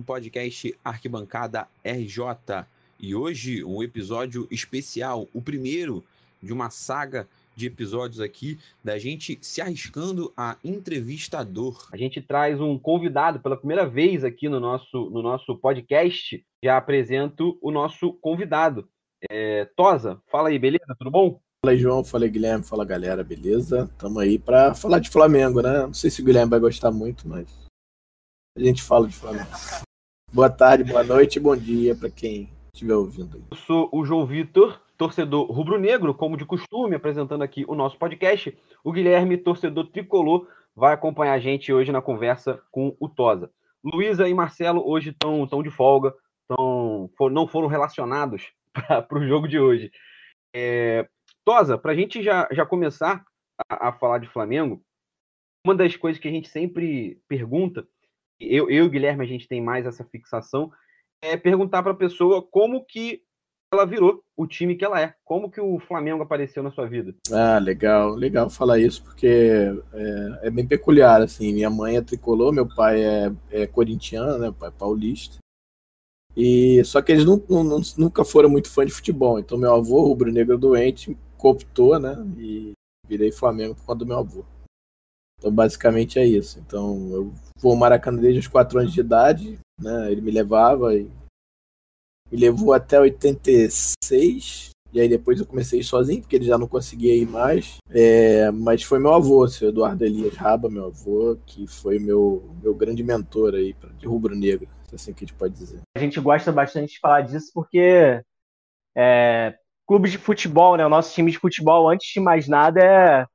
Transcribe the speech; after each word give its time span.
um 0.00 0.02
podcast 0.02 0.74
Arquibancada 0.82 1.68
RJ 1.84 2.64
e 2.98 3.14
hoje 3.14 3.62
um 3.62 3.82
episódio 3.82 4.48
especial, 4.50 5.28
o 5.34 5.42
primeiro 5.42 6.02
de 6.42 6.54
uma 6.54 6.70
saga 6.70 7.28
de 7.54 7.66
episódios 7.66 8.18
aqui 8.18 8.58
da 8.82 8.98
gente 8.98 9.38
se 9.42 9.60
arriscando 9.60 10.32
a 10.34 10.56
entrevistador. 10.64 11.86
A 11.92 11.98
gente 11.98 12.22
traz 12.22 12.58
um 12.58 12.78
convidado 12.78 13.40
pela 13.40 13.58
primeira 13.58 13.86
vez 13.86 14.24
aqui 14.24 14.48
no 14.48 14.58
nosso, 14.58 15.10
no 15.10 15.20
nosso 15.20 15.54
podcast. 15.58 16.42
Já 16.64 16.78
apresento 16.78 17.58
o 17.60 17.70
nosso 17.70 18.14
convidado. 18.14 18.88
É, 19.30 19.66
Tosa, 19.76 20.18
fala 20.30 20.48
aí, 20.48 20.58
beleza? 20.58 20.96
Tudo 20.98 21.10
bom? 21.10 21.38
Fala 21.62 21.72
aí, 21.72 21.78
João. 21.78 22.02
Fala 22.02 22.24
aí, 22.24 22.30
Guilherme. 22.30 22.64
Fala, 22.64 22.86
galera. 22.86 23.22
Beleza? 23.22 23.86
Tamo 23.98 24.18
aí 24.18 24.38
pra 24.38 24.74
falar 24.74 24.98
de 24.98 25.10
Flamengo, 25.10 25.60
né? 25.60 25.80
Não 25.80 25.92
sei 25.92 26.08
se 26.08 26.22
o 26.22 26.24
Guilherme 26.24 26.48
vai 26.48 26.60
gostar 26.60 26.90
muito, 26.90 27.28
mas 27.28 27.46
a 28.56 28.62
gente 28.62 28.82
fala 28.82 29.06
de 29.06 29.14
Flamengo. 29.14 29.50
Boa 30.32 30.48
tarde, 30.48 30.84
boa 30.84 31.02
noite 31.02 31.40
bom 31.40 31.56
dia 31.56 31.92
para 31.92 32.08
quem 32.08 32.48
estiver 32.72 32.94
ouvindo. 32.94 33.44
Eu 33.50 33.56
sou 33.56 33.88
o 33.92 34.04
João 34.04 34.24
Vitor, 34.24 34.80
torcedor 34.96 35.50
rubro-negro, 35.50 36.14
como 36.14 36.36
de 36.36 36.44
costume, 36.44 36.94
apresentando 36.94 37.42
aqui 37.42 37.64
o 37.66 37.74
nosso 37.74 37.98
podcast. 37.98 38.56
O 38.84 38.92
Guilherme, 38.92 39.36
torcedor 39.36 39.88
tricolor, 39.88 40.46
vai 40.74 40.94
acompanhar 40.94 41.32
a 41.32 41.40
gente 41.40 41.72
hoje 41.72 41.90
na 41.90 42.00
conversa 42.00 42.62
com 42.70 42.96
o 43.00 43.08
Tosa. 43.08 43.50
Luísa 43.82 44.28
e 44.28 44.32
Marcelo 44.32 44.88
hoje 44.88 45.10
estão 45.10 45.44
tão 45.48 45.64
de 45.64 45.70
folga, 45.70 46.14
tão, 46.46 47.10
for, 47.18 47.28
não 47.28 47.48
foram 47.48 47.66
relacionados 47.66 48.52
para 49.08 49.18
o 49.18 49.26
jogo 49.26 49.48
de 49.48 49.58
hoje. 49.58 49.90
É, 50.54 51.08
Tosa, 51.44 51.76
para 51.76 51.90
a 51.90 51.96
gente 51.96 52.22
já, 52.22 52.46
já 52.52 52.64
começar 52.64 53.24
a, 53.68 53.88
a 53.88 53.92
falar 53.92 54.18
de 54.18 54.28
Flamengo, 54.28 54.80
uma 55.66 55.74
das 55.74 55.96
coisas 55.96 56.22
que 56.22 56.28
a 56.28 56.30
gente 56.30 56.48
sempre 56.48 57.20
pergunta 57.26 57.84
eu, 58.40 58.70
eu 58.70 58.84
e 58.84 58.86
o 58.86 58.90
Guilherme, 58.90 59.24
a 59.24 59.28
gente 59.28 59.46
tem 59.46 59.60
mais 59.60 59.86
essa 59.86 60.04
fixação, 60.04 60.70
é 61.22 61.36
perguntar 61.36 61.82
para 61.82 61.92
a 61.92 61.96
pessoa 61.96 62.42
como 62.42 62.84
que 62.84 63.22
ela 63.72 63.86
virou 63.86 64.20
o 64.36 64.46
time 64.46 64.74
que 64.74 64.84
ela 64.84 65.00
é. 65.00 65.14
Como 65.24 65.50
que 65.50 65.60
o 65.60 65.78
Flamengo 65.78 66.22
apareceu 66.22 66.62
na 66.62 66.72
sua 66.72 66.88
vida? 66.88 67.14
Ah, 67.30 67.58
legal, 67.58 68.14
legal 68.14 68.50
falar 68.50 68.80
isso, 68.80 69.04
porque 69.04 69.28
é, 69.92 70.48
é 70.48 70.50
bem 70.50 70.66
peculiar, 70.66 71.22
assim, 71.22 71.52
minha 71.52 71.70
mãe 71.70 71.96
é 71.96 72.02
tricolor, 72.02 72.52
meu 72.52 72.66
pai 72.66 73.04
é, 73.04 73.32
é 73.50 73.66
corintiano, 73.66 74.38
né, 74.38 74.52
pai 74.58 74.70
é 74.70 74.72
paulista, 74.72 75.38
e 76.36 76.82
só 76.84 77.00
que 77.00 77.12
eles 77.12 77.24
não, 77.24 77.36
não, 77.48 77.80
nunca 77.96 78.24
foram 78.24 78.48
muito 78.48 78.70
fã 78.70 78.84
de 78.84 78.92
futebol, 78.92 79.38
então 79.38 79.58
meu 79.58 79.74
avô, 79.74 80.02
rubro-negro 80.02 80.58
doente, 80.58 81.16
cooptou, 81.36 81.98
né, 81.98 82.16
e 82.38 82.72
virei 83.06 83.30
Flamengo 83.30 83.74
por 83.74 83.84
conta 83.84 83.98
do 84.00 84.06
meu 84.06 84.18
avô. 84.18 84.44
Então, 85.40 85.50
basicamente 85.50 86.18
é 86.18 86.26
isso. 86.26 86.58
Então, 86.60 87.08
eu 87.10 87.32
vou 87.56 87.72
ao 87.72 87.78
Maracanã 87.78 88.20
desde 88.20 88.40
os 88.40 88.46
4 88.46 88.78
anos 88.78 88.92
de 88.92 89.00
idade, 89.00 89.58
né? 89.80 90.12
Ele 90.12 90.20
me 90.20 90.30
levava 90.30 90.94
e 90.94 91.10
me 92.30 92.38
levou 92.38 92.74
até 92.74 93.00
86. 93.00 94.70
E 94.92 95.00
aí 95.00 95.08
depois 95.08 95.40
eu 95.40 95.46
comecei 95.46 95.82
sozinho, 95.82 96.20
porque 96.20 96.36
ele 96.36 96.44
já 96.44 96.58
não 96.58 96.66
conseguia 96.66 97.16
ir 97.16 97.26
mais. 97.26 97.78
É, 97.88 98.50
mas 98.50 98.82
foi 98.82 98.98
meu 98.98 99.14
avô, 99.14 99.46
seu 99.48 99.70
Eduardo 99.70 100.04
Elias 100.04 100.34
Raba, 100.34 100.68
meu 100.68 100.86
avô, 100.86 101.38
que 101.46 101.66
foi 101.66 101.98
meu, 101.98 102.54
meu 102.62 102.74
grande 102.74 103.02
mentor 103.02 103.54
aí 103.54 103.74
de 103.98 104.06
rubro-negro, 104.06 104.68
assim 104.92 105.14
que 105.14 105.24
a 105.24 105.26
gente 105.26 105.36
pode 105.36 105.54
dizer. 105.54 105.80
A 105.96 106.00
gente 106.00 106.20
gosta 106.20 106.52
bastante 106.52 106.92
de 106.92 106.98
falar 106.98 107.22
disso 107.22 107.50
porque 107.54 108.20
é, 108.96 109.54
clubes 109.86 110.10
de 110.10 110.18
futebol, 110.18 110.76
né? 110.76 110.84
O 110.84 110.90
nosso 110.90 111.14
time 111.14 111.30
de 111.30 111.38
futebol, 111.38 111.88
antes 111.88 112.12
de 112.12 112.20
mais 112.20 112.46
nada, 112.46 112.80
é 112.82 113.26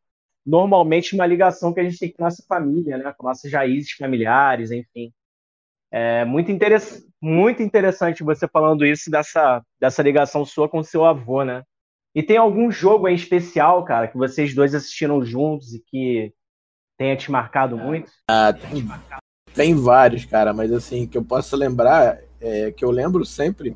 normalmente 0.45 1.16
uma 1.16 1.25
ligação 1.25 1.73
que 1.73 1.79
a 1.79 1.83
gente 1.83 1.97
tem 1.97 2.11
com 2.11 2.23
a 2.23 2.25
nossa 2.25 2.44
família, 2.47 2.97
né? 2.97 3.13
com 3.17 3.28
nossas 3.28 3.51
raízes 3.51 3.91
familiares, 3.91 4.72
enfim. 4.72 5.11
É 5.91 6.25
muito, 6.25 6.51
interess 6.51 7.06
muito 7.22 7.63
interessante 7.63 8.23
você 8.23 8.47
falando 8.47 8.85
isso 8.85 9.09
dessa, 9.09 9.63
dessa 9.79 10.03
ligação 10.03 10.45
sua 10.45 10.69
com 10.69 10.83
seu 10.83 11.06
avô, 11.06 11.44
né? 11.44 11.63
E 12.13 12.22
tem 12.23 12.38
algum 12.38 12.72
jogo 12.72 13.07
em 13.07 13.16
especial, 13.16 13.83
cara, 13.83 14.07
que 14.07 14.17
vocês 14.17 14.53
dois 14.53 14.73
assistiram 14.73 15.23
juntos 15.23 15.73
e 15.73 15.79
que 15.79 16.33
tenha 16.97 17.16
te 17.16 17.29
marcado 17.31 17.77
muito? 17.77 18.09
Ah, 18.29 18.53
tem, 18.53 18.88
tem 19.53 19.75
vários, 19.75 20.25
cara, 20.25 20.53
mas 20.53 20.72
assim, 20.72 21.07
que 21.07 21.17
eu 21.17 21.23
posso 21.23 21.56
lembrar, 21.56 22.19
é, 22.39 22.72
que 22.72 22.85
eu 22.85 22.91
lembro 22.91 23.25
sempre 23.25 23.75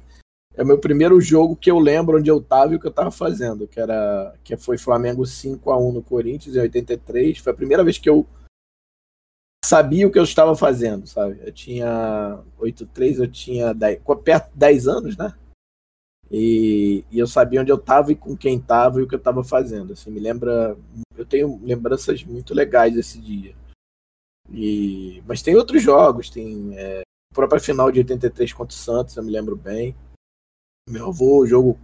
é 0.59 0.63
o 0.63 0.65
meu 0.65 0.77
primeiro 0.77 1.21
jogo 1.21 1.55
que 1.55 1.71
eu 1.71 1.79
lembro 1.79 2.17
onde 2.17 2.29
eu 2.29 2.41
tava 2.41 2.73
e 2.73 2.75
o 2.75 2.79
que 2.81 2.85
eu 2.85 2.91
tava 2.91 3.09
fazendo, 3.09 3.65
que 3.65 3.79
era 3.79 4.35
que 4.43 4.57
foi 4.57 4.77
Flamengo 4.77 5.25
5 5.25 5.71
a 5.71 5.77
1 5.77 5.93
no 5.93 6.03
Corinthians 6.03 6.53
em 6.53 6.59
83. 6.59 7.37
Foi 7.37 7.53
a 7.53 7.55
primeira 7.55 7.81
vez 7.81 7.97
que 7.97 8.09
eu 8.09 8.27
sabia 9.63 10.05
o 10.05 10.11
que 10.11 10.19
eu 10.19 10.23
estava 10.23 10.53
fazendo, 10.57 11.07
sabe? 11.07 11.39
Eu 11.45 11.53
tinha 11.53 12.41
83, 12.57 13.19
eu 13.19 13.31
tinha 13.31 13.73
10, 13.73 14.01
perto 14.21 14.51
de 14.51 14.57
10 14.57 14.87
anos, 14.89 15.15
né? 15.15 15.33
E, 16.29 17.05
e, 17.09 17.17
eu 17.17 17.25
sabia 17.25 17.61
onde 17.61 17.71
eu 17.71 17.77
estava 17.77 18.11
e 18.11 18.15
com 18.15 18.35
quem 18.35 18.57
estava 18.57 18.99
e 18.99 19.03
o 19.03 19.07
que 19.07 19.15
eu 19.15 19.19
estava 19.19 19.41
fazendo. 19.45 19.93
Assim, 19.93 20.11
me 20.11 20.19
lembra, 20.19 20.77
eu 21.15 21.25
tenho 21.25 21.57
lembranças 21.63 22.21
muito 22.25 22.53
legais 22.53 22.93
desse 22.93 23.17
dia. 23.17 23.55
E, 24.51 25.23
mas 25.25 25.41
tem 25.41 25.55
outros 25.55 25.81
jogos, 25.81 26.29
tem 26.29 26.77
é, 26.77 26.99
a 27.31 27.33
própria 27.33 27.61
final 27.61 27.89
de 27.89 27.99
83 27.99 28.51
contra 28.51 28.75
o 28.75 28.77
Santos, 28.77 29.15
eu 29.15 29.23
me 29.23 29.31
lembro 29.31 29.55
bem. 29.55 29.95
Meu 30.89 31.09
avô, 31.09 31.45
jogo, 31.45 31.79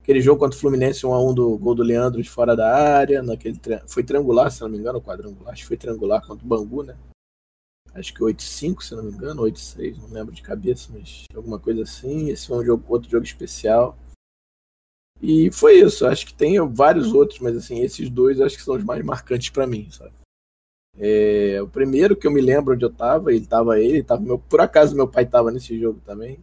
aquele 0.00 0.22
jogo 0.22 0.40
contra 0.40 0.56
o 0.56 0.58
Fluminense 0.58 1.02
1x1 1.02 1.34
do 1.34 1.58
gol 1.58 1.74
do 1.74 1.82
Leandro 1.82 2.22
de 2.22 2.30
fora 2.30 2.56
da 2.56 2.74
área, 2.74 3.22
naquele 3.22 3.60
foi 3.86 4.02
triangular, 4.02 4.50
se 4.50 4.62
não 4.62 4.70
me 4.70 4.78
engano, 4.78 4.98
quadrangular, 4.98 5.52
acho 5.52 5.60
que 5.60 5.68
foi 5.68 5.76
triangular 5.76 6.26
contra 6.26 6.42
o 6.42 6.48
Bangu, 6.48 6.82
né? 6.82 6.96
Acho 7.92 8.14
que 8.14 8.20
8-5, 8.20 8.82
se 8.82 8.94
não 8.94 9.02
me 9.02 9.12
engano, 9.12 9.42
8-6, 9.42 9.98
não 9.98 10.08
lembro 10.08 10.34
de 10.34 10.40
cabeça, 10.40 10.88
mas 10.90 11.24
alguma 11.34 11.58
coisa 11.58 11.82
assim. 11.82 12.30
Esse 12.30 12.46
foi 12.46 12.58
um 12.58 12.64
jogo, 12.64 12.82
outro 12.88 13.10
jogo 13.10 13.24
especial. 13.24 13.94
E 15.20 15.50
foi 15.50 15.80
isso, 15.80 16.06
acho 16.06 16.26
que 16.26 16.32
tem 16.32 16.58
vários 16.72 17.12
outros, 17.12 17.38
mas 17.40 17.56
assim, 17.56 17.80
esses 17.80 18.08
dois 18.08 18.40
acho 18.40 18.56
que 18.56 18.62
são 18.62 18.76
os 18.76 18.84
mais 18.84 19.04
marcantes 19.04 19.50
para 19.50 19.66
mim, 19.66 19.90
sabe? 19.90 20.12
É, 20.98 21.60
o 21.60 21.68
primeiro 21.68 22.16
que 22.16 22.26
eu 22.26 22.30
me 22.30 22.40
lembro 22.40 22.72
onde 22.74 22.84
eu 22.84 22.92
tava, 22.92 23.32
ele 23.32 23.46
tava 23.46 23.78
ele, 23.78 24.02
tava 24.02 24.22
meu, 24.22 24.38
por 24.38 24.62
acaso 24.62 24.96
meu 24.96 25.06
pai 25.06 25.26
tava 25.26 25.50
nesse 25.50 25.78
jogo 25.78 26.00
também. 26.06 26.38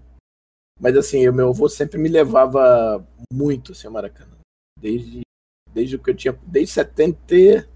Mas 0.83 0.97
assim, 0.97 1.25
o 1.29 1.33
meu 1.33 1.47
avô 1.47 1.69
sempre 1.69 1.97
me 1.97 2.09
levava 2.09 3.07
muito 3.31 3.71
assim, 3.71 3.87
a 3.87 3.89
Maracanã. 3.89 4.35
Desde, 4.77 5.21
desde 5.73 5.97
que 5.97 6.09
eu 6.09 6.13
tinha. 6.13 6.33
Desde 6.45 6.73
70, 6.73 7.69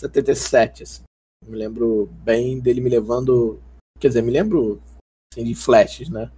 77, 0.00 0.82
assim. 0.82 1.02
Eu 1.44 1.50
me 1.50 1.58
lembro 1.58 2.06
bem 2.24 2.58
dele 2.58 2.80
me 2.80 2.88
levando. 2.88 3.60
Quer 4.00 4.08
dizer, 4.08 4.22
me 4.22 4.30
lembro 4.30 4.80
assim, 5.30 5.44
de 5.44 5.54
flashes, 5.54 6.08
né? 6.08 6.32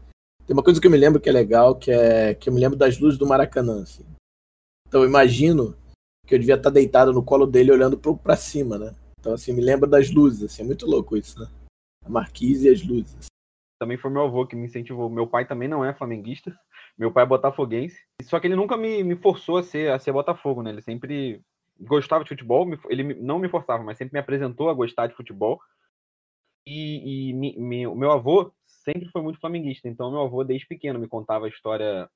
Tem 0.44 0.52
uma 0.52 0.64
coisa 0.64 0.80
que 0.80 0.86
eu 0.88 0.90
me 0.90 0.96
lembro 0.96 1.20
que 1.20 1.28
é 1.28 1.32
legal, 1.32 1.76
que 1.76 1.92
é 1.92 2.34
que 2.34 2.48
eu 2.48 2.52
me 2.52 2.58
lembro 2.58 2.76
das 2.76 2.98
luzes 2.98 3.16
do 3.16 3.26
Maracanã, 3.26 3.84
assim. 3.84 4.04
Então 4.88 5.02
eu 5.02 5.08
imagino 5.08 5.76
que 6.26 6.34
eu 6.34 6.40
devia 6.40 6.56
estar 6.56 6.70
deitado 6.70 7.12
no 7.12 7.22
colo 7.22 7.46
dele 7.46 7.70
olhando 7.70 7.96
para 7.96 8.36
cima, 8.36 8.78
né? 8.78 8.96
Então 9.20 9.32
assim, 9.32 9.52
me 9.52 9.62
lembra 9.62 9.88
das 9.88 10.10
luzes, 10.10 10.42
assim, 10.42 10.62
é 10.62 10.66
muito 10.66 10.86
louco 10.86 11.16
isso, 11.16 11.38
né? 11.38 11.48
A 12.04 12.08
marquise 12.08 12.66
e 12.66 12.72
as 12.72 12.82
luzes 12.82 13.28
também 13.78 13.96
foi 13.96 14.10
meu 14.10 14.22
avô 14.22 14.46
que 14.46 14.56
me 14.56 14.66
incentivou. 14.66 15.08
Meu 15.08 15.26
pai 15.26 15.46
também 15.46 15.68
não 15.68 15.84
é 15.84 15.94
flamenguista, 15.94 16.54
meu 16.98 17.12
pai 17.12 17.24
é 17.24 17.26
botafoguense. 17.26 17.98
Só 18.22 18.40
que 18.40 18.46
ele 18.46 18.56
nunca 18.56 18.76
me, 18.76 19.02
me 19.04 19.16
forçou 19.16 19.58
a 19.58 19.62
ser, 19.62 19.92
a 19.92 19.98
ser 19.98 20.12
Botafogo, 20.12 20.62
né? 20.62 20.70
Ele 20.70 20.82
sempre 20.82 21.42
gostava 21.80 22.24
de 22.24 22.30
futebol, 22.30 22.68
ele 22.88 23.14
não 23.14 23.38
me 23.38 23.48
forçava, 23.48 23.84
mas 23.84 23.96
sempre 23.96 24.14
me 24.14 24.18
apresentou 24.18 24.68
a 24.68 24.74
gostar 24.74 25.06
de 25.06 25.14
futebol. 25.14 25.60
E, 26.66 27.30
e 27.30 27.86
o 27.86 27.94
meu 27.94 28.10
avô 28.10 28.52
sempre 28.66 29.08
foi 29.10 29.22
muito 29.22 29.40
flamenguista, 29.40 29.88
então 29.88 30.10
meu 30.10 30.22
avô 30.22 30.44
desde 30.44 30.66
pequeno 30.66 30.98
me 30.98 31.08
contava 31.08 31.46
a 31.46 31.48
história. 31.48 32.10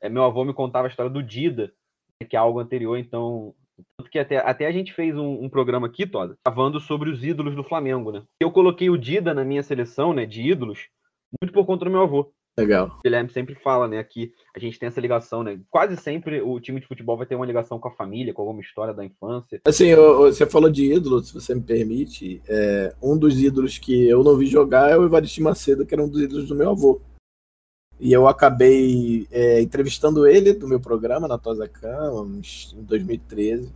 É, 0.00 0.08
meu 0.08 0.24
avô 0.24 0.44
me 0.44 0.54
contava 0.54 0.86
a 0.86 0.90
história 0.90 1.10
do 1.10 1.22
Dida, 1.22 1.72
né, 2.20 2.26
que 2.26 2.34
é 2.34 2.38
algo 2.38 2.58
anterior, 2.58 2.96
então 2.96 3.54
tanto 3.96 4.10
que 4.10 4.18
até, 4.18 4.38
até 4.38 4.66
a 4.66 4.72
gente 4.72 4.92
fez 4.92 5.16
um, 5.16 5.44
um 5.44 5.48
programa 5.48 5.86
aqui, 5.86 6.06
Toda, 6.06 6.36
falando 6.46 6.80
sobre 6.80 7.10
os 7.10 7.24
ídolos 7.24 7.54
do 7.54 7.64
Flamengo, 7.64 8.12
né? 8.12 8.22
Eu 8.40 8.50
coloquei 8.50 8.88
o 8.90 8.96
Dida 8.96 9.34
na 9.34 9.44
minha 9.44 9.62
seleção, 9.62 10.12
né, 10.12 10.24
de 10.26 10.42
ídolos, 10.42 10.88
muito 11.40 11.52
por 11.52 11.66
conta 11.66 11.84
do 11.84 11.90
meu 11.90 12.02
avô. 12.02 12.32
Legal. 12.58 12.96
O 12.98 13.02
Guilherme 13.04 13.28
sempre 13.30 13.54
fala, 13.54 13.86
né, 13.86 14.02
que 14.02 14.32
a 14.54 14.58
gente 14.58 14.78
tem 14.78 14.86
essa 14.86 15.00
ligação, 15.00 15.42
né? 15.42 15.60
Quase 15.70 15.94
sempre 15.96 16.40
o 16.40 16.58
time 16.58 16.80
de 16.80 16.86
futebol 16.86 17.16
vai 17.16 17.26
ter 17.26 17.34
uma 17.34 17.44
ligação 17.44 17.78
com 17.78 17.88
a 17.88 17.94
família, 17.94 18.32
com 18.32 18.40
alguma 18.40 18.62
história 18.62 18.94
da 18.94 19.04
infância. 19.04 19.60
Assim, 19.66 19.94
você 19.94 20.46
falou 20.46 20.70
de 20.70 20.90
ídolos, 20.90 21.28
se 21.28 21.34
você 21.34 21.54
me 21.54 21.60
permite. 21.60 22.40
É, 22.48 22.94
um 23.02 23.18
dos 23.18 23.38
ídolos 23.38 23.76
que 23.76 24.08
eu 24.08 24.24
não 24.24 24.38
vi 24.38 24.46
jogar 24.46 24.90
é 24.90 24.96
o 24.96 25.04
Evaristo 25.04 25.42
Macedo, 25.42 25.84
que 25.84 25.94
era 25.94 26.02
um 26.02 26.08
dos 26.08 26.22
ídolos 26.22 26.48
do 26.48 26.54
meu 26.54 26.70
avô. 26.70 26.98
E 27.98 28.12
eu 28.12 28.28
acabei 28.28 29.26
é, 29.30 29.60
entrevistando 29.60 30.26
ele 30.26 30.52
do 30.52 30.68
meu 30.68 30.78
programa 30.78 31.26
na 31.26 31.38
Tosa 31.38 31.66
Cama, 31.66 32.26
em 32.74 32.82
2013. 32.82 33.72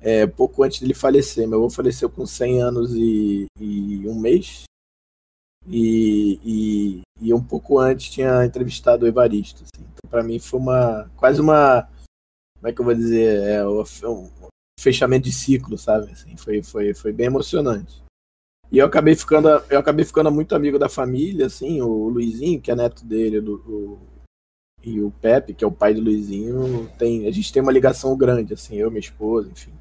É, 0.00 0.26
pouco 0.26 0.62
antes 0.62 0.80
dele 0.80 0.94
falecer. 0.94 1.46
Meu 1.46 1.58
avô 1.58 1.70
faleceu 1.70 2.08
com 2.08 2.24
100 2.24 2.62
anos 2.62 2.94
e, 2.94 3.46
e 3.60 4.08
um 4.08 4.18
mês. 4.18 4.64
E, 5.66 6.40
e, 6.42 7.02
e, 7.20 7.34
um 7.34 7.42
pouco 7.42 7.78
antes 7.78 8.10
tinha 8.10 8.44
entrevistado 8.44 9.04
o 9.04 9.08
Evaristo. 9.08 9.64
Assim. 9.64 9.84
Então, 9.84 10.10
para 10.10 10.22
mim, 10.22 10.38
foi 10.38 10.58
uma 10.58 11.10
quase 11.16 11.40
uma. 11.40 11.82
Como 12.56 12.68
é 12.68 12.72
que 12.72 12.80
eu 12.80 12.84
vou 12.84 12.94
dizer? 12.94 13.42
É, 13.42 13.66
um 13.66 14.30
fechamento 14.80 15.24
de 15.24 15.32
ciclo, 15.32 15.76
sabe? 15.76 16.10
Assim, 16.12 16.36
foi, 16.36 16.62
foi, 16.62 16.94
foi 16.94 17.12
bem 17.12 17.26
emocionante. 17.26 18.02
E 18.70 18.78
eu 18.78 18.86
acabei 18.86 19.14
ficando, 19.14 19.48
eu 19.70 19.78
acabei 19.78 20.04
ficando 20.04 20.30
muito 20.30 20.54
amigo 20.54 20.78
da 20.78 20.88
família, 20.88 21.46
assim, 21.46 21.80
o 21.80 22.08
Luizinho, 22.08 22.60
que 22.60 22.70
é 22.70 22.76
neto 22.76 23.04
dele, 23.04 23.40
do, 23.40 23.54
o, 23.54 23.98
e 24.84 25.00
o 25.00 25.10
Pepe, 25.10 25.54
que 25.54 25.64
é 25.64 25.66
o 25.66 25.72
pai 25.72 25.94
do 25.94 26.02
Luizinho, 26.02 26.88
tem, 26.98 27.26
a 27.26 27.30
gente 27.30 27.52
tem 27.52 27.62
uma 27.62 27.72
ligação 27.72 28.16
grande, 28.16 28.52
assim, 28.54 28.76
eu, 28.76 28.90
minha 28.90 29.00
esposa, 29.00 29.50
enfim. 29.50 29.72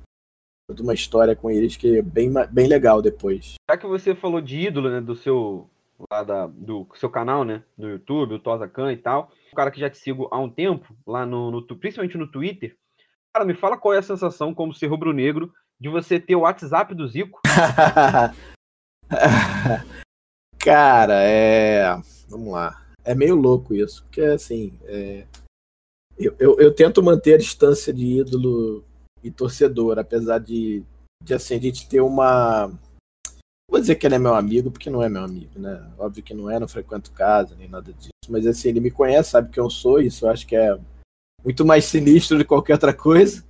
Toda 0.70 0.84
uma 0.84 0.94
história 0.94 1.36
com 1.36 1.50
eles 1.50 1.76
que 1.76 1.98
é 1.98 2.02
bem, 2.02 2.32
bem 2.52 2.68
legal 2.68 3.02
depois. 3.02 3.56
Já 3.70 3.78
que 3.78 3.88
você 3.88 4.16
falou 4.16 4.42
de 4.42 4.68
ídolo, 4.68 4.90
né, 4.90 5.02
do 5.02 5.16
seu 5.16 5.70
lá 6.12 6.24
da, 6.24 6.46
do 6.46 6.88
seu 6.96 7.10
canal, 7.10 7.44
né, 7.44 7.64
do 7.78 7.90
YouTube, 7.90 8.36
o 8.36 8.40
Tosa 8.40 8.68
Khan 8.68 8.92
e 8.92 8.98
tal, 8.98 9.32
um 9.52 9.56
cara 9.56 9.72
que 9.72 9.80
já 9.80 9.90
te 9.90 9.98
sigo 9.98 10.28
há 10.32 10.40
um 10.40 10.50
tempo, 10.50 10.96
lá 11.06 11.26
no, 11.26 11.50
no 11.50 11.66
principalmente 11.66 12.18
no 12.18 12.30
Twitter, 12.30 12.76
cara, 13.34 13.46
me 13.46 13.54
fala 13.54 13.78
qual 13.78 13.94
é 13.94 13.98
a 13.98 14.04
sensação 14.04 14.54
como 14.54 14.74
ser 14.74 14.88
rubro-negro 14.88 15.52
de 15.80 15.90
você 15.90 16.20
ter 16.20 16.36
o 16.36 16.42
WhatsApp 16.42 16.94
do 16.94 17.08
Zico? 17.08 17.40
cara, 20.60 21.22
é... 21.24 22.00
Vamos 22.30 22.52
lá. 22.52 22.86
É 23.04 23.16
meio 23.16 23.36
louco 23.36 23.74
isso, 23.74 24.04
porque 24.04 24.22
assim, 24.22 24.78
é... 24.86 25.26
eu, 26.18 26.36
eu, 26.40 26.60
eu 26.60 26.74
tento 26.74 27.02
manter 27.02 27.36
a 27.36 27.38
distância 27.38 27.94
de 27.94 28.20
ídolo 28.20 28.84
e 29.24 29.32
torcedor, 29.32 29.98
apesar 29.98 30.40
de, 30.40 30.84
de 31.24 31.34
assim, 31.34 31.56
a 31.56 31.60
gente 31.60 31.88
ter 31.88 32.02
uma 32.02 32.72
vou 33.70 33.80
dizer 33.80 33.96
que 33.96 34.08
ele 34.08 34.16
é 34.16 34.20
meu 34.20 34.34
amigo, 34.34 34.72
porque 34.72 34.90
não 34.90 35.04
é 35.04 35.10
meu 35.10 35.24
amigo, 35.24 35.60
né? 35.60 35.86
Óbvio 35.98 36.24
que 36.24 36.34
não 36.34 36.50
é, 36.50 36.60
não 36.60 36.68
frequento 36.68 37.12
casa, 37.12 37.56
nem 37.56 37.68
nada 37.68 37.92
disso. 37.94 38.10
Mas 38.30 38.48
assim, 38.48 38.70
ele 38.70 38.80
me 38.80 38.92
conhece, 38.92 39.32
sabe 39.32 39.50
quem 39.50 39.62
eu 39.62 39.70
sou, 39.70 40.00
isso 40.00 40.26
eu 40.26 40.32
acho 40.32 40.48
que 40.48 40.56
é 40.56 40.78
muito 41.44 41.66
mais 41.66 41.86
sinistro 41.86 42.38
de 42.38 42.46
qualquer 42.46 42.74
outra 42.74 42.94
coisa. 42.94 43.44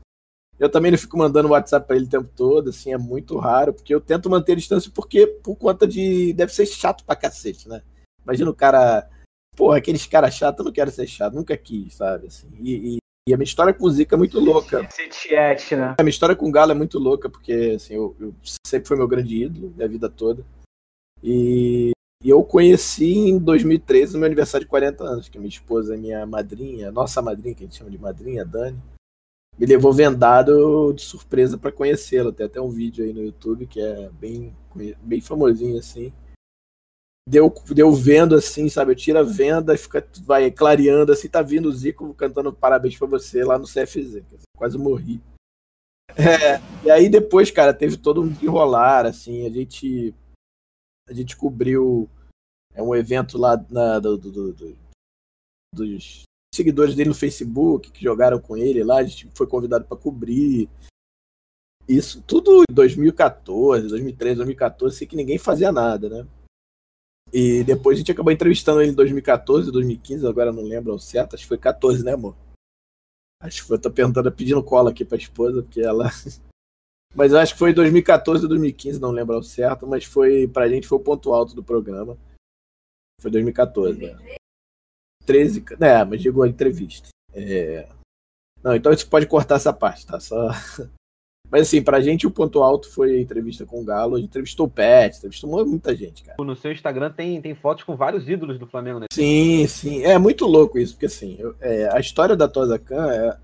Eu 0.59 0.69
também 0.69 0.92
não 0.92 0.98
fico 0.98 1.18
mandando 1.18 1.50
WhatsApp 1.50 1.86
para 1.86 1.95
ele 1.95 2.06
o 2.06 2.09
tempo 2.09 2.30
todo, 2.36 2.69
assim, 2.69 2.92
é 2.92 2.98
muito 2.98 3.38
raro, 3.38 3.74
porque 3.74 3.94
eu 3.94 4.01
tento 4.01 4.30
manter 4.30 4.54
a 4.54 4.56
distância 4.56 4.92
porque 4.94 5.27
por 5.27 5.56
conta 5.56 5.88
de. 5.88 6.33
Deve 6.33 6.54
ser 6.54 6.65
chato 6.65 7.04
pra 7.06 7.15
cacete, 7.15 7.69
né? 7.69 7.81
Imagina 8.24 8.50
o 8.50 8.56
cara. 8.56 9.07
Porra, 9.56 9.77
aqueles 9.77 10.06
caras 10.06 10.36
chatos, 10.36 10.59
eu 10.59 10.65
não 10.65 10.71
quero 10.71 10.92
ser 10.92 11.07
chato, 11.07 11.33
nunca 11.33 11.57
quis, 11.57 11.95
sabe? 11.95 12.27
Assim, 12.27 12.48
e, 12.59 12.95
e, 12.95 12.98
e 13.27 13.33
a 13.33 13.38
minha 13.38 13.44
história 13.44 13.74
com 13.74 13.86
o 13.86 13.89
Zica 13.89 14.15
é 14.15 14.18
muito 14.18 14.39
louca. 14.39 14.88
Esse 15.00 15.75
né? 15.75 15.95
A 15.98 16.04
minha 16.04 16.12
história 16.12 16.36
com 16.36 16.48
o 16.48 16.51
Galo 16.51 16.71
é 16.71 16.75
muito 16.75 17.00
louca, 17.00 17.30
porque 17.30 17.74
assim, 17.75 17.95
eu, 17.95 18.15
eu 18.19 18.33
sempre 18.65 18.88
foi 18.88 18.98
meu 18.98 19.07
grande 19.07 19.44
ídolo, 19.44 19.74
minha 19.75 19.88
vida 19.88 20.09
toda. 20.09 20.45
E, 21.24 21.92
e 22.24 22.30
eu 22.30 22.44
conheci 22.44 23.30
em 23.30 23.39
2013, 23.39 24.13
no 24.13 24.19
meu 24.19 24.27
aniversário 24.27 24.65
de 24.65 24.69
40 24.69 25.04
anos, 25.04 25.30
que 25.30 25.38
minha 25.39 25.50
esposa, 25.50 25.98
minha 25.98 26.25
madrinha, 26.25 26.92
nossa 26.92 27.21
madrinha, 27.21 27.56
que 27.56 27.63
a 27.63 27.68
gente 27.68 27.77
chama 27.77 27.89
de 27.89 27.98
madrinha, 27.98 28.45
Dani, 28.45 28.80
me 29.57 29.65
levou 29.65 29.92
vendado 29.92 30.94
de 30.94 31.01
surpresa 31.01 31.57
para 31.57 31.71
conhecê-lo. 31.71 32.31
Tem 32.31 32.45
até 32.45 32.62
um 32.62 32.69
vídeo 32.69 33.04
aí 33.04 33.13
no 33.13 33.24
YouTube 33.24 33.65
que 33.68 33.81
é 33.81 34.09
bem, 34.19 34.56
bem 35.01 35.21
famosinho 35.21 35.77
assim 35.77 36.13
deu, 37.27 37.54
deu 37.69 37.92
vendo 37.92 38.36
assim, 38.36 38.69
sabe? 38.69 38.92
Eu 38.92 38.95
tiro 38.95 39.19
a 39.19 39.24
venda 39.24 39.75
e 39.75 39.77
fica, 39.77 40.07
vai 40.21 40.50
clareando 40.50 41.12
assim, 41.12 41.27
tá 41.27 41.42
vindo 41.42 41.68
o 41.68 41.71
Zico 41.71 42.13
cantando 42.13 42.54
parabéns 42.54 42.98
pra 42.98 43.07
você 43.07 43.44
lá 43.44 43.59
no 43.59 43.65
CFZ. 43.65 44.24
Quase 44.56 44.77
morri. 44.77 45.21
É, 46.15 46.59
e 46.86 46.89
aí 46.89 47.09
depois, 47.09 47.51
cara, 47.51 47.74
teve 47.74 47.98
todo 47.98 48.21
um 48.21 48.27
desenrolar, 48.30 49.06
assim, 49.06 49.45
a 49.45 49.50
gente 49.50 50.15
a 51.07 51.13
gente 51.13 51.36
cobriu 51.36 52.09
é 52.74 52.81
um 52.81 52.95
evento 52.95 53.38
lá 53.38 53.57
na, 53.69 54.00
do, 54.00 54.18
do, 54.18 54.54
do, 54.54 54.77
dos 55.74 56.24
seguidores 56.57 56.95
dele 56.95 57.09
no 57.09 57.15
Facebook 57.15 57.92
que 57.92 58.04
jogaram 58.04 58.39
com 58.39 58.57
ele 58.57 58.83
lá, 58.83 58.98
a 58.98 59.04
gente 59.04 59.30
foi 59.33 59.48
convidado 59.48 59.86
para 59.86 59.98
cobrir. 59.98 60.69
Isso 61.88 62.21
tudo 62.21 62.63
em 62.69 62.74
2014, 62.74 63.88
2013, 63.88 64.36
2014, 64.36 64.95
assim 64.95 65.07
que 65.07 65.15
ninguém 65.15 65.38
fazia 65.38 65.71
nada, 65.71 66.09
né? 66.09 66.27
E 67.31 67.63
depois 67.63 67.98
a 67.98 68.00
gente 68.00 68.12
acabou 68.12 68.31
entrevistando 68.31 68.81
ele 68.81 68.92
em 68.92 68.95
2014, 68.95 69.71
2015, 69.71 70.27
agora 70.27 70.51
não 70.51 70.63
lembro 70.63 70.92
ao 70.92 71.00
certo, 71.00 71.36
acho 71.36 71.44
que 71.44 71.48
foi 71.48 71.57
14, 71.57 72.04
né, 72.04 72.13
amor? 72.13 72.36
Acho 73.42 73.62
que 73.62 73.68
foi, 73.68 73.80
tô 73.80 73.92
perguntando, 73.92 74.31
pedindo 74.31 74.63
cola 74.63 74.89
aqui 74.89 75.06
pra 75.06 75.18
esposa, 75.18 75.62
porque 75.62 75.81
ela. 75.81 76.09
mas 77.15 77.31
eu 77.31 77.39
acho 77.39 77.54
que 77.54 77.59
foi 77.59 77.74
2014 77.74 78.44
ou 78.44 78.50
2015, 78.50 79.00
não 79.00 79.12
lembro 79.12 79.36
ao 79.36 79.44
certo, 79.44 79.86
mas 79.86 80.04
foi, 80.04 80.48
pra 80.48 80.68
gente 80.68 80.88
foi 80.88 80.98
o 80.98 81.04
ponto 81.04 81.33
alto 81.33 81.54
do 81.54 81.63
programa. 81.63 82.18
Foi 83.21 83.31
2014, 83.31 84.00
né? 84.00 84.38
13, 85.28 85.66
é, 85.82 86.06
mas 86.06 86.22
chegou 86.22 86.44
a 86.44 86.48
entrevista. 86.48 87.10
É... 87.34 87.88
Não, 88.64 88.76
então 88.76 88.92
você 88.92 89.06
pode 89.06 89.28
cortar 89.28 89.56
essa 89.56 89.74
parte, 89.74 90.08
tá? 90.08 90.20
Só 90.20 90.50
mas 91.52 91.64
assim, 91.64 91.82
pra 91.82 92.02
gente 92.02 92.26
o 92.26 92.32
ponto 92.32 92.64
alto 92.64 92.90
foi 92.92 93.16
a 93.16 93.22
entrevista 93.22 93.66
com 93.66 93.82
o 93.82 93.86
Galo. 93.86 94.16
A 94.16 94.20
gente 94.20 94.30
entrevistou 94.30 94.66
o 94.66 94.70
Pet, 94.70 95.18
entrevistou 95.18 95.66
muita 95.66 95.96
gente, 95.96 96.24
cara. 96.24 96.44
No 96.44 96.56
seu 96.56 96.72
Instagram 96.72 97.12
tem, 97.12 97.42
tem 97.42 97.54
fotos 97.54 97.84
com 97.84 97.96
vários 97.96 98.28
ídolos 98.28 98.58
do 98.58 98.66
Flamengo, 98.66 99.00
né? 99.00 99.06
Sim, 99.12 99.68
sim. 99.68 100.04
É 100.04 100.18
muito 100.18 100.46
louco 100.46 100.80
isso, 100.80 100.94
porque 100.94 101.06
assim, 101.06 101.36
eu, 101.38 101.56
é, 101.60 101.90
a 101.94 102.00
história 102.00 102.36
da 102.36 102.48
Tosa 102.48 102.80
Khan 102.80 103.12
é, 103.12 103.38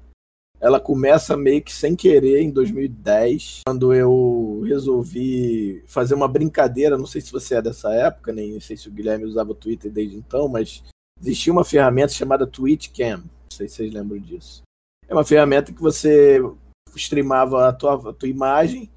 ela 0.64 0.80
começa 0.80 1.36
meio 1.36 1.62
que 1.62 1.74
sem 1.74 1.94
querer 1.94 2.42
em 2.42 2.50
2010, 2.50 3.64
quando 3.68 3.94
eu 3.94 4.64
resolvi 4.66 5.84
fazer 5.86 6.16
uma 6.16 6.28
brincadeira. 6.28 6.98
Não 6.98 7.06
sei 7.06 7.20
se 7.20 7.34
você 7.34 7.56
é 7.56 7.62
dessa 7.62 7.94
época, 7.94 8.32
nem 8.32 8.58
sei 8.62 8.78
se 8.78 8.88
o 8.88 8.92
Guilherme 8.92 9.26
usava 9.26 9.52
o 9.52 9.56
Twitter 9.56 9.92
desde 9.92 10.16
então, 10.16 10.48
mas 10.48 10.82
existia 11.20 11.54
uma 11.54 11.64
ferramenta 11.64 12.14
chamada 12.14 12.48
TweetCam. 12.48 13.18
Não 13.18 13.52
sei 13.52 13.68
se 13.68 13.76
vocês 13.76 13.94
lembram 13.94 14.20
disso. 14.20 14.62
É 15.08 15.14
uma 15.14 15.26
ferramenta 15.26 15.74
que 15.74 15.82
você 15.82 16.40
streamava 16.96 17.68
a 17.68 17.74
tua, 17.74 18.10
a 18.10 18.14
tua 18.14 18.30
imagem 18.30 18.90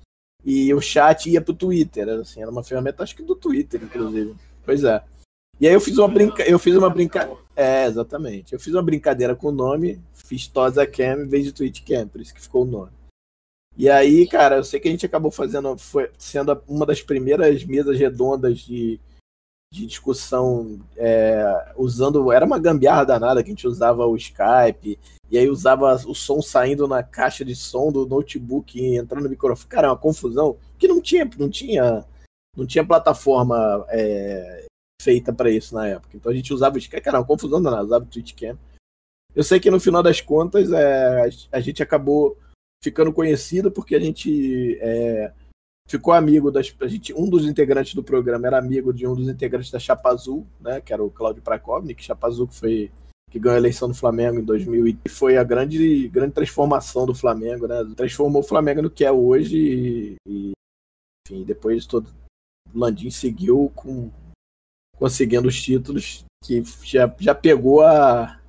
e 0.44 0.72
o 0.72 0.80
chat 0.80 1.28
ia 1.30 1.40
pro 1.40 1.54
Twitter. 1.54 2.08
Assim, 2.08 2.40
era 2.40 2.50
uma 2.50 2.62
ferramenta, 2.64 3.02
acho 3.02 3.16
que 3.16 3.22
do 3.22 3.34
Twitter, 3.34 3.82
inclusive. 3.82 4.34
Pois 4.64 4.84
é. 4.84 5.02
E 5.58 5.66
aí 5.66 5.72
eu 5.72 5.80
fiz 5.80 5.96
uma 5.96 6.08
brinca... 6.08 6.42
eu 6.48 6.58
fiz 6.58 6.76
uma 6.76 6.90
brincadeira. 6.90 7.40
É, 7.54 7.86
exatamente. 7.86 8.52
Eu 8.52 8.60
fiz 8.60 8.74
uma 8.74 8.82
brincadeira 8.82 9.34
com 9.34 9.48
o 9.48 9.52
nome, 9.52 10.00
fiz 10.12 10.46
Tosa 10.46 10.86
Cam 10.86 11.22
em 11.22 11.28
vez 11.28 11.44
de 11.44 11.52
Twitch 11.52 11.82
Cam, 11.82 12.06
por 12.08 12.20
isso 12.20 12.34
que 12.34 12.40
ficou 12.40 12.62
o 12.62 12.66
nome. 12.66 12.92
E 13.76 13.88
aí, 13.88 14.26
cara, 14.26 14.56
eu 14.56 14.64
sei 14.64 14.80
que 14.80 14.88
a 14.88 14.90
gente 14.90 15.04
acabou 15.04 15.30
fazendo, 15.30 15.76
foi 15.76 16.10
sendo 16.18 16.62
uma 16.66 16.86
das 16.86 17.02
primeiras 17.02 17.62
mesas 17.64 17.98
redondas 17.98 18.60
de, 18.60 18.98
de 19.76 19.86
discussão 19.86 20.80
é, 20.96 21.72
usando. 21.76 22.32
Era 22.32 22.46
uma 22.46 22.58
gambiarra 22.58 23.04
danada 23.04 23.42
que 23.42 23.50
a 23.50 23.52
gente 23.52 23.66
usava 23.66 24.06
o 24.06 24.16
Skype, 24.16 24.98
e 25.30 25.36
aí 25.36 25.48
usava 25.48 25.94
o 26.06 26.14
som 26.14 26.40
saindo 26.40 26.88
na 26.88 27.02
caixa 27.02 27.44
de 27.44 27.54
som 27.54 27.92
do 27.92 28.06
notebook 28.06 28.78
e 28.80 28.96
entrando 28.96 29.24
no 29.24 29.30
microfone. 29.30 29.68
Cara, 29.68 29.88
é 29.88 29.90
uma 29.90 29.96
confusão 29.96 30.56
que 30.78 30.88
não 30.88 31.00
tinha, 31.00 31.28
não 31.38 31.50
tinha, 31.50 32.04
não 32.56 32.66
tinha 32.66 32.86
plataforma 32.86 33.84
é, 33.90 34.64
feita 35.02 35.32
para 35.32 35.50
isso 35.50 35.74
na 35.74 35.86
época. 35.86 36.16
Então 36.16 36.32
a 36.32 36.34
gente 36.34 36.54
usava 36.54 36.76
o 36.76 36.78
Skype, 36.78 37.02
cara, 37.02 37.18
uma 37.18 37.26
confusão 37.26 37.60
danada, 37.60 37.84
usava 37.84 38.04
o 38.04 38.08
Twitchcam. 38.08 38.58
Eu 39.34 39.44
sei 39.44 39.60
que 39.60 39.70
no 39.70 39.78
final 39.78 40.02
das 40.02 40.22
contas 40.22 40.72
é, 40.72 41.28
a 41.52 41.60
gente 41.60 41.82
acabou 41.82 42.38
ficando 42.82 43.12
conhecido 43.12 43.70
porque 43.70 43.94
a 43.94 44.00
gente 44.00 44.78
é, 44.80 45.32
ficou 45.86 46.12
amigo 46.12 46.50
das. 46.50 46.74
A 46.80 46.86
gente, 46.86 47.14
um 47.14 47.28
dos 47.28 47.44
integrantes 47.46 47.94
do 47.94 48.02
programa 48.02 48.46
era 48.46 48.58
amigo 48.58 48.92
de 48.92 49.06
um 49.06 49.14
dos 49.14 49.28
integrantes 49.28 49.70
da 49.70 49.78
Chapa 49.78 50.10
Azul, 50.10 50.46
né? 50.60 50.80
Que 50.80 50.92
era 50.92 51.02
o 51.02 51.10
Claudio 51.10 51.42
Prakovnik, 51.42 52.02
Chapa 52.02 52.26
Azul 52.26 52.48
que 52.48 52.54
foi 52.54 52.90
que 53.30 53.40
ganhou 53.40 53.56
a 53.56 53.58
eleição 53.58 53.88
do 53.88 53.94
Flamengo 53.94 54.38
em 54.38 54.44
2000 54.44 54.86
e 54.86 55.08
foi 55.08 55.36
a 55.36 55.42
grande, 55.42 56.08
grande 56.08 56.32
transformação 56.32 57.04
do 57.04 57.14
Flamengo, 57.14 57.66
né? 57.66 57.76
Transformou 57.96 58.40
o 58.40 58.46
Flamengo 58.46 58.82
no 58.82 58.90
que 58.90 59.04
é 59.04 59.10
hoje 59.10 60.16
e, 60.26 60.52
enfim, 61.26 61.44
depois 61.44 61.86
todo 61.86 62.08
Landim 62.74 63.10
seguiu 63.10 63.70
com 63.74 64.10
conseguindo 64.96 65.48
os 65.48 65.60
títulos 65.60 66.24
que 66.42 66.62
já, 66.82 67.12
já 67.18 67.34
pegou 67.34 67.82
a 67.82 68.40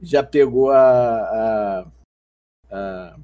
já 0.00 0.22
pegou 0.22 0.70
a, 0.70 0.80
a, 0.80 1.86
a 2.70 3.18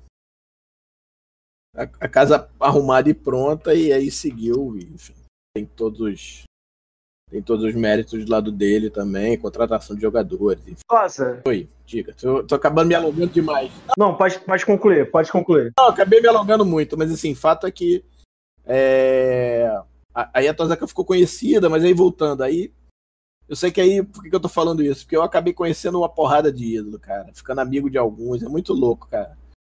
a, 1.79 2.09
casa 2.09 2.49
arrumada 2.59 3.09
e 3.09 3.15
pronta 3.15 3.75
e 3.75 3.93
aí 3.93 4.11
seguiu, 4.11 4.77
enfim, 4.77 5.15
tem 5.55 5.65
todos 5.65 6.43
tem 7.31 7.43
todos 7.43 7.65
os 7.65 7.75
méritos 7.75 8.25
do 8.25 8.31
lado 8.31 8.51
dele 8.51 8.89
também, 8.89 9.37
contratação 9.37 9.95
de 9.95 10.01
jogadores. 10.01 10.67
Enfim. 10.67 10.81
Nossa. 10.91 11.43
Oi, 11.47 11.69
diga. 11.85 12.15
Tô, 12.15 12.43
tô, 12.43 12.55
acabando 12.55 12.89
me 12.89 12.95
alongando 12.95 13.27
demais. 13.27 13.71
Não, 13.99 14.17
pode, 14.17 14.39
pode 14.41 14.65
concluir, 14.65 15.11
pode 15.11 15.31
concluir. 15.31 15.73
Não, 15.79 15.89
acabei 15.89 16.23
me 16.23 16.29
alongando 16.29 16.65
muito, 16.65 16.97
mas 16.97 17.13
assim, 17.13 17.35
fato 17.35 17.67
é 17.67 17.71
que 17.71 18.03
é... 18.65 19.71
aí 20.33 20.49
a 20.49 20.55
Tozaka 20.55 20.87
ficou 20.87 21.05
conhecida, 21.05 21.69
mas 21.69 21.85
aí 21.85 21.93
voltando, 21.93 22.43
aí 22.43 22.73
eu 23.47 23.57
sei 23.57 23.71
que 23.71 23.81
aí, 23.81 24.03
por 24.03 24.23
que, 24.23 24.35
eu 24.35 24.41
tô 24.41 24.49
falando 24.49 24.83
isso? 24.83 25.05
Porque 25.05 25.17
eu 25.17 25.23
acabei 25.23 25.55
conhecendo 25.55 25.99
uma 25.99 26.09
porrada 26.09 26.53
de 26.53 26.77
ídolo, 26.77 26.99
cara, 26.99 27.31
ficando 27.35 27.61
amigo 27.61 27.91
de 27.91 27.97
alguns, 27.97 28.43
é 28.43 28.49
muito 28.49 28.75
louco, 28.75 29.07
cara. 29.09 29.37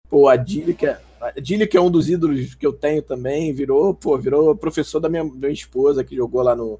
Pô, 0.09 0.27
a 0.27 0.35
Dilly, 0.35 0.73
que 0.73 0.87
é, 0.87 0.93
a 0.93 0.99
Dilly, 1.41 1.67
que 1.67 1.77
é 1.77 1.81
um 1.81 1.91
dos 1.91 2.09
ídolos 2.09 2.55
que 2.55 2.65
eu 2.65 2.73
tenho 2.73 3.01
também, 3.01 3.53
virou, 3.53 3.93
pô, 3.93 4.17
virou 4.17 4.55
professor 4.55 4.99
da 4.99 5.09
minha, 5.09 5.23
minha 5.23 5.51
esposa, 5.51 6.03
que 6.03 6.15
jogou 6.15 6.41
lá 6.41 6.55
no, 6.55 6.79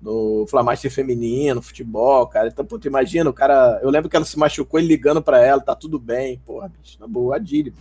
no 0.00 0.46
Flamaster 0.48 0.90
feminino, 0.90 1.62
futebol, 1.62 2.26
cara. 2.26 2.48
Então, 2.48 2.64
pô, 2.64 2.78
tu 2.78 2.86
imagina, 2.86 3.30
o 3.30 3.32
cara. 3.32 3.80
Eu 3.82 3.90
lembro 3.90 4.10
que 4.10 4.16
ela 4.16 4.24
se 4.24 4.38
machucou, 4.38 4.78
ele 4.78 4.88
ligando 4.88 5.22
pra 5.22 5.44
ela, 5.44 5.60
tá 5.60 5.74
tudo 5.74 5.98
bem, 5.98 6.38
porra, 6.44 6.68
bicho, 6.68 6.98
na 7.00 7.06
boa, 7.06 7.38
Dilly. 7.38 7.74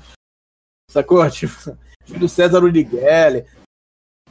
Sacou? 0.90 1.22
Tipo, 1.30 1.76
do 2.18 2.28
César 2.28 2.64
Urigueli. 2.64 3.46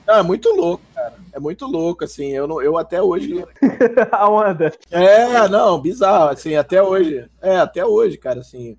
Não, 0.07 0.17
é 0.17 0.23
muito 0.23 0.51
louco, 0.51 0.83
cara. 0.93 1.11
cara. 1.11 1.21
É 1.33 1.39
muito 1.41 1.67
louco, 1.67 2.05
assim. 2.05 2.31
Eu, 2.31 2.47
não, 2.47 2.61
eu 2.61 2.77
até 2.77 3.01
hoje. 3.01 3.45
a 4.11 4.29
onda. 4.29 4.73
É, 4.91 5.49
não, 5.49 5.81
bizarro, 5.81 6.31
assim, 6.31 6.55
até 6.55 6.83
hoje. 6.83 7.29
É, 7.41 7.57
até 7.57 7.85
hoje, 7.85 8.17
cara, 8.19 8.41
assim. 8.41 8.77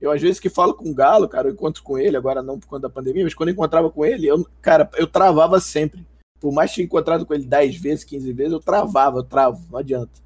Eu, 0.00 0.10
às 0.10 0.20
vezes, 0.20 0.40
que 0.40 0.48
falo 0.48 0.72
com 0.72 0.90
o 0.90 0.94
Galo, 0.94 1.28
cara, 1.28 1.48
eu 1.48 1.52
encontro 1.52 1.82
com 1.82 1.98
ele, 1.98 2.16
agora 2.16 2.42
não 2.42 2.58
por 2.58 2.66
conta 2.66 2.82
da 2.82 2.90
pandemia, 2.90 3.24
mas 3.24 3.34
quando 3.34 3.50
eu 3.50 3.52
encontrava 3.52 3.90
com 3.90 4.04
ele, 4.04 4.26
eu, 4.26 4.46
cara, 4.62 4.88
eu 4.96 5.06
travava 5.06 5.60
sempre. 5.60 6.06
Por 6.40 6.52
mais 6.52 6.70
que 6.70 6.76
tinha 6.76 6.86
encontrado 6.86 7.26
com 7.26 7.34
ele 7.34 7.44
10 7.44 7.76
vezes, 7.76 8.04
15 8.04 8.32
vezes, 8.32 8.52
eu 8.52 8.60
travava, 8.60 9.18
eu 9.18 9.22
travo, 9.22 9.66
não 9.70 9.78
adianta. 9.78 10.18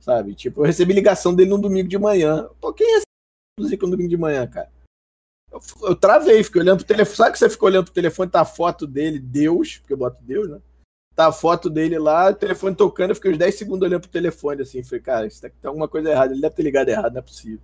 Sabe? 0.00 0.34
Tipo, 0.34 0.60
eu 0.60 0.66
recebi 0.66 0.92
ligação 0.92 1.34
dele 1.34 1.50
no 1.50 1.58
domingo 1.58 1.88
de 1.88 1.98
manhã. 1.98 2.48
Pô, 2.60 2.72
quem 2.72 2.86
recebe 2.86 3.06
no 3.82 3.90
domingo 3.90 4.08
de 4.08 4.16
manhã, 4.16 4.46
cara? 4.46 4.70
Eu, 5.50 5.60
eu 5.82 5.96
travei, 5.96 6.44
fiquei 6.44 6.60
olhando 6.62 6.78
pro 6.78 6.86
telefone. 6.86 7.16
Sabe 7.16 7.32
que 7.32 7.38
você 7.40 7.50
fica 7.50 7.64
olhando 7.64 7.84
pro 7.86 7.94
telefone, 7.94 8.30
tá 8.30 8.42
a 8.42 8.44
foto 8.44 8.86
dele, 8.86 9.18
Deus, 9.18 9.78
porque 9.78 9.94
eu 9.94 9.98
boto 9.98 10.22
Deus, 10.22 10.48
né? 10.48 10.60
Tá 11.16 11.26
a 11.26 11.32
foto 11.32 11.68
dele 11.68 11.98
lá, 11.98 12.30
o 12.30 12.34
telefone 12.34 12.76
tocando, 12.76 13.10
eu 13.10 13.16
fiquei 13.16 13.32
uns 13.32 13.38
10 13.38 13.58
segundos 13.58 13.88
olhando 13.88 14.02
pro 14.02 14.10
telefone, 14.10 14.62
assim. 14.62 14.84
Falei, 14.84 15.02
cara, 15.02 15.26
isso 15.26 15.42
tá, 15.42 15.48
tem 15.48 15.68
alguma 15.68 15.88
coisa 15.88 16.08
errada. 16.08 16.32
Ele 16.32 16.40
deve 16.40 16.54
ter 16.54 16.62
ligado 16.62 16.88
errado, 16.88 17.14
não 17.14 17.18
é 17.18 17.22
possível. 17.22 17.60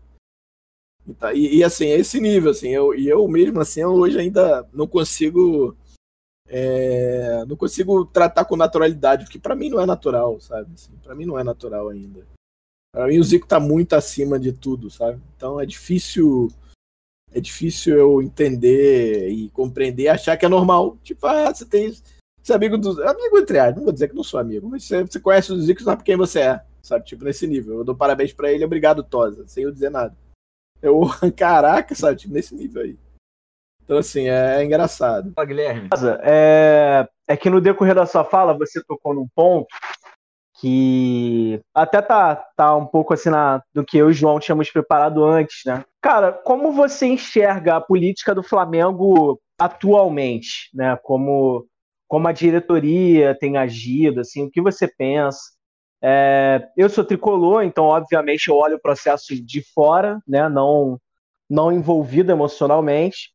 E, 1.06 1.14
tá, 1.14 1.34
e, 1.34 1.56
e 1.56 1.64
assim, 1.64 1.86
é 1.86 1.98
esse 1.98 2.20
nível, 2.20 2.50
assim. 2.50 2.68
Eu, 2.68 2.94
e 2.94 3.08
eu 3.08 3.26
mesmo, 3.28 3.60
assim, 3.60 3.80
eu 3.80 3.90
hoje 3.90 4.18
ainda 4.18 4.66
não 4.72 4.86
consigo. 4.86 5.76
É, 6.46 7.44
não 7.46 7.56
consigo 7.56 8.04
tratar 8.04 8.44
com 8.44 8.56
naturalidade, 8.56 9.24
porque 9.24 9.38
para 9.38 9.54
mim 9.54 9.70
não 9.70 9.80
é 9.80 9.86
natural, 9.86 10.38
sabe? 10.40 10.70
Assim, 10.74 10.92
para 11.02 11.14
mim 11.14 11.24
não 11.24 11.38
é 11.38 11.44
natural 11.44 11.88
ainda. 11.88 12.26
Para 12.92 13.06
mim 13.08 13.18
o 13.18 13.24
Zico 13.24 13.46
tá 13.46 13.58
muito 13.58 13.94
acima 13.94 14.38
de 14.38 14.52
tudo, 14.52 14.90
sabe? 14.90 15.20
Então 15.34 15.58
é 15.58 15.66
difícil 15.66 16.48
é 17.34 17.40
difícil 17.40 17.96
eu 17.98 18.22
entender 18.22 19.28
e 19.28 19.50
compreender, 19.50 20.06
achar 20.06 20.36
que 20.36 20.46
é 20.46 20.48
normal. 20.48 20.96
Tipo, 21.02 21.26
ah, 21.26 21.52
você 21.52 21.66
tem. 21.66 21.92
Você 22.40 22.52
é 22.52 22.54
amigo 22.54 22.78
do. 22.78 23.02
Amigo 23.02 23.38
entre 23.38 23.58
aspas, 23.58 23.76
não 23.76 23.84
vou 23.84 23.92
dizer 23.92 24.08
que 24.08 24.14
não 24.14 24.22
sou 24.22 24.38
amigo, 24.38 24.68
mas 24.68 24.84
você, 24.84 25.02
você 25.02 25.18
conhece 25.18 25.52
o 25.52 25.60
Zico, 25.60 25.82
sabe 25.82 26.04
quem 26.04 26.16
você 26.16 26.40
é, 26.40 26.64
sabe? 26.80 27.04
Tipo, 27.04 27.24
nesse 27.24 27.46
nível. 27.46 27.78
Eu 27.78 27.84
dou 27.84 27.96
parabéns 27.96 28.32
para 28.32 28.52
ele, 28.52 28.64
obrigado, 28.64 29.02
Tosa, 29.02 29.44
sem 29.48 29.64
eu 29.64 29.72
dizer 29.72 29.90
nada. 29.90 30.16
Eu, 30.84 31.00
caraca, 31.34 31.94
sabe? 31.94 32.18
Tipo, 32.18 32.34
nesse 32.34 32.54
nível 32.54 32.82
aí. 32.82 32.98
Então, 33.82 33.98
assim, 33.98 34.28
é, 34.28 34.60
é 34.60 34.64
engraçado. 34.64 35.32
Fala, 35.34 35.46
Guilherme. 35.46 35.88
É, 36.22 37.08
é 37.26 37.36
que 37.36 37.48
no 37.48 37.60
decorrer 37.60 37.94
da 37.94 38.04
sua 38.04 38.24
fala, 38.24 38.56
você 38.56 38.82
tocou 38.84 39.14
num 39.14 39.26
ponto 39.34 39.66
que 40.60 41.60
até 41.74 42.00
tá, 42.00 42.36
tá 42.56 42.76
um 42.76 42.86
pouco 42.86 43.12
assim 43.12 43.28
na, 43.28 43.62
do 43.74 43.84
que 43.84 43.98
eu 43.98 44.08
e 44.08 44.10
o 44.12 44.14
João 44.14 44.38
tínhamos 44.38 44.70
preparado 44.70 45.24
antes, 45.24 45.62
né? 45.66 45.84
Cara, 46.00 46.32
como 46.32 46.72
você 46.72 47.06
enxerga 47.06 47.76
a 47.76 47.80
política 47.80 48.34
do 48.34 48.42
Flamengo 48.42 49.40
atualmente, 49.58 50.70
né? 50.72 50.98
Como, 51.02 51.66
como 52.06 52.28
a 52.28 52.32
diretoria 52.32 53.36
tem 53.38 53.56
agido, 53.56 54.20
assim, 54.20 54.44
o 54.44 54.50
que 54.50 54.60
você 54.60 54.86
pensa? 54.86 55.40
É, 56.06 56.68
eu 56.76 56.90
sou 56.90 57.02
tricolor, 57.02 57.62
então 57.62 57.84
obviamente 57.86 58.48
eu 58.48 58.56
olho 58.56 58.76
o 58.76 58.80
processo 58.80 59.34
de 59.34 59.62
fora, 59.62 60.20
né? 60.28 60.50
Não, 60.50 61.00
não 61.48 61.72
envolvido 61.72 62.30
emocionalmente. 62.30 63.32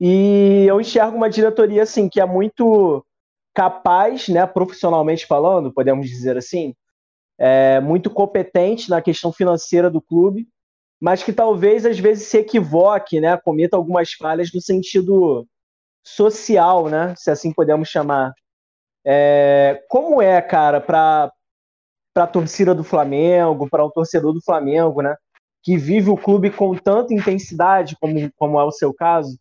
E 0.00 0.64
eu 0.68 0.80
enxergo 0.80 1.16
uma 1.16 1.28
diretoria 1.28 1.82
assim 1.82 2.08
que 2.08 2.20
é 2.20 2.24
muito 2.24 3.04
capaz, 3.52 4.28
né, 4.28 4.46
profissionalmente 4.46 5.26
falando, 5.26 5.72
podemos 5.72 6.06
dizer 6.06 6.36
assim, 6.36 6.74
é, 7.38 7.80
muito 7.80 8.10
competente 8.10 8.90
na 8.90 9.00
questão 9.00 9.32
financeira 9.32 9.88
do 9.90 10.00
clube, 10.00 10.46
mas 11.00 11.22
que 11.22 11.32
talvez 11.32 11.86
às 11.86 11.98
vezes 11.98 12.28
se 12.28 12.38
equivoque, 12.38 13.18
né, 13.18 13.36
cometa 13.38 13.76
algumas 13.76 14.12
falhas 14.12 14.52
no 14.52 14.60
sentido 14.60 15.46
social, 16.04 16.88
né, 16.88 17.14
se 17.16 17.30
assim 17.30 17.52
podemos 17.52 17.88
chamar. 17.88 18.32
É, 19.04 19.82
como 19.88 20.20
é, 20.20 20.40
cara, 20.42 20.80
para 20.80 21.32
para 22.16 22.24
a 22.24 22.26
torcida 22.26 22.74
do 22.74 22.82
Flamengo, 22.82 23.68
para 23.68 23.84
o 23.84 23.88
um 23.88 23.90
torcedor 23.90 24.32
do 24.32 24.40
Flamengo, 24.40 25.02
né, 25.02 25.14
que 25.62 25.76
vive 25.76 26.08
o 26.08 26.16
clube 26.16 26.50
com 26.50 26.74
tanta 26.74 27.12
intensidade 27.12 27.94
como, 28.00 28.32
como 28.36 28.58
é 28.58 28.64
o 28.64 28.72
seu 28.72 28.94
caso, 28.94 29.38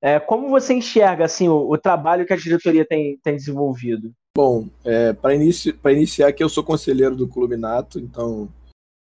é, 0.00 0.20
como 0.20 0.48
você 0.48 0.72
enxerga 0.72 1.24
assim 1.24 1.48
o, 1.48 1.68
o, 1.68 1.76
trabalho 1.76 2.24
que 2.24 2.32
a 2.32 2.36
diretoria 2.36 2.86
tem, 2.86 3.18
tem 3.24 3.34
desenvolvido? 3.34 4.12
Bom, 4.36 4.68
é, 4.84 5.12
para 5.12 5.34
inici 5.34 5.76
iniciar 5.84 6.28
aqui, 6.28 6.44
eu 6.44 6.48
sou 6.48 6.62
conselheiro 6.62 7.16
do 7.16 7.26
Clube 7.26 7.56
Nato, 7.56 7.98
então 7.98 8.48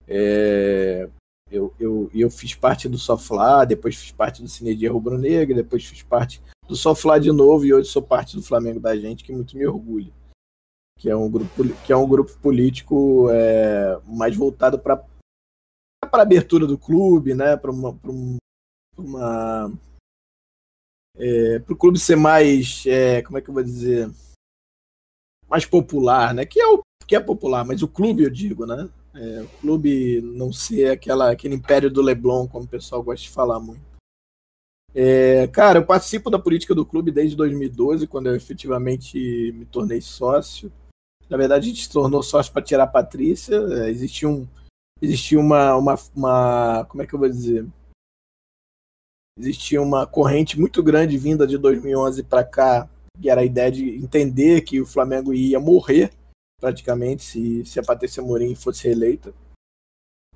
é, 0.06 1.08
eu, 1.50 1.74
eu, 1.80 2.12
eu 2.14 2.30
fiz 2.30 2.54
parte 2.54 2.90
do 2.90 2.98
Soflá, 2.98 3.64
depois 3.64 3.96
fiz 3.96 4.12
parte 4.12 4.42
do 4.42 4.50
Cinedia 4.50 4.92
Rubro 4.92 5.18
Negra, 5.18 5.56
depois 5.56 5.86
fiz 5.86 6.04
parte 6.04 6.42
do 6.68 6.76
Soflá 6.76 7.18
de 7.18 7.32
novo 7.32 7.64
e 7.64 7.74
hoje 7.74 7.88
sou 7.88 8.02
parte 8.02 8.36
do 8.36 8.44
Flamengo 8.44 8.82
da 8.82 8.94
gente, 8.98 9.24
que 9.24 9.32
muito 9.32 9.56
me 9.56 9.66
orgulha. 9.66 10.12
Que 10.98 11.10
é 11.10 11.16
um 11.16 11.30
grupo, 11.30 11.52
que 11.86 11.92
é 11.92 11.96
um 11.96 12.08
grupo 12.08 12.38
político 12.40 13.30
é, 13.30 14.00
mais 14.06 14.36
voltado 14.36 14.80
para 14.80 15.04
a 16.02 16.22
abertura 16.22 16.66
do 16.66 16.78
clube, 16.78 17.34
né, 17.34 17.58
para 17.58 17.72
uma, 17.72 17.98
uma 18.98 19.72
é, 21.18 21.60
para 21.60 21.74
o 21.74 21.78
clube 21.78 21.98
ser 21.98 22.16
mais, 22.16 22.84
é, 22.86 23.22
como 23.22 23.38
é 23.38 23.42
que 23.42 23.50
eu 23.50 23.54
vou 23.54 23.64
dizer, 23.64 24.10
mais 25.48 25.66
popular, 25.66 26.34
né? 26.34 26.46
Que 26.46 26.60
é 26.60 26.68
o 26.68 26.82
que 27.08 27.16
é 27.16 27.20
popular, 27.20 27.64
mas 27.64 27.84
o 27.84 27.88
clube 27.88 28.24
eu 28.24 28.30
digo, 28.30 28.66
né? 28.66 28.90
É, 29.14 29.42
o 29.44 29.48
clube 29.62 30.22
não 30.22 30.52
ser 30.52 30.90
aquela, 30.90 31.32
aquele 31.32 31.56
império 31.56 31.90
do 31.90 32.02
Leblon, 32.02 32.48
como 32.48 32.66
o 32.66 32.68
pessoal 32.68 33.02
gosta 33.02 33.24
de 33.24 33.30
falar 33.30 33.60
muito. 33.60 33.82
É, 34.94 35.48
cara, 35.48 35.80
eu 35.80 35.86
participo 35.86 36.30
da 36.30 36.40
política 36.40 36.74
do 36.74 36.86
clube 36.86 37.12
desde 37.12 37.36
2012, 37.36 38.08
quando 38.08 38.28
eu 38.28 38.36
efetivamente 38.36 39.52
me 39.54 39.66
tornei 39.66 40.02
sócio. 40.02 40.72
Na 41.30 41.38
verdade, 41.38 41.66
a 41.66 41.70
gente 41.70 41.84
se 41.84 41.92
tornou 41.92 42.22
sócio 42.22 42.52
para 42.52 42.62
tirar 42.62 42.84
a 42.84 42.88
Patrícia. 42.88 43.56
É, 43.56 43.90
existia 43.90 44.30
um, 44.30 44.48
existia 45.02 45.40
uma, 45.40 45.76
uma, 45.76 45.96
uma, 46.16 46.86
como 46.86 47.04
é 47.04 47.08
que 47.08 47.14
eu 47.14 47.20
vou 47.20 47.30
dizer? 47.30 47.66
existia 49.38 49.82
uma 49.82 50.08
corrente 50.08 50.58
muito 50.58 50.82
grande 50.82 51.18
vinda 51.18 51.46
de 51.46 51.58
2011 51.58 52.24
para 52.24 52.44
cá, 52.44 52.90
que 53.22 53.30
era 53.30 53.42
a 53.42 53.46
ideia 53.46 53.70
de 53.72 53.98
entender 53.98 54.62
que 54.62 54.80
o 54.80 54.86
Flamengo 54.86 55.34
ia 55.34 55.60
morrer 55.60 56.12
praticamente 56.60 57.24
se, 57.24 57.66
se 57.66 57.80
a 57.80 57.84
Patrícia 57.84 58.24
Morim 58.24 58.56
fosse 58.56 58.86
reeleita. 58.86 59.34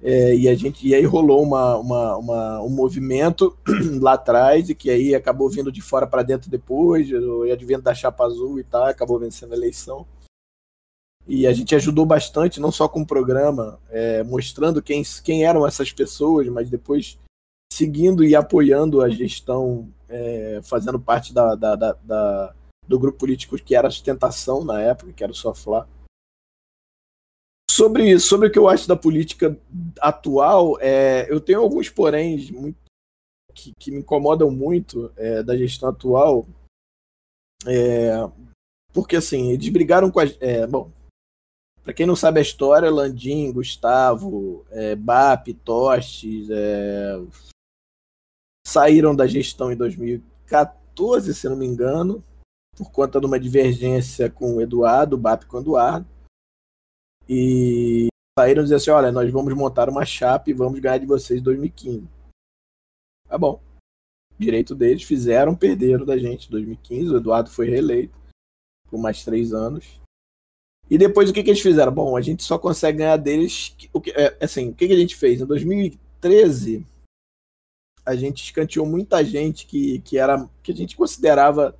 É, 0.01 0.35
e 0.35 0.47
a 0.47 0.55
gente 0.55 0.87
e 0.87 0.95
aí 0.95 1.03
rolou 1.03 1.43
uma, 1.43 1.77
uma, 1.77 2.17
uma, 2.17 2.61
um 2.61 2.69
movimento 2.69 3.57
lá 3.99 4.13
atrás 4.13 4.69
e 4.69 4.75
que 4.75 4.89
aí 4.89 5.13
acabou 5.13 5.49
vindo 5.49 5.71
de 5.71 5.81
fora 5.81 6.07
para 6.07 6.23
dentro 6.23 6.49
depois, 6.49 7.11
o 7.11 7.43
advento 7.43 7.83
da 7.83 7.93
chapa 7.93 8.25
azul 8.25 8.59
e 8.59 8.63
tal, 8.63 8.85
acabou 8.85 9.19
vencendo 9.19 9.53
a 9.53 9.57
eleição. 9.57 10.05
E 11.31 11.45
a 11.45 11.53
gente 11.53 11.75
ajudou 11.75 12.07
bastante, 12.07 12.59
não 12.59 12.71
só 12.71 12.89
com 12.89 13.01
o 13.01 13.05
programa, 13.05 13.79
é, 13.91 14.23
mostrando 14.23 14.81
quem, 14.81 15.03
quem 15.23 15.45
eram 15.45 15.65
essas 15.65 15.93
pessoas, 15.93 16.47
mas 16.47 16.71
depois 16.71 17.19
seguindo 17.71 18.23
e 18.23 18.35
apoiando 18.35 18.99
a 18.99 19.09
gestão, 19.09 19.87
é, 20.09 20.59
fazendo 20.63 20.99
parte 20.99 21.31
da, 21.31 21.53
da, 21.53 21.75
da, 21.75 21.93
da, 21.93 22.55
do 22.87 22.97
grupo 22.97 23.19
político 23.19 23.55
que 23.57 23.75
era 23.75 23.87
a 23.87 23.91
sustentação 23.91 24.65
na 24.65 24.81
época, 24.81 25.13
que 25.13 25.23
era 25.23 25.31
o 25.31 25.35
Soflá. 25.35 25.87
Sobre, 27.69 28.19
sobre 28.19 28.47
o 28.47 28.51
que 28.51 28.57
eu 28.57 28.67
acho 28.67 28.87
da 28.87 28.95
política 28.95 29.55
atual, 30.01 30.79
é, 30.81 31.31
eu 31.31 31.39
tenho 31.39 31.61
alguns 31.61 31.89
poréns 31.89 32.49
muito, 32.49 32.79
que, 33.53 33.71
que 33.77 33.91
me 33.91 33.99
incomodam 33.99 34.49
muito 34.49 35.11
é, 35.15 35.43
da 35.43 35.55
gestão 35.55 35.89
atual, 35.89 36.47
é, 37.67 38.13
porque 38.91 39.15
assim, 39.15 39.51
eles 39.51 39.69
brigaram 39.69 40.09
com 40.09 40.19
a. 40.19 40.23
É, 40.39 40.65
bom, 40.65 40.91
para 41.89 41.93
quem 41.95 42.05
não 42.05 42.15
sabe 42.15 42.37
a 42.37 42.43
história, 42.43 42.91
Landim, 42.91 43.51
Gustavo, 43.51 44.63
é, 44.69 44.95
BAP, 44.95 45.55
Tostes, 45.65 46.47
é, 46.51 47.19
saíram 48.63 49.15
da 49.15 49.25
gestão 49.25 49.71
em 49.71 49.75
2014, 49.75 51.33
se 51.33 51.49
não 51.49 51.55
me 51.55 51.65
engano, 51.65 52.23
por 52.77 52.91
conta 52.91 53.19
de 53.19 53.25
uma 53.25 53.39
divergência 53.39 54.29
com 54.29 54.57
o 54.57 54.61
Eduardo, 54.61 55.17
BAP 55.17 55.45
com 55.45 55.57
o 55.57 55.61
Eduardo. 55.61 56.07
E 57.27 58.09
saíram 58.37 58.61
dizer 58.61 58.75
assim: 58.75 58.91
olha, 58.91 59.11
nós 59.11 59.31
vamos 59.31 59.51
montar 59.55 59.89
uma 59.89 60.05
chapa 60.05 60.51
e 60.51 60.53
vamos 60.53 60.79
ganhar 60.79 60.99
de 60.99 61.07
vocês 61.07 61.39
em 61.39 61.43
2015. 61.43 62.07
Tá 63.27 63.35
bom. 63.35 63.59
Direito 64.37 64.75
deles, 64.75 65.01
fizeram, 65.01 65.55
perderam 65.55 66.05
da 66.05 66.19
gente 66.19 66.49
em 66.49 66.51
2015. 66.51 67.09
O 67.09 67.17
Eduardo 67.17 67.49
foi 67.49 67.67
reeleito 67.67 68.15
por 68.87 68.99
mais 68.99 69.25
três 69.25 69.53
anos. 69.53 69.98
E 70.89 70.97
depois 70.97 71.29
o 71.29 71.33
que, 71.33 71.43
que 71.43 71.51
eles 71.51 71.61
fizeram? 71.61 71.91
Bom, 71.91 72.17
a 72.17 72.21
gente 72.21 72.43
só 72.43 72.57
consegue 72.57 72.99
ganhar 72.99 73.17
deles. 73.17 73.75
O 73.93 74.01
que, 74.01 74.11
é, 74.11 74.35
assim, 74.41 74.69
o 74.69 74.73
que, 74.73 74.87
que 74.87 74.93
a 74.93 74.97
gente 74.97 75.15
fez? 75.15 75.39
Em 75.39 75.45
2013, 75.45 76.85
a 78.05 78.15
gente 78.15 78.43
escanteou 78.43 78.85
muita 78.85 79.23
gente 79.23 79.67
que, 79.67 79.99
que 79.99 80.17
era 80.17 80.49
que 80.63 80.71
a 80.71 80.75
gente 80.75 80.97
considerava 80.97 81.77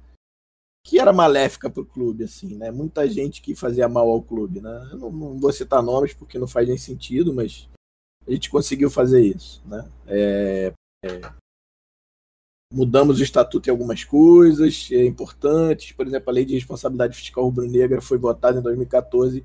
que 0.85 0.99
era 0.99 1.11
maléfica 1.11 1.69
para 1.69 1.81
o 1.81 1.85
clube, 1.85 2.23
assim, 2.23 2.55
né? 2.55 2.71
Muita 2.71 3.07
gente 3.07 3.41
que 3.41 3.55
fazia 3.55 3.89
mal 3.89 4.09
ao 4.09 4.21
clube, 4.21 4.61
né? 4.61 4.89
Eu 4.91 4.97
não, 4.97 5.11
não, 5.11 5.39
vou 5.39 5.51
citar 5.51 5.83
nomes 5.83 6.13
porque 6.13 6.39
não 6.39 6.47
faz 6.47 6.67
nem 6.67 6.77
sentido, 6.77 7.33
mas 7.33 7.67
a 8.27 8.31
gente 8.31 8.49
conseguiu 8.49 8.89
fazer 8.89 9.21
isso, 9.21 9.61
né? 9.65 9.89
É, 10.07 10.73
é... 11.03 11.21
mudamos 12.71 13.19
o 13.19 13.23
estatuto 13.23 13.67
em 13.67 13.71
algumas 13.71 14.03
coisas 14.03 14.89
é, 14.91 15.05
importantes. 15.05 15.91
Por 15.91 16.05
exemplo, 16.05 16.29
a 16.29 16.33
lei 16.33 16.45
de 16.45 16.53
responsabilidade 16.53 17.15
fiscal 17.15 17.43
rubro-negra 17.43 18.01
foi 18.01 18.17
votada 18.17 18.59
em 18.59 18.61
2014 18.61 19.43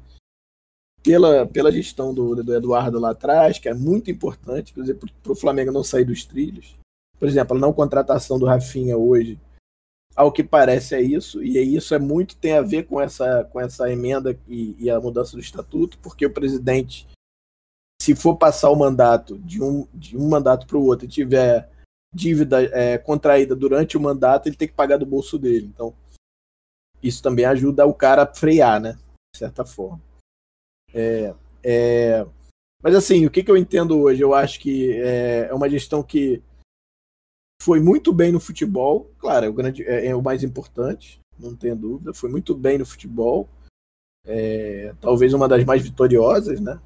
pela, 1.02 1.46
pela 1.46 1.72
gestão 1.72 2.14
do, 2.14 2.42
do 2.42 2.54
Eduardo 2.54 2.98
lá 2.98 3.10
atrás, 3.10 3.58
que 3.58 3.68
é 3.68 3.74
muito 3.74 4.10
importante, 4.10 4.72
por 4.72 4.82
exemplo, 4.82 5.08
para 5.22 5.32
o 5.32 5.36
Flamengo 5.36 5.72
não 5.72 5.84
sair 5.84 6.04
dos 6.04 6.24
trilhos. 6.24 6.76
Por 7.18 7.28
exemplo, 7.28 7.56
a 7.56 7.60
não 7.60 7.72
contratação 7.72 8.38
do 8.38 8.46
Rafinha 8.46 8.96
hoje, 8.96 9.38
ao 10.16 10.32
que 10.32 10.42
parece 10.42 10.94
é 10.94 11.02
isso, 11.02 11.42
e 11.42 11.58
isso 11.58 11.94
é 11.94 11.98
muito 11.98 12.36
tem 12.36 12.54
a 12.54 12.62
ver 12.62 12.84
com 12.84 13.00
essa, 13.00 13.44
com 13.44 13.60
essa 13.60 13.90
emenda 13.90 14.38
e, 14.48 14.76
e 14.78 14.90
a 14.90 15.00
mudança 15.00 15.36
do 15.36 15.42
estatuto, 15.42 15.98
porque 15.98 16.24
o 16.24 16.32
presidente, 16.32 17.06
se 18.00 18.14
for 18.14 18.36
passar 18.36 18.70
o 18.70 18.76
mandato 18.76 19.38
de 19.38 19.62
um, 19.62 19.86
de 19.92 20.16
um 20.16 20.28
mandato 20.28 20.66
para 20.66 20.78
o 20.78 20.84
outro 20.84 21.06
e 21.06 21.08
tiver 21.08 21.68
dívida 22.14 22.62
é, 22.62 22.96
contraída 22.96 23.56
durante 23.56 23.96
o 23.96 24.00
mandato, 24.00 24.48
ele 24.48 24.56
tem 24.56 24.68
que 24.68 24.74
pagar 24.74 24.98
do 24.98 25.06
bolso 25.06 25.38
dele. 25.38 25.66
Então, 25.66 25.94
isso 27.02 27.22
também 27.22 27.44
ajuda 27.44 27.84
o 27.84 27.92
cara 27.92 28.22
a 28.22 28.34
frear, 28.34 28.80
né? 28.80 28.96
De 29.32 29.38
certa 29.38 29.64
forma. 29.64 30.00
É, 30.94 31.34
é... 31.62 32.26
Mas 32.82 32.94
assim, 32.94 33.26
o 33.26 33.30
que, 33.30 33.42
que 33.42 33.50
eu 33.50 33.56
entendo 33.56 33.98
hoje? 33.98 34.22
Eu 34.22 34.34
acho 34.34 34.60
que 34.60 34.92
é, 34.92 35.48
é 35.50 35.54
uma 35.54 35.68
gestão 35.68 36.02
que 36.02 36.42
foi 37.60 37.80
muito 37.80 38.12
bem 38.12 38.30
no 38.30 38.38
futebol, 38.38 39.10
claro, 39.18 39.46
é 39.46 39.48
o, 39.48 39.52
grande, 39.52 39.82
é, 39.84 40.08
é 40.08 40.14
o 40.14 40.22
mais 40.22 40.44
importante, 40.44 41.18
não 41.38 41.56
tenho 41.56 41.74
dúvida. 41.74 42.12
Foi 42.12 42.30
muito 42.30 42.54
bem 42.54 42.78
no 42.78 42.84
futebol, 42.84 43.48
é, 44.26 44.94
talvez 45.00 45.32
uma 45.32 45.48
das 45.48 45.64
mais 45.64 45.82
vitoriosas, 45.82 46.60
né? 46.60 46.80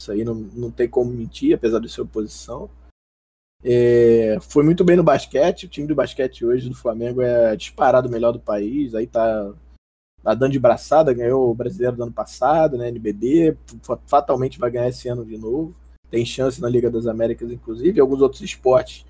Isso 0.00 0.12
aí 0.12 0.24
não, 0.24 0.34
não 0.34 0.70
tem 0.70 0.88
como 0.88 1.10
mentir, 1.10 1.54
apesar 1.54 1.80
de 1.80 1.88
ser 1.88 2.02
oposição. 2.02 2.70
É, 3.62 4.38
foi 4.40 4.62
muito 4.62 4.84
bem 4.84 4.96
no 4.96 5.02
basquete. 5.02 5.66
O 5.66 5.68
time 5.68 5.86
de 5.86 5.94
basquete 5.94 6.44
hoje 6.44 6.68
do 6.68 6.74
Flamengo 6.74 7.20
é 7.20 7.56
disparado 7.56 8.08
o 8.08 8.10
melhor 8.10 8.32
do 8.32 8.40
país. 8.40 8.94
Aí 8.94 9.06
tá, 9.06 9.52
tá 10.22 10.34
dando 10.34 10.52
de 10.52 10.58
braçada, 10.58 11.12
ganhou 11.12 11.50
o 11.50 11.54
brasileiro 11.54 11.96
do 11.96 12.02
ano 12.04 12.12
passado, 12.12 12.76
né? 12.76 12.88
NBB, 12.88 13.56
fatalmente 14.06 14.58
vai 14.58 14.70
ganhar 14.70 14.88
esse 14.88 15.08
ano 15.08 15.24
de 15.24 15.36
novo. 15.36 15.74
Tem 16.10 16.24
chance 16.24 16.60
na 16.60 16.68
Liga 16.68 16.90
das 16.90 17.06
Américas, 17.06 17.50
inclusive, 17.50 18.00
alguns 18.00 18.22
outros 18.22 18.40
esportes 18.40 19.04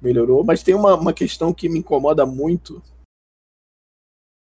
melhorou. 0.00 0.44
Mas 0.44 0.62
tem 0.62 0.74
uma, 0.74 0.94
uma 0.94 1.12
questão 1.12 1.52
que 1.52 1.68
me 1.68 1.80
incomoda 1.80 2.24
muito, 2.24 2.82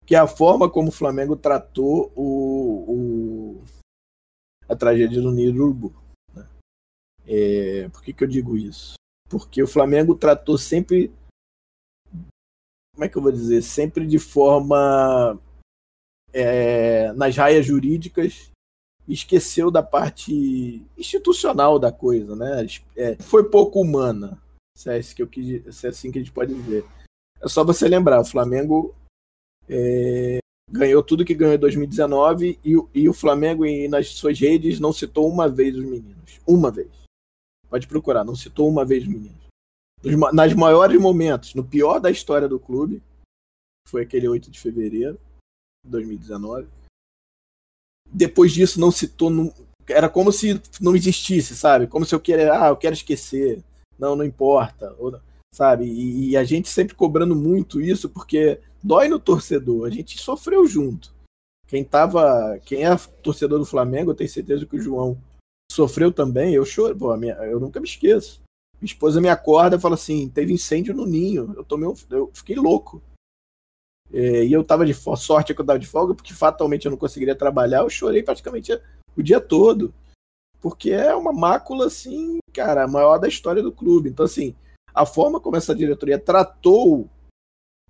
que 0.05 0.15
é 0.15 0.19
a 0.19 0.27
forma 0.27 0.69
como 0.69 0.89
o 0.89 0.93
Flamengo 0.93 1.37
tratou 1.37 2.13
o, 2.15 2.85
o 2.89 3.65
a 4.69 4.77
tragédia 4.77 5.23
do 5.23 5.31
Nilo. 5.31 5.95
Né? 6.35 6.47
É, 7.27 7.89
por 7.89 8.03
que, 8.03 8.13
que 8.13 8.23
eu 8.23 8.29
digo 8.29 8.57
isso? 8.57 8.98
Porque 9.29 9.63
o 9.63 9.69
Flamengo 9.69 10.15
tratou 10.15 10.57
sempre. 10.57 11.13
Como 12.95 13.05
é 13.05 13.09
que 13.09 13.17
eu 13.17 13.23
vou 13.23 13.33
dizer? 13.33 13.63
Sempre 13.63 14.07
de 14.07 14.19
forma. 14.19 15.39
É, 16.33 17.11
nas 17.13 17.35
raias 17.37 17.65
jurídicas 17.65 18.51
esqueceu 19.09 19.71
da 19.71 19.83
parte 19.83 20.85
institucional 20.97 21.79
da 21.79 21.91
coisa, 21.91 22.37
né? 22.37 22.67
É, 22.95 23.17
foi 23.17 23.49
pouco 23.49 23.81
humana, 23.81 24.39
se 24.77 24.91
é, 24.91 25.01
que 25.01 25.23
eu 25.23 25.27
quis, 25.27 25.75
se 25.75 25.87
é 25.87 25.91
assim 25.91 26.13
que 26.13 26.19
a 26.19 26.23
gente 26.23 26.33
pode 26.33 26.55
dizer. 26.55 26.85
É 27.41 27.49
só 27.49 27.65
você 27.65 27.89
lembrar, 27.89 28.21
o 28.21 28.25
Flamengo 28.25 28.95
é, 29.69 30.39
ganhou 30.71 31.03
tudo 31.03 31.25
que 31.25 31.35
ganhou 31.35 31.55
em 31.55 31.59
2019 31.59 32.59
e, 32.63 32.75
e 32.95 33.09
o 33.09 33.15
Flamengo 33.15 33.65
nas 33.89 34.09
suas 34.09 34.39
redes 34.39 34.79
não 34.79 34.93
citou 34.93 35.29
uma 35.29 35.49
vez 35.49 35.75
os 35.77 35.85
meninos. 35.85 36.41
Uma 36.47 36.71
vez. 36.71 36.89
Pode 37.69 37.87
procurar, 37.87 38.25
não 38.25 38.35
citou 38.35 38.69
uma 38.69 38.85
vez 38.85 39.03
os 39.03 39.09
meninos. 39.09 39.49
Nas 40.33 40.55
maiores 40.55 41.01
momentos, 41.01 41.55
no 41.55 41.65
pior 41.65 41.99
da 41.99 42.11
história 42.11 42.49
do 42.49 42.59
clube, 42.59 43.03
foi 43.89 44.03
aquele 44.03 44.29
8 44.29 44.51
de 44.51 44.61
fevereiro 44.61 45.19
de 45.85 45.91
2019. 45.91 46.69
Depois 48.11 48.53
disso, 48.53 48.81
não 48.81 48.91
citou. 48.91 49.31
Era 49.89 50.09
como 50.09 50.31
se 50.31 50.61
não 50.81 50.95
existisse, 50.95 51.57
sabe? 51.57 51.87
Como 51.87 52.05
se 52.05 52.15
eu 52.15 52.21
queria. 52.21 52.53
Ah, 52.53 52.69
eu 52.69 52.77
quero 52.77 52.95
esquecer. 52.95 53.63
Não, 53.99 54.15
não 54.15 54.25
importa. 54.25 54.95
Ou, 54.99 55.19
sabe? 55.53 55.85
E, 55.85 56.31
e 56.31 56.37
a 56.37 56.45
gente 56.45 56.69
sempre 56.69 56.95
cobrando 56.95 57.35
muito 57.35 57.81
isso, 57.81 58.09
porque 58.09 58.61
dói 58.83 59.09
no 59.09 59.19
torcedor. 59.19 59.87
A 59.87 59.91
gente 59.91 60.19
sofreu 60.19 60.67
junto. 60.67 61.13
Quem 61.67 61.83
tava. 61.85 62.59
Quem 62.65 62.87
é 62.87 62.97
torcedor 63.23 63.59
do 63.59 63.67
Flamengo, 63.67 64.11
eu 64.11 64.15
tenho 64.15 64.31
certeza 64.31 64.65
que 64.65 64.77
o 64.77 64.81
João 64.81 65.19
sofreu 65.71 66.13
também, 66.13 66.55
eu 66.55 66.65
choro, 66.65 66.97
pô, 66.97 67.17
minha, 67.17 67.35
eu 67.45 67.61
nunca 67.61 67.81
me 67.81 67.87
esqueço. 67.87 68.43
Minha 68.81 68.93
esposa 68.93 69.21
me 69.21 69.29
acorda 69.29 69.77
e 69.77 69.81
fala 69.81 69.95
assim: 69.95 70.29
teve 70.29 70.53
incêndio 70.53 70.95
no 70.95 71.05
ninho. 71.05 71.53
Eu 71.57 71.65
tomei 71.65 71.89
um, 71.89 71.95
eu 72.11 72.31
fiquei 72.33 72.57
louco. 72.57 73.03
É, 74.13 74.45
e 74.45 74.53
eu 74.53 74.65
tava 74.65 74.87
de 74.87 74.95
sorte 74.95 75.53
que 75.53 75.61
eu 75.61 75.67
tava 75.67 75.79
de 75.79 75.87
folga, 75.87 76.15
porque 76.15 76.33
fatalmente 76.33 76.87
eu 76.87 76.91
não 76.91 76.99
conseguiria 76.99 77.35
trabalhar. 77.35 77.81
Eu 77.81 77.91
chorei 77.91 78.23
praticamente 78.23 78.73
o 79.17 79.23
dia 79.23 79.41
todo. 79.41 79.93
Porque 80.61 80.91
é 80.91 81.15
uma 81.15 81.33
mácula, 81.33 81.87
assim, 81.87 82.39
cara, 82.53 82.87
maior 82.89 83.19
da 83.19 83.29
história 83.29 83.63
do 83.63 83.73
clube. 83.73 84.09
Então, 84.09 84.25
assim, 84.25 84.55
a 84.95 85.05
forma 85.05 85.41
como 85.41 85.57
essa 85.57 85.75
diretoria 85.75 86.19
tratou 86.19 87.09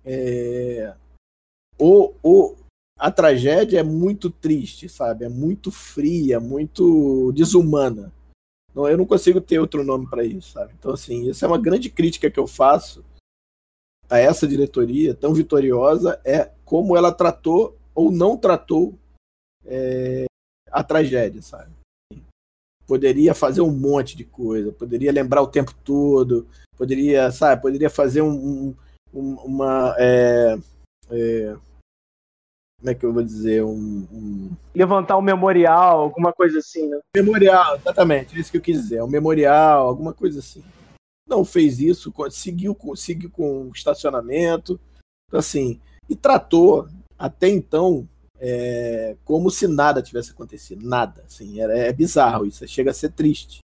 é, 0.03 0.95
o, 1.77 2.13
o, 2.21 2.55
a 2.99 3.09
tragédia 3.09 3.79
é 3.79 3.83
muito 3.83 4.29
triste, 4.29 4.89
sabe? 4.89 5.23
É 5.23 5.29
muito 5.29 5.71
fria, 5.71 6.37
muito 6.37 7.31
desumana. 7.31 8.11
Não, 8.75 8.87
eu 8.87 8.97
não 8.97 9.05
consigo 9.05 9.39
ter 9.39 9.57
outro 9.57 9.85
nome 9.85 10.05
para 10.07 10.23
isso, 10.23 10.51
sabe? 10.51 10.73
Então, 10.77 10.91
assim, 10.91 11.29
essa 11.29 11.45
é 11.45 11.47
uma 11.47 11.57
grande 11.57 11.89
crítica 11.89 12.29
que 12.29 12.39
eu 12.39 12.45
faço 12.45 13.03
a 14.09 14.17
essa 14.17 14.45
diretoria 14.45 15.13
tão 15.13 15.33
vitoriosa, 15.33 16.19
é 16.25 16.51
como 16.65 16.97
ela 16.97 17.11
tratou 17.11 17.77
ou 17.95 18.11
não 18.11 18.35
tratou 18.35 18.97
é, 19.65 20.25
a 20.69 20.83
tragédia, 20.83 21.41
sabe? 21.41 21.71
Poderia 22.85 23.33
fazer 23.33 23.61
um 23.61 23.71
monte 23.71 24.17
de 24.17 24.25
coisa, 24.25 24.71
poderia 24.71 25.11
lembrar 25.11 25.41
o 25.41 25.47
tempo 25.47 25.73
todo, 25.83 26.47
poderia, 26.75 27.31
sabe, 27.31 27.61
poderia 27.61 27.89
fazer 27.89 28.23
um, 28.23 28.75
um 29.13 29.35
uma. 29.43 29.95
É, 29.97 30.57
é, 31.11 31.57
como 32.79 32.89
é 32.89 32.95
que 32.95 33.05
eu 33.05 33.13
vou 33.13 33.21
dizer, 33.21 33.63
um, 33.63 34.07
um... 34.11 34.51
Levantar 34.73 35.17
um 35.17 35.21
memorial, 35.21 35.99
alguma 35.99 36.31
coisa 36.31 36.59
assim, 36.59 36.87
né? 36.87 36.99
Memorial, 37.15 37.75
exatamente, 37.75 38.35
é 38.35 38.39
isso 38.39 38.49
que 38.49 38.57
eu 38.57 38.61
quis 38.61 38.81
dizer, 38.81 39.03
um 39.03 39.07
memorial, 39.07 39.85
alguma 39.85 40.13
coisa 40.13 40.39
assim. 40.39 40.63
Não 41.27 41.43
fez 41.43 41.79
isso, 41.79 42.13
seguiu 42.31 42.73
com, 42.73 42.95
seguiu 42.95 43.29
com 43.29 43.69
estacionamento, 43.75 44.79
então, 45.27 45.39
assim, 45.39 45.79
e 46.09 46.15
tratou 46.15 46.87
até 47.17 47.49
então 47.49 48.07
é, 48.39 49.17
como 49.25 49.51
se 49.51 49.67
nada 49.67 50.01
tivesse 50.01 50.31
acontecido, 50.31 50.87
nada, 50.87 51.23
assim, 51.25 51.61
é, 51.61 51.89
é 51.89 51.93
bizarro 51.93 52.45
isso, 52.45 52.65
chega 52.65 52.91
a 52.91 52.93
ser 52.93 53.11
triste, 53.11 53.59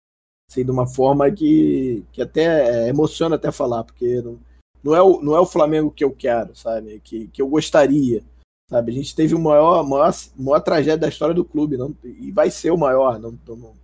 assim, 0.50 0.66
de 0.66 0.72
uma 0.72 0.88
forma 0.88 1.30
que, 1.30 2.04
que 2.12 2.22
até 2.22 2.86
é, 2.86 2.90
emociona 2.90 3.36
até 3.36 3.52
falar, 3.52 3.84
porque 3.84 4.22
não, 4.24 4.40
não, 4.84 4.96
é 4.96 5.02
o, 5.04 5.22
não 5.22 5.36
é 5.36 5.40
o 5.40 5.46
Flamengo 5.46 5.92
que 5.92 6.04
eu 6.04 6.12
quero, 6.12 6.56
sabe, 6.56 7.00
que, 7.04 7.28
que 7.28 7.44
eu 7.44 7.48
gostaria, 7.48 8.24
Sabe? 8.70 8.92
A 8.92 8.96
gente 8.96 9.16
teve 9.16 9.36
o 9.36 9.40
maior, 9.40 9.84
maior, 9.88 10.14
maior 10.38 10.60
tragédia 10.60 10.98
da 10.98 11.10
história 11.10 11.36
do 11.36 11.46
clube, 11.46 11.78
não, 11.78 11.96
e 12.04 12.32
vai 12.32 12.50
ser 12.50 12.72
o 12.72 12.78
maior, 12.78 13.20
não, 13.20 13.38
não 13.48 13.76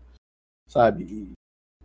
sabe? 0.67 1.03
E, 1.03 1.31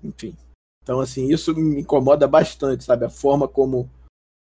enfim. 0.07 0.37
Então, 0.83 1.01
assim, 1.01 1.33
isso 1.33 1.55
me 1.55 1.81
incomoda 1.81 2.29
bastante, 2.29 2.85
sabe? 2.85 3.07
A 3.07 3.11
forma 3.11 3.49
como, 3.49 3.91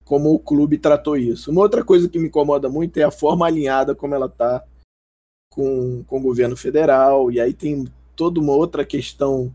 como 0.03 0.33
o 0.33 0.39
clube 0.39 0.77
tratou 0.77 1.15
isso. 1.15 1.51
Uma 1.51 1.61
outra 1.61 1.83
coisa 1.85 2.09
que 2.09 2.19
me 2.19 2.27
incomoda 2.27 2.67
muito 2.69 2.97
é 2.97 3.03
a 3.03 3.11
forma 3.11 3.45
alinhada 3.45 3.95
como 3.95 4.15
ela 4.15 4.27
tá 4.27 4.63
com, 5.51 6.03
com 6.05 6.17
o 6.17 6.21
governo 6.21 6.57
federal, 6.57 7.31
e 7.31 7.39
aí 7.39 7.53
tem 7.53 7.85
toda 8.15 8.39
uma 8.39 8.53
outra 8.53 8.83
questão 8.83 9.53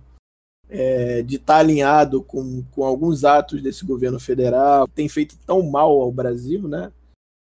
é, 0.69 1.23
de 1.23 1.37
estar 1.37 1.55
tá 1.55 1.59
alinhado 1.59 2.23
com, 2.23 2.63
com 2.71 2.85
alguns 2.85 3.25
atos 3.25 3.61
desse 3.61 3.85
governo 3.85 4.21
federal, 4.21 4.87
que 4.87 4.95
tem 4.95 5.09
feito 5.09 5.37
tão 5.45 5.63
mal 5.63 6.01
ao 6.01 6.13
Brasil, 6.13 6.69
né? 6.69 6.93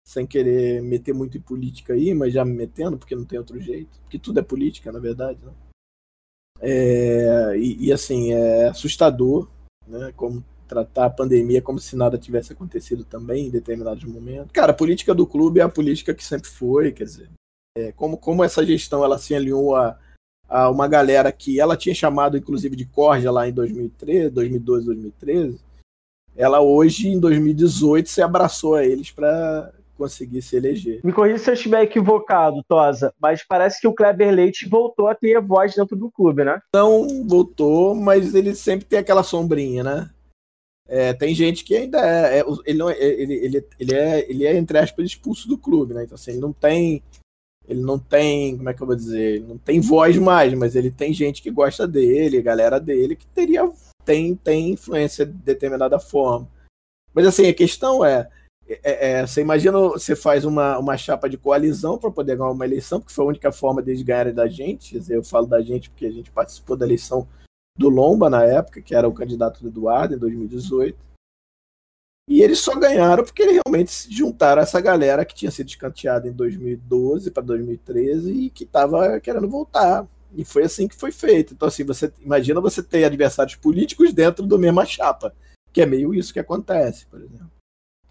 Sem 0.06 0.26
querer 0.26 0.82
meter 0.82 1.14
muito 1.14 1.38
em 1.38 1.40
política 1.40 1.94
aí, 1.94 2.12
mas 2.14 2.32
já 2.32 2.44
me 2.44 2.52
metendo, 2.52 2.98
porque 2.98 3.16
não 3.16 3.24
tem 3.24 3.38
outro 3.38 3.58
jeito. 3.60 3.98
Porque 4.00 4.18
tudo 4.18 4.38
é 4.38 4.42
política, 4.42 4.92
na 4.92 4.98
verdade. 4.98 5.38
Né? 5.42 5.52
É, 6.60 7.56
e, 7.56 7.86
e, 7.86 7.92
assim, 7.92 8.32
é 8.32 8.68
assustador, 8.68 9.48
né? 9.86 10.12
Como 10.14 10.44
tratar 10.66 11.06
a 11.06 11.10
pandemia 11.10 11.62
como 11.62 11.78
se 11.78 11.94
nada 11.94 12.18
tivesse 12.18 12.52
acontecido 12.52 13.04
também 13.04 13.46
em 13.46 13.50
determinados 13.50 14.04
momentos. 14.04 14.50
Cara, 14.52 14.72
a 14.72 14.74
política 14.74 15.14
do 15.14 15.26
clube 15.26 15.60
é 15.60 15.62
a 15.62 15.68
política 15.68 16.14
que 16.14 16.24
sempre 16.24 16.48
foi, 16.48 16.90
quer 16.90 17.04
dizer, 17.04 17.30
é, 17.76 17.92
como, 17.92 18.16
como 18.16 18.42
essa 18.42 18.64
gestão 18.64 19.04
ela 19.04 19.18
se 19.18 19.34
alinhou 19.34 19.76
a, 19.76 19.98
a 20.48 20.70
uma 20.70 20.88
galera 20.88 21.30
que 21.30 21.60
ela 21.60 21.76
tinha 21.76 21.94
chamado 21.94 22.36
inclusive 22.36 22.76
de 22.76 22.86
corja 22.86 23.30
lá 23.30 23.48
em 23.48 23.52
2013, 23.52 24.30
2012, 24.30 24.86
2013, 24.86 25.60
ela 26.36 26.60
hoje 26.60 27.08
em 27.08 27.20
2018 27.20 28.08
se 28.08 28.22
abraçou 28.22 28.74
a 28.74 28.84
eles 28.84 29.10
para 29.10 29.72
conseguir 29.96 30.42
se 30.42 30.56
eleger. 30.56 31.00
Me 31.04 31.12
corrija 31.12 31.38
se 31.38 31.50
eu 31.50 31.54
estiver 31.54 31.82
equivocado, 31.82 32.62
Tosa, 32.68 33.12
mas 33.20 33.44
parece 33.46 33.80
que 33.80 33.86
o 33.86 33.94
Kleber 33.94 34.32
Leite 34.32 34.68
voltou 34.68 35.08
a 35.08 35.14
ter 35.14 35.40
voz 35.40 35.74
dentro 35.74 35.96
do 35.96 36.10
clube, 36.10 36.44
né? 36.44 36.60
Não 36.74 37.26
voltou, 37.26 37.94
mas 37.94 38.34
ele 38.34 38.54
sempre 38.54 38.84
tem 38.84 38.98
aquela 38.98 39.22
sombrinha, 39.22 39.82
né? 39.82 40.10
é, 40.86 41.12
tem 41.14 41.34
gente 41.34 41.64
que 41.64 41.74
ainda 41.74 41.98
é, 41.98 42.40
é 42.40 42.44
ele, 42.66 42.78
não, 42.78 42.90
é, 42.90 42.98
ele, 42.98 43.34
ele, 43.34 43.66
ele, 43.78 43.94
é, 43.94 44.30
ele 44.30 44.46
é, 44.46 44.56
entre 44.56 44.78
aspas, 44.78 45.06
expulso 45.06 45.48
do 45.48 45.56
clube, 45.56 45.94
né? 45.94 46.04
Então, 46.04 46.14
assim, 46.14 46.32
ele 46.32 46.40
não 46.40 46.52
tem. 46.52 47.02
Ele 47.66 47.80
não 47.80 47.98
tem, 47.98 48.58
como 48.58 48.68
é 48.68 48.74
que 48.74 48.82
eu 48.82 48.86
vou 48.86 48.94
dizer? 48.94 49.36
Ele 49.36 49.46
não 49.46 49.56
tem 49.56 49.80
voz 49.80 50.18
mais, 50.18 50.52
mas 50.52 50.76
ele 50.76 50.90
tem 50.90 51.14
gente 51.14 51.40
que 51.40 51.50
gosta 51.50 51.88
dele, 51.88 52.42
galera 52.42 52.78
dele, 52.78 53.16
que 53.16 53.26
teria 53.28 53.70
tem, 54.04 54.36
tem 54.36 54.72
influência 54.72 55.24
de 55.24 55.32
determinada 55.32 55.98
forma. 55.98 56.46
Mas 57.14 57.26
assim, 57.26 57.48
a 57.48 57.54
questão 57.54 58.04
é, 58.04 58.28
é, 58.68 59.10
é, 59.10 59.26
você 59.26 59.40
imagina, 59.40 59.78
você 59.78 60.16
faz 60.16 60.44
uma, 60.44 60.78
uma 60.78 60.96
chapa 60.96 61.28
de 61.28 61.36
coalizão 61.36 61.98
para 61.98 62.10
poder 62.10 62.36
ganhar 62.36 62.50
uma 62.50 62.64
eleição, 62.64 62.98
porque 62.98 63.12
foi 63.12 63.24
a 63.24 63.28
única 63.28 63.52
forma 63.52 63.82
deles 63.82 64.02
ganharem 64.02 64.32
da 64.32 64.48
gente. 64.48 65.00
Eu 65.08 65.22
falo 65.22 65.46
da 65.46 65.60
gente 65.60 65.90
porque 65.90 66.06
a 66.06 66.10
gente 66.10 66.30
participou 66.30 66.76
da 66.76 66.86
eleição 66.86 67.28
do 67.78 67.88
Lomba 67.88 68.30
na 68.30 68.44
época, 68.44 68.80
que 68.80 68.94
era 68.94 69.08
o 69.08 69.12
candidato 69.12 69.60
do 69.60 69.68
Eduardo 69.68 70.14
em 70.14 70.18
2018. 70.18 70.96
E 72.26 72.40
eles 72.40 72.58
só 72.60 72.74
ganharam 72.74 73.22
porque 73.22 73.42
eles 73.42 73.60
realmente 73.62 73.92
se 73.92 74.10
juntaram 74.10 74.60
a 74.60 74.62
essa 74.62 74.80
galera 74.80 75.26
que 75.26 75.34
tinha 75.34 75.50
sido 75.50 75.68
escanteada 75.68 76.26
em 76.26 76.32
2012 76.32 77.30
para 77.30 77.42
2013 77.42 78.32
e 78.32 78.50
que 78.50 78.64
estava 78.64 79.20
querendo 79.20 79.48
voltar. 79.48 80.06
E 80.34 80.42
foi 80.42 80.64
assim 80.64 80.88
que 80.88 80.96
foi 80.96 81.12
feito. 81.12 81.52
Então, 81.52 81.68
assim, 81.68 81.84
você 81.84 82.10
imagina 82.20 82.62
você 82.62 82.82
ter 82.82 83.04
adversários 83.04 83.56
políticos 83.56 84.12
dentro 84.12 84.46
do 84.46 84.58
mesma 84.58 84.86
chapa, 84.86 85.34
que 85.70 85.82
é 85.82 85.86
meio 85.86 86.14
isso 86.14 86.32
que 86.32 86.40
acontece, 86.40 87.06
por 87.06 87.20
exemplo. 87.20 87.53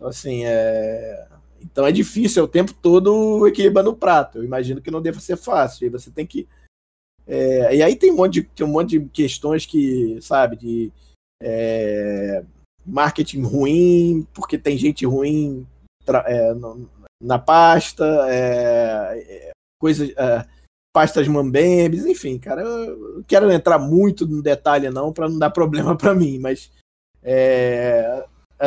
Então, 0.04 0.10
assim, 0.10 0.44
é. 0.44 1.28
Então 1.62 1.88
é 1.88 1.92
difícil, 1.94 2.42
é 2.42 2.44
o 2.44 2.48
tempo 2.48 2.74
todo 2.74 3.48
equilibrando 3.48 3.90
o 3.90 3.96
prato. 3.96 4.38
Eu 4.38 4.44
imagino 4.44 4.82
que 4.82 4.92
não 4.92 5.02
deva 5.02 5.22
ser 5.22 5.38
fácil. 5.38 5.88
E 5.88 5.90
você 5.90 6.12
tem 6.12 6.28
que 6.28 6.46
é, 7.26 7.78
e 7.78 7.82
aí 7.82 7.96
tem 7.96 8.12
um, 8.12 8.18
monte 8.18 8.34
de, 8.34 8.44
tem 8.44 8.66
um 8.66 8.70
monte 8.70 9.00
de 9.00 9.10
questões 9.10 9.66
que, 9.66 10.20
sabe, 10.22 10.58
de 10.58 10.92
é, 11.42 12.44
marketing 12.86 13.44
ruim, 13.44 14.28
porque 14.34 14.58
tem 14.58 14.78
gente 14.78 15.06
ruim 15.06 15.66
é, 16.26 16.54
no, 16.54 16.90
na 17.22 17.40
pasta, 17.40 18.04
é, 18.30 19.26
é, 19.26 19.52
coisas, 19.80 20.10
é, 20.10 20.46
pastas 20.94 21.26
mambembes, 21.30 22.06
enfim, 22.06 22.38
cara, 22.38 22.62
eu 22.62 23.16
não 23.16 23.24
quero 23.24 23.50
entrar 23.50 23.80
muito 23.80 24.28
no 24.28 24.42
detalhe 24.42 24.90
não, 24.90 25.14
para 25.14 25.30
não 25.30 25.40
dar 25.40 25.50
problema 25.50 25.96
para 25.96 26.14
mim, 26.14 26.40
mas 26.40 26.70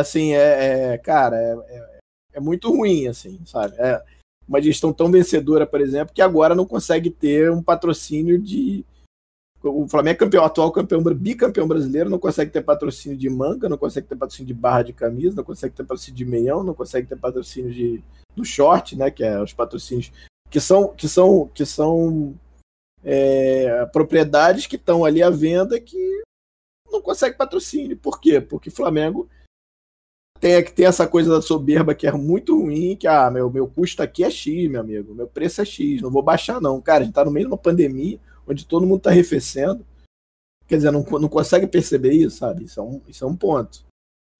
assim, 0.00 0.32
é, 0.32 0.98
cara, 0.98 1.36
é, 2.32 2.40
muito 2.40 2.70
ruim, 2.70 3.06
assim, 3.08 3.40
sabe? 3.46 3.74
É, 3.78 4.02
uma 4.46 4.60
gestão 4.60 4.92
tão 4.92 5.10
vencedora, 5.10 5.66
por 5.66 5.80
exemplo, 5.80 6.14
que 6.14 6.22
agora 6.22 6.54
não 6.54 6.66
consegue 6.66 7.10
ter 7.10 7.50
um 7.50 7.62
patrocínio 7.62 8.38
de. 8.38 8.84
O 9.62 9.88
Flamengo 9.88 10.14
é 10.14 10.18
campeão, 10.18 10.44
atual 10.44 10.70
campeão, 10.70 11.02
bicampeão 11.02 11.66
brasileiro, 11.66 12.10
não 12.10 12.20
consegue 12.20 12.52
ter 12.52 12.62
patrocínio 12.62 13.18
de 13.18 13.28
manga, 13.28 13.68
não 13.68 13.78
consegue 13.78 14.06
ter 14.06 14.14
patrocínio 14.14 14.46
de 14.46 14.54
barra 14.54 14.82
de 14.82 14.92
camisa, 14.92 15.34
não 15.34 15.42
consegue 15.42 15.74
ter 15.74 15.82
patrocínio 15.82 16.16
de 16.16 16.24
meião, 16.24 16.62
não 16.62 16.74
consegue 16.74 17.08
ter 17.08 17.16
patrocínio 17.16 17.72
de, 17.72 18.00
do 18.36 18.44
short, 18.44 18.94
né? 18.94 19.10
Que 19.10 19.24
é 19.24 19.42
os 19.42 19.52
patrocínios 19.52 20.12
que 20.50 20.60
são, 20.60 20.94
que 20.94 21.08
são, 21.08 21.50
que 21.52 21.66
são 21.66 22.34
é, 23.02 23.86
propriedades 23.86 24.66
que 24.66 24.76
estão 24.76 25.04
ali 25.04 25.22
à 25.22 25.30
venda 25.30 25.80
que 25.80 26.22
não 26.92 27.00
consegue 27.00 27.36
patrocínio. 27.36 27.96
Por 27.96 28.20
quê? 28.20 28.40
Porque 28.40 28.70
Flamengo 28.70 29.28
tem 30.40 30.62
que 30.62 30.72
ter 30.72 30.84
essa 30.84 31.06
coisa 31.06 31.30
da 31.30 31.42
soberba 31.42 31.94
que 31.94 32.06
é 32.06 32.12
muito 32.12 32.60
ruim, 32.60 32.96
que 32.96 33.06
ah, 33.06 33.30
meu, 33.30 33.50
meu 33.50 33.66
custo 33.66 34.02
aqui 34.02 34.24
é 34.24 34.30
X, 34.30 34.70
meu 34.70 34.80
amigo, 34.80 35.14
meu 35.14 35.26
preço 35.26 35.60
é 35.60 35.64
X, 35.64 36.02
não 36.02 36.10
vou 36.10 36.22
baixar 36.22 36.60
não. 36.60 36.80
Cara, 36.80 37.02
a 37.02 37.04
gente 37.04 37.14
tá 37.14 37.24
no 37.24 37.30
meio 37.30 37.46
de 37.46 37.52
uma 37.52 37.58
pandemia, 37.58 38.18
onde 38.46 38.66
todo 38.66 38.86
mundo 38.86 39.00
tá 39.00 39.10
arrefecendo, 39.10 39.84
quer 40.66 40.76
dizer, 40.76 40.90
não, 40.90 41.02
não 41.02 41.28
consegue 41.28 41.66
perceber 41.66 42.12
isso, 42.12 42.38
sabe? 42.38 42.64
Isso 42.64 42.80
é 42.80 42.82
um, 42.82 43.00
isso 43.08 43.24
é 43.24 43.28
um 43.28 43.36
ponto, 43.36 43.84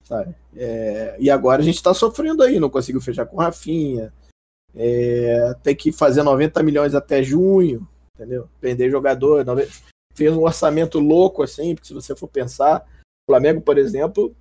sabe? 0.03 0.35
É, 0.55 1.15
e 1.19 1.29
agora 1.29 1.61
a 1.61 1.65
gente 1.65 1.81
tá 1.81 1.93
sofrendo 1.93 2.43
aí, 2.43 2.59
não 2.59 2.69
conseguiu 2.69 3.01
fechar 3.01 3.25
com 3.25 3.37
Rafinha, 3.37 4.13
é, 4.75 5.53
tem 5.63 5.75
que 5.75 5.91
fazer 5.91 6.23
90 6.23 6.61
milhões 6.63 6.93
até 6.93 7.23
junho, 7.23 7.87
entendeu? 8.15 8.47
Vender 8.61 8.89
jogador, 8.89 9.45
fez 10.13 10.33
um 10.33 10.43
orçamento 10.43 10.99
louco 10.99 11.43
assim, 11.43 11.75
porque 11.75 11.87
se 11.87 11.93
você 11.93 12.15
for 12.15 12.27
pensar, 12.27 12.85
o 13.27 13.31
Flamengo, 13.31 13.61
por 13.61 13.77
exemplo, 13.77 14.35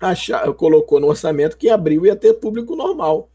achar, 0.00 0.52
colocou 0.54 1.00
no 1.00 1.08
orçamento 1.08 1.56
que 1.56 1.70
abril 1.70 2.06
ia 2.06 2.16
ter 2.16 2.34
público 2.34 2.76
normal. 2.76 3.30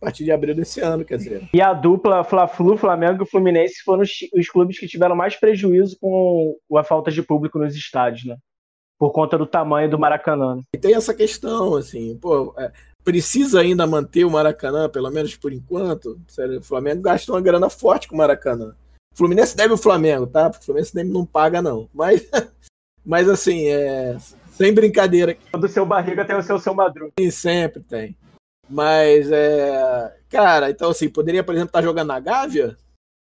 A 0.00 0.06
partir 0.06 0.24
de 0.24 0.32
abril 0.32 0.54
desse 0.54 0.80
ano, 0.80 1.04
quer 1.04 1.18
dizer. 1.18 1.48
E 1.52 1.60
a 1.60 1.74
dupla 1.74 2.24
Fla-Flu, 2.24 2.78
Flamengo 2.78 3.22
e 3.22 3.26
Fluminense 3.26 3.82
foram 3.84 4.02
os, 4.02 4.10
os, 4.34 4.48
clubes 4.48 4.78
que 4.78 4.86
tiveram 4.86 5.14
mais 5.14 5.36
prejuízo 5.36 5.98
com 6.00 6.56
a 6.74 6.82
falta 6.82 7.10
de 7.10 7.22
público 7.22 7.58
nos 7.58 7.74
estádios, 7.74 8.24
né? 8.24 8.36
Por 8.98 9.12
conta 9.12 9.36
do 9.36 9.46
tamanho 9.46 9.90
do 9.90 9.98
Maracanã. 9.98 10.62
E 10.74 10.78
tem 10.78 10.94
essa 10.94 11.12
questão, 11.12 11.74
assim, 11.74 12.16
pô, 12.16 12.54
é, 12.56 12.72
precisa 13.04 13.60
ainda 13.60 13.86
manter 13.86 14.24
o 14.24 14.30
Maracanã, 14.30 14.88
pelo 14.88 15.10
menos 15.10 15.36
por 15.36 15.52
enquanto. 15.52 16.18
Sério, 16.26 16.60
o 16.60 16.64
Flamengo 16.64 17.02
gastou 17.02 17.34
uma 17.34 17.42
grana 17.42 17.68
forte 17.68 18.08
com 18.08 18.14
o 18.14 18.18
Maracanã. 18.18 18.74
O 19.12 19.18
Fluminense 19.18 19.56
deve 19.56 19.74
o 19.74 19.78
Flamengo, 19.78 20.26
tá? 20.26 20.48
O 20.48 20.64
Fluminense 20.64 21.02
não 21.04 21.26
paga, 21.26 21.60
não. 21.60 21.88
Mas, 21.92 22.26
mas 23.04 23.28
assim, 23.28 23.66
é, 23.66 24.16
sem 24.60 24.74
brincadeira. 24.74 25.38
Do 25.58 25.68
seu 25.68 25.86
barriga 25.86 26.22
tem 26.24 26.36
o 26.36 26.42
seu 26.42 26.58
seu 26.58 26.74
madruga. 26.74 27.12
Sim, 27.18 27.30
sempre 27.30 27.82
tem. 27.82 28.14
Mas, 28.68 29.30
é. 29.32 30.16
Cara, 30.28 30.70
então 30.70 30.90
assim, 30.90 31.08
poderia, 31.08 31.42
por 31.42 31.54
exemplo, 31.54 31.70
estar 31.70 31.78
tá 31.78 31.84
jogando 31.84 32.08
na 32.08 32.20
Gávea, 32.20 32.76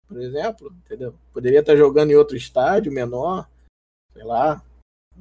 por 0.08 0.20
exemplo, 0.20 0.74
entendeu? 0.84 1.14
Poderia 1.32 1.60
estar 1.60 1.72
tá 1.72 1.78
jogando 1.78 2.10
em 2.10 2.16
outro 2.16 2.36
estádio 2.36 2.92
menor, 2.92 3.48
sei 4.12 4.24
lá, 4.24 4.60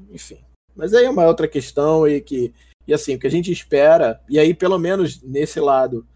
enfim. 0.09 0.43
Mas 0.75 0.93
aí 0.93 1.05
é 1.05 1.09
uma 1.09 1.25
outra 1.25 1.47
questão 1.47 2.07
e 2.07 2.19
que. 2.19 2.53
E 2.87 2.93
assim, 2.93 3.15
o 3.15 3.19
que 3.19 3.27
a 3.27 3.31
gente 3.31 3.51
espera, 3.51 4.19
e 4.27 4.39
aí 4.39 4.51
pelo 4.51 4.79
menos 4.79 5.21
nesse 5.21 5.59
lado, 5.59 6.07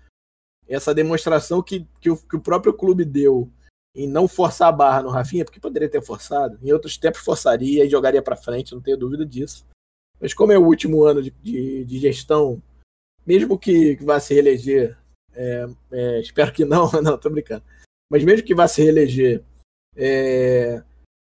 essa 0.67 0.91
demonstração 0.93 1.61
que, 1.61 1.87
que, 2.01 2.09
o, 2.09 2.17
que 2.17 2.35
o 2.35 2.41
próprio 2.41 2.73
clube 2.73 3.05
deu 3.05 3.47
em 3.95 4.07
não 4.07 4.27
forçar 4.27 4.69
a 4.69 4.71
barra 4.71 5.03
no 5.03 5.11
Rafinha, 5.11 5.45
porque 5.45 5.59
poderia 5.59 5.87
ter 5.87 6.01
forçado, 6.01 6.57
em 6.63 6.73
outros 6.73 6.97
tempos 6.97 7.21
forçaria 7.21 7.85
e 7.85 7.89
jogaria 7.89 8.23
para 8.23 8.35
frente, 8.35 8.73
não 8.73 8.81
tenho 8.81 8.97
dúvida 8.97 9.23
disso. 9.23 9.63
Mas 10.19 10.33
como 10.33 10.51
é 10.51 10.57
o 10.57 10.65
último 10.65 11.03
ano 11.03 11.21
de, 11.21 11.31
de, 11.41 11.85
de 11.85 11.99
gestão, 11.99 12.61
mesmo 13.25 13.57
que, 13.57 13.97
que 13.97 14.03
vá 14.03 14.19
se 14.19 14.33
reeleger, 14.33 14.97
é, 15.33 15.65
é, 15.91 16.19
espero 16.19 16.51
que 16.53 16.65
não, 16.65 16.89
não, 17.01 17.17
tô 17.17 17.29
brincando. 17.29 17.63
Mas 18.09 18.23
mesmo 18.23 18.45
que 18.45 18.55
vá 18.55 18.67
se 18.67 18.81
reeleger, 18.81 19.43
é, 19.95 20.83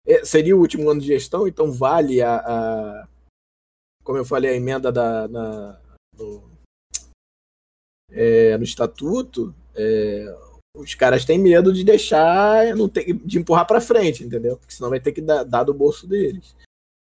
é, 0.05 0.25
seria 0.25 0.55
o 0.55 0.59
último 0.59 0.89
ano 0.89 1.01
de 1.01 1.07
gestão, 1.07 1.47
então 1.47 1.71
vale 1.71 2.21
a, 2.21 2.37
a 2.37 3.07
como 4.05 4.19
eu 4.19 4.23
falei, 4.23 4.51
a 4.51 4.55
emenda 4.55 4.91
da, 4.91 5.27
na, 5.27 5.81
no, 6.15 6.43
é, 8.11 8.55
no 8.57 8.63
estatuto. 8.63 9.53
É, 9.75 10.37
os 10.75 10.93
caras 10.93 11.25
têm 11.25 11.39
medo 11.39 11.73
de 11.73 11.83
deixar, 11.83 12.75
não 12.75 12.87
de 12.87 13.39
empurrar 13.39 13.65
para 13.65 13.81
frente, 13.81 14.23
entendeu? 14.23 14.57
Porque 14.57 14.73
senão 14.73 14.91
vai 14.91 14.99
ter 14.99 15.11
que 15.11 15.21
dar, 15.21 15.43
dar 15.43 15.63
do 15.63 15.73
bolso 15.73 16.07
deles. 16.07 16.55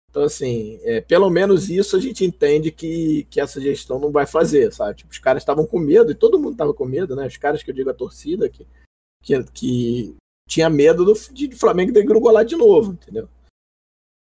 Então, 0.10 0.24
assim, 0.24 0.80
é, 0.84 1.02
pelo 1.02 1.30
menos 1.30 1.70
isso 1.70 1.96
a 1.96 2.00
gente 2.00 2.26
entende 2.26 2.72
que, 2.72 3.26
que 3.30 3.40
essa 3.40 3.62
gestão 3.62 4.00
não 4.00 4.12
vai 4.12 4.26
fazer, 4.26 4.74
sabe? 4.74 4.96
Tipo, 4.96 5.12
os 5.12 5.20
caras 5.20 5.44
estavam 5.44 5.68
com 5.68 5.80
medo, 5.80 6.12
e 6.12 6.16
todo 6.16 6.40
mundo 6.40 6.54
estava 6.54 6.74
com 6.74 6.86
medo, 6.86 7.16
né? 7.16 7.28
Os 7.28 7.38
caras 7.38 7.62
que 7.62 7.70
eu 7.70 7.76
digo 7.76 7.92
a 7.92 7.94
torcida, 7.94 8.50
que, 8.50 8.66
que, 9.22 9.44
que 9.54 10.16
tinha 10.48 10.68
medo 10.68 11.06
do, 11.06 11.14
de, 11.32 11.56
Flamengo 11.56 11.94
degringolar 11.94 12.44
de 12.44 12.56
novo, 12.56 12.94
entendeu? 12.94 13.30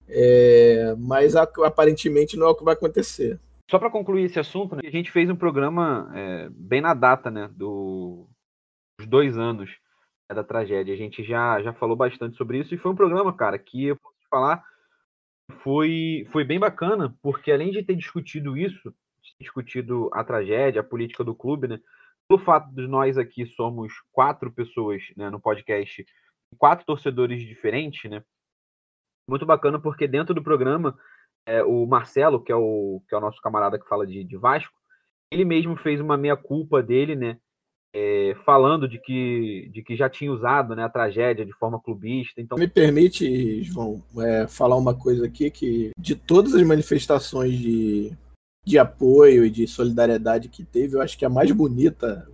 É, 0.07 0.95
mas 0.97 1.35
aparentemente 1.35 2.35
não 2.35 2.47
é 2.47 2.49
o 2.49 2.55
que 2.55 2.63
vai 2.63 2.73
acontecer. 2.73 3.39
Só 3.69 3.77
para 3.77 3.91
concluir 3.91 4.23
esse 4.23 4.39
assunto, 4.39 4.75
né, 4.75 4.81
a 4.85 4.91
gente 4.91 5.11
fez 5.11 5.29
um 5.29 5.35
programa 5.35 6.11
é, 6.15 6.49
bem 6.49 6.81
na 6.81 6.93
data, 6.95 7.29
né, 7.29 7.47
do, 7.55 8.27
dos 8.99 9.07
dois 9.07 9.37
anos 9.37 9.69
né, 10.29 10.35
da 10.35 10.43
tragédia. 10.43 10.93
A 10.93 10.97
gente 10.97 11.23
já, 11.23 11.61
já 11.61 11.73
falou 11.73 11.95
bastante 11.95 12.37
sobre 12.37 12.59
isso 12.59 12.73
e 12.73 12.77
foi 12.77 12.91
um 12.91 12.95
programa, 12.95 13.35
cara, 13.35 13.57
que 13.57 13.85
eu 13.85 13.95
posso 13.95 14.15
falar 14.29 14.63
foi, 15.65 16.27
foi 16.31 16.43
bem 16.43 16.59
bacana, 16.59 17.17
porque 17.23 17.51
além 17.51 17.71
de 17.71 17.81
ter 17.81 17.95
discutido 17.95 18.55
isso, 18.55 18.93
discutido 19.41 20.11
a 20.13 20.23
tragédia, 20.23 20.81
a 20.81 20.83
política 20.83 21.23
do 21.23 21.33
clube, 21.33 21.67
né? 21.67 21.79
Pelo 22.29 22.39
fato 22.39 22.71
de 22.71 22.87
nós 22.87 23.17
aqui 23.17 23.47
somos 23.47 23.91
quatro 24.11 24.51
pessoas 24.51 25.01
né, 25.17 25.27
no 25.31 25.39
podcast, 25.39 26.05
quatro 26.59 26.85
torcedores 26.85 27.41
diferentes, 27.41 28.07
né? 28.11 28.23
Muito 29.27 29.43
bacana, 29.43 29.79
porque 29.79 30.07
dentro 30.07 30.35
do 30.35 30.43
programa, 30.43 30.95
é, 31.47 31.63
o 31.63 31.87
Marcelo, 31.87 32.43
que 32.43 32.51
é 32.51 32.55
o, 32.55 33.01
que 33.09 33.15
é 33.15 33.17
o 33.17 33.21
nosso 33.21 33.41
camarada 33.41 33.79
que 33.79 33.89
fala 33.89 34.05
de, 34.05 34.23
de 34.23 34.37
Vasco, 34.37 34.71
ele 35.31 35.43
mesmo 35.43 35.75
fez 35.75 35.99
uma 35.99 36.15
meia-culpa 36.15 36.83
dele, 36.83 37.15
né? 37.15 37.39
É, 37.97 38.35
falando 38.45 38.89
de 38.89 38.99
que, 38.99 39.69
de 39.73 39.81
que 39.81 39.95
já 39.95 40.09
tinha 40.09 40.29
usado 40.29 40.75
né, 40.75 40.83
a 40.83 40.89
tragédia 40.89 41.45
de 41.45 41.53
forma 41.53 41.79
clubista. 41.79 42.41
Então... 42.41 42.57
Me 42.57 42.67
permite, 42.67 43.63
João, 43.63 44.03
é, 44.17 44.45
falar 44.47 44.75
uma 44.75 44.93
coisa 44.93 45.25
aqui 45.25 45.49
que 45.49 45.91
de 45.97 46.13
todas 46.13 46.53
as 46.53 46.63
manifestações 46.63 47.57
de, 47.57 48.11
de 48.65 48.77
apoio 48.77 49.45
e 49.45 49.49
de 49.49 49.65
solidariedade 49.65 50.49
que 50.49 50.65
teve, 50.65 50.97
eu 50.97 51.01
acho 51.01 51.17
que 51.17 51.23
a 51.23 51.29
mais 51.29 51.49
bonita 51.51 52.27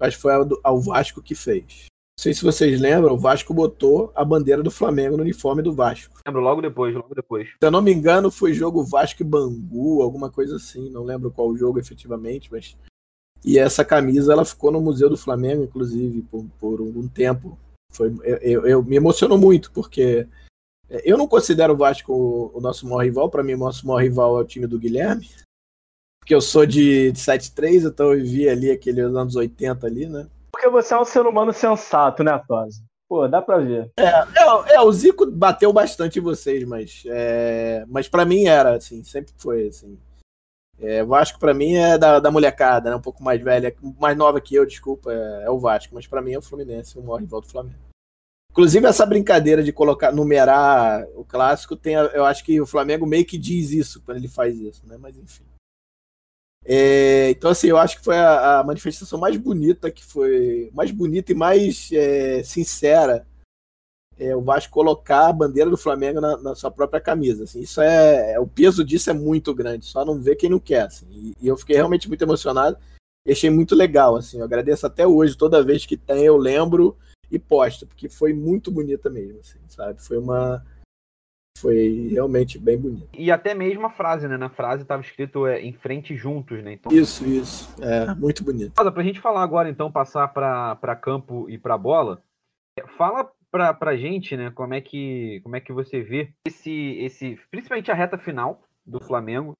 acho 0.00 0.16
que 0.16 0.22
foi 0.22 0.32
a 0.32 0.42
do, 0.42 0.58
ao 0.64 0.80
Vasco 0.80 1.22
que 1.22 1.34
fez. 1.34 1.86
Não 2.18 2.22
sei 2.22 2.32
se 2.32 2.42
vocês 2.42 2.80
lembram, 2.80 3.14
o 3.14 3.18
Vasco 3.18 3.52
botou 3.52 4.10
a 4.14 4.24
bandeira 4.24 4.62
do 4.62 4.70
Flamengo 4.70 5.18
no 5.18 5.22
uniforme 5.22 5.62
do 5.62 5.72
Vasco. 5.72 6.18
Lembro, 6.26 6.40
logo 6.40 6.62
depois, 6.62 6.94
logo 6.94 7.14
depois. 7.14 7.46
Se 7.46 7.54
eu 7.60 7.70
não 7.70 7.82
me 7.82 7.92
engano, 7.92 8.30
foi 8.30 8.54
jogo 8.54 8.82
Vasco 8.82 9.22
e 9.22 9.24
Bangu, 9.24 10.02
alguma 10.02 10.30
coisa 10.30 10.56
assim. 10.56 10.90
Não 10.90 11.04
lembro 11.04 11.30
qual 11.30 11.54
jogo 11.56 11.78
efetivamente, 11.78 12.48
mas. 12.50 12.74
E 13.44 13.58
essa 13.58 13.84
camisa 13.84 14.32
ela 14.32 14.44
ficou 14.44 14.70
no 14.70 14.80
Museu 14.80 15.08
do 15.08 15.16
Flamengo, 15.16 15.64
inclusive, 15.64 16.22
por, 16.22 16.44
por 16.58 16.80
um 16.80 17.08
tempo. 17.08 17.58
Foi, 17.92 18.14
eu, 18.22 18.66
eu, 18.66 18.82
me 18.82 18.96
emocionou 18.96 19.38
muito, 19.38 19.70
porque 19.72 20.26
eu 21.04 21.16
não 21.16 21.28
considero 21.28 21.74
o 21.74 21.76
Vasco 21.76 22.50
o, 22.54 22.60
nosso 22.60 22.86
maior 22.86 23.04
rival. 23.04 23.30
Para 23.30 23.42
mim, 23.42 23.54
o 23.54 23.58
nosso 23.58 23.86
maior 23.86 24.02
rival 24.02 24.38
é 24.38 24.42
o 24.42 24.46
time 24.46 24.66
do 24.66 24.78
Guilherme. 24.78 25.28
Porque 26.20 26.34
eu 26.34 26.40
sou 26.40 26.66
de, 26.66 27.12
de 27.12 27.18
7-3, 27.18 27.88
então 27.88 28.12
eu 28.12 28.18
vivi 28.18 28.48
ali 28.48 28.70
aqueles 28.70 29.04
anos 29.04 29.34
80 29.34 29.86
ali, 29.86 30.06
né? 30.06 30.28
Porque 30.52 30.68
você 30.68 30.92
é 30.92 31.00
um 31.00 31.04
ser 31.04 31.26
humano 31.26 31.52
sensato, 31.52 32.22
né, 32.22 32.38
Tosa? 32.46 32.82
Pô, 33.08 33.26
dá 33.26 33.40
pra 33.40 33.58
ver. 33.58 33.90
É, 33.98 34.04
é, 34.04 34.74
é, 34.74 34.80
o 34.82 34.92
Zico 34.92 35.30
bateu 35.30 35.72
bastante 35.72 36.18
em 36.18 36.22
vocês, 36.22 36.62
mas, 36.64 37.02
é, 37.06 37.84
mas 37.88 38.06
para 38.06 38.26
mim 38.26 38.44
era, 38.44 38.76
assim, 38.76 39.02
sempre 39.02 39.32
foi, 39.38 39.68
assim. 39.68 39.98
É, 40.80 41.02
Vasco 41.02 41.38
para 41.38 41.52
mim 41.52 41.74
é 41.74 41.98
da, 41.98 42.20
da 42.20 42.30
molecada, 42.30 42.90
né, 42.90 42.96
um 42.96 43.00
pouco 43.00 43.22
mais 43.22 43.42
velha, 43.42 43.74
mais 43.98 44.16
nova 44.16 44.40
que 44.40 44.54
eu, 44.54 44.64
desculpa, 44.64 45.12
é, 45.12 45.44
é 45.44 45.50
o 45.50 45.58
Vasco, 45.58 45.94
mas 45.94 46.06
para 46.06 46.22
mim 46.22 46.32
é 46.32 46.38
o 46.38 46.42
Fluminense, 46.42 46.98
o 46.98 47.02
maior 47.02 47.20
rival 47.20 47.40
do 47.40 47.48
Flamengo. 47.48 47.88
Inclusive 48.52 48.86
essa 48.86 49.04
brincadeira 49.04 49.62
de 49.62 49.72
colocar, 49.72 50.12
numerar 50.12 51.04
o 51.16 51.24
clássico, 51.24 51.76
tem, 51.76 51.94
eu 51.94 52.24
acho 52.24 52.44
que 52.44 52.60
o 52.60 52.66
Flamengo 52.66 53.06
meio 53.06 53.24
que 53.24 53.36
diz 53.36 53.70
isso 53.70 54.00
quando 54.02 54.18
ele 54.18 54.28
faz 54.28 54.56
isso, 54.56 54.86
né, 54.86 54.96
mas 54.96 55.16
enfim. 55.16 55.44
É, 56.64 57.30
então, 57.30 57.50
assim, 57.50 57.68
eu 57.68 57.78
acho 57.78 57.96
que 57.96 58.04
foi 58.04 58.16
a, 58.16 58.58
a, 58.58 58.64
manifestação 58.64 59.18
mais 59.18 59.36
bonita, 59.36 59.90
que 59.90 60.04
foi 60.04 60.70
mais 60.74 60.90
bonita 60.90 61.32
e 61.32 61.34
mais 61.34 61.88
é, 61.92 62.42
sincera. 62.42 63.26
É, 64.18 64.34
o 64.34 64.40
Vasco 64.40 64.72
colocar 64.72 65.28
a 65.28 65.32
bandeira 65.32 65.70
do 65.70 65.76
Flamengo 65.76 66.20
na, 66.20 66.36
na 66.38 66.54
sua 66.54 66.70
própria 66.70 67.00
camisa. 67.00 67.44
Assim, 67.44 67.60
isso 67.60 67.80
é, 67.80 68.32
é, 68.32 68.40
o 68.40 68.46
peso 68.46 68.84
disso 68.84 69.10
é 69.10 69.12
muito 69.12 69.54
grande. 69.54 69.86
Só 69.86 70.04
não 70.04 70.20
vê 70.20 70.34
quem 70.34 70.50
não 70.50 70.58
quer. 70.58 70.86
Assim, 70.86 71.06
e, 71.10 71.36
e, 71.40 71.48
eu 71.48 71.56
fiquei 71.56 71.76
realmente 71.76 72.08
muito 72.08 72.22
emocionado 72.22 72.76
e 73.24 73.32
achei 73.32 73.48
muito 73.48 73.74
legal. 73.74 74.16
Assim, 74.16 74.38
eu 74.38 74.44
agradeço 74.44 74.86
até 74.86 75.06
hoje, 75.06 75.36
toda 75.36 75.62
vez 75.62 75.86
que 75.86 75.96
tem, 75.96 76.24
eu 76.24 76.36
lembro 76.36 76.96
e 77.30 77.38
posto, 77.38 77.86
porque 77.86 78.08
foi 78.08 78.32
muito 78.32 78.70
bonita 78.70 79.10
mesmo, 79.10 79.38
assim, 79.40 79.58
sabe? 79.68 80.02
Foi 80.02 80.16
uma 80.16 80.64
foi 81.58 82.08
realmente 82.12 82.58
bem 82.58 82.78
bonito. 82.78 83.08
E 83.12 83.30
até 83.30 83.52
mesmo 83.52 83.86
a 83.86 83.90
frase, 83.90 84.28
né? 84.28 84.36
Na 84.36 84.48
frase 84.48 84.82
estava 84.82 85.02
escrito 85.02 85.46
é, 85.46 85.60
em 85.60 85.72
frente 85.72 86.16
juntos, 86.16 86.62
né? 86.62 86.74
Então... 86.74 86.92
Isso, 86.92 87.26
isso. 87.26 87.68
É, 87.82 88.14
muito 88.14 88.44
bonito. 88.44 88.72
Para 88.72 88.88
a 88.88 89.02
gente 89.04 89.20
falar 89.20 89.42
agora, 89.42 89.68
então, 89.68 89.90
passar 89.90 90.28
para 90.28 90.96
campo 90.96 91.50
e 91.50 91.58
para 91.58 91.76
bola, 91.76 92.22
fala 92.96 93.28
para 93.50 93.90
a 93.90 93.96
gente, 93.96 94.36
né, 94.36 94.50
como 94.50 94.74
é 94.74 94.80
que 94.80 95.40
como 95.42 95.56
é 95.56 95.60
que 95.60 95.72
você 95.72 96.02
vê 96.02 96.32
esse 96.46 96.98
esse 96.98 97.38
principalmente 97.50 97.90
a 97.90 97.94
reta 97.94 98.18
final 98.18 98.62
do 98.84 99.02
Flamengo, 99.02 99.54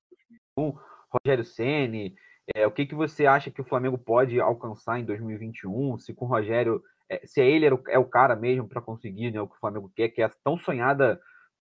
com 0.54 0.76
Rogério 1.10 1.44
Ceni, 1.44 2.14
é, 2.54 2.66
o 2.66 2.70
que 2.70 2.86
que 2.86 2.94
você 2.94 3.26
acha 3.26 3.50
que 3.50 3.60
o 3.60 3.64
Flamengo 3.64 3.98
pode 3.98 4.40
alcançar 4.40 4.98
em 4.98 5.04
2021? 5.04 5.98
Se 5.98 6.14
com 6.14 6.24
o 6.24 6.28
Rogério, 6.28 6.82
é, 7.08 7.20
se 7.26 7.40
é 7.40 7.50
ele 7.50 7.66
é 7.66 7.72
o, 7.72 7.82
é 7.88 7.98
o 7.98 8.04
cara 8.04 8.34
mesmo 8.36 8.68
para 8.68 8.80
conseguir, 8.80 9.30
né, 9.30 9.40
o 9.40 9.48
que 9.48 9.56
o 9.56 9.60
Flamengo 9.60 9.90
quer, 9.94 10.08
que 10.08 10.22
é 10.22 10.24
a 10.24 10.32
tão 10.44 10.58
sonhada 10.58 11.20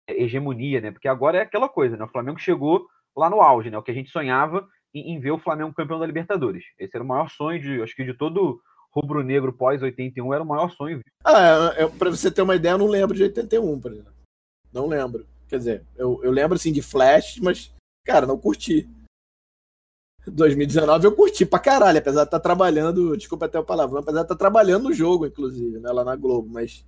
hegemonia, 0.08 0.82
né? 0.82 0.92
Porque 0.92 1.08
agora 1.08 1.38
é 1.38 1.42
aquela 1.42 1.70
coisa, 1.70 1.98
né? 1.98 2.04
O 2.04 2.10
Flamengo 2.10 2.40
chegou 2.40 2.88
lá 3.16 3.30
no 3.30 3.42
auge, 3.42 3.70
né? 3.70 3.78
O 3.78 3.84
que 3.84 3.92
a 3.92 3.94
gente 3.94 4.10
sonhava 4.10 4.68
em, 4.94 5.14
em 5.14 5.20
ver 5.20 5.32
o 5.32 5.40
Flamengo 5.40 5.74
campeão 5.74 6.00
da 6.00 6.06
Libertadores. 6.06 6.64
Esse 6.80 6.96
era 6.96 7.04
o 7.04 7.08
maior 7.08 7.30
sonho 7.30 7.60
de, 7.60 7.82
acho 7.82 7.96
que 7.96 8.04
de 8.04 8.14
todo 8.14 8.62
rubro-negro 8.92 9.54
pós 9.54 9.82
81 9.82 10.34
era 10.34 10.44
o 10.44 10.48
maior 10.48 10.72
sonho. 10.72 11.02
Ah, 11.24 11.74
é, 11.78 11.84
é, 11.84 11.88
para 11.88 12.10
você 12.10 12.32
ter 12.32 12.42
uma 12.42 12.56
ideia, 12.56 12.74
eu 12.74 12.78
não 12.78 12.88
lembro 12.88 13.16
de 13.16 13.24
81, 13.24 13.80
por 13.80 13.92
exemplo. 13.92 14.14
Não 14.72 14.88
lembro. 14.88 15.26
Quer 15.48 15.58
dizer, 15.58 15.84
eu, 15.98 16.20
eu 16.24 16.32
lembro 16.32 16.56
assim 16.56 16.72
de 16.72 16.82
flash, 16.82 17.40
mas 17.42 17.72
cara, 18.06 18.26
não 18.26 18.38
curti. 18.38 18.90
2019 20.26 21.06
eu 21.06 21.16
curti 21.16 21.46
pra 21.46 21.60
caralho, 21.60 21.98
apesar 21.98 22.22
de 22.22 22.28
estar 22.28 22.40
tá 22.40 22.44
trabalhando, 22.44 23.16
desculpa 23.16 23.46
até 23.46 23.60
o 23.60 23.64
palavrão, 23.64 24.00
apesar 24.00 24.20
de 24.20 24.26
estar 24.26 24.36
tá 24.36 24.40
trabalhando 24.40 24.84
no 24.84 24.94
jogo, 24.94 25.26
inclusive, 25.26 25.80
né, 25.80 25.92
lá 25.92 26.04
na 26.04 26.16
Globo, 26.16 26.48
mas 26.50 26.86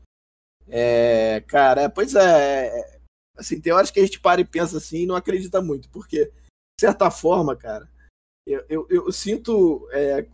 é, 0.67 1.41
cara, 1.47 1.83
é, 1.83 1.89
pois 1.89 2.13
é, 2.13 2.67
é 2.67 2.99
assim, 3.35 3.59
tem 3.59 3.73
horas 3.73 3.89
que 3.89 3.99
a 3.99 4.03
gente 4.03 4.19
para 4.19 4.41
e 4.41 4.45
pensa 4.45 4.77
assim 4.77 4.99
e 4.99 5.05
não 5.05 5.15
acredita 5.15 5.61
muito, 5.61 5.89
porque, 5.89 6.25
de 6.25 6.81
certa 6.81 7.09
forma, 7.09 7.55
cara, 7.55 7.89
eu, 8.45 8.63
eu, 8.69 8.87
eu 8.89 9.11
sinto, 9.11 9.87
é, 9.91 10.25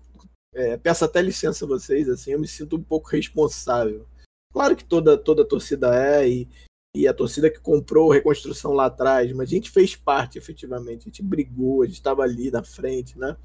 é, 0.58 0.76
peço 0.76 1.06
até 1.06 1.22
licença 1.22 1.66
a 1.66 1.68
vocês, 1.68 2.10
assim, 2.10 2.32
eu 2.32 2.40
me 2.40 2.48
sinto 2.48 2.76
um 2.76 2.84
pouco 2.84 3.10
responsável. 3.10 4.08
Claro 4.52 4.76
que 4.76 4.84
toda, 4.84 5.16
toda 5.16 5.46
torcida 5.46 5.96
é, 5.96 6.28
e, 6.28 6.50
e 6.96 7.08
a 7.08 7.14
torcida 7.14 7.50
que 7.50 7.60
comprou 7.60 8.12
a 8.12 8.16
reconstrução 8.16 8.74
lá 8.74 8.88
atrás, 8.88 9.32
mas 9.34 9.50
a 9.50 9.52
gente 9.52 9.70
fez 9.70 9.96
parte 9.96 10.38
efetivamente, 10.38 11.02
a 11.02 11.06
gente 11.06 11.22
brigou, 11.22 11.84
a 11.84 11.86
gente 11.86 11.96
estava 11.96 12.24
ali 12.24 12.50
na 12.50 12.64
frente, 12.64 13.20
né? 13.20 13.38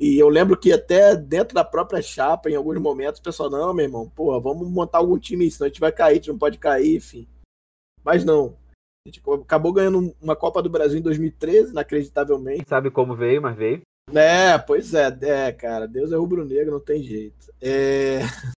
E 0.00 0.18
eu 0.18 0.28
lembro 0.28 0.58
que 0.58 0.72
até 0.72 1.14
dentro 1.14 1.54
da 1.54 1.62
própria 1.62 2.02
chapa, 2.02 2.50
em 2.50 2.56
alguns 2.56 2.80
momentos, 2.80 3.20
o 3.20 3.22
pessoal, 3.22 3.48
não, 3.48 3.72
meu 3.72 3.84
irmão, 3.84 4.08
porra, 4.08 4.40
vamos 4.40 4.68
montar 4.68 4.98
algum 4.98 5.18
time, 5.18 5.48
senão 5.48 5.66
a 5.66 5.68
gente 5.68 5.80
vai 5.80 5.92
cair, 5.92 6.12
a 6.12 6.14
gente 6.14 6.28
não 6.28 6.38
pode 6.38 6.58
cair, 6.58 6.96
enfim. 6.96 7.28
Mas 8.02 8.24
não. 8.24 8.56
A 9.06 9.08
gente 9.08 9.22
acabou 9.42 9.72
ganhando 9.72 10.14
uma 10.20 10.34
Copa 10.34 10.62
do 10.62 10.70
Brasil 10.70 10.98
em 10.98 11.02
2013, 11.02 11.70
inacreditavelmente. 11.70 12.68
Sabe 12.68 12.90
como 12.90 13.14
veio, 13.14 13.42
mas 13.42 13.56
veio. 13.56 13.82
É, 14.14 14.58
pois 14.58 14.94
é, 14.94 15.16
é, 15.22 15.52
cara, 15.52 15.86
Deus 15.86 16.12
é 16.12 16.16
rubro-negro, 16.16 16.72
não 16.72 16.80
tem 16.80 17.02
jeito. 17.02 17.52
É... 17.60 18.20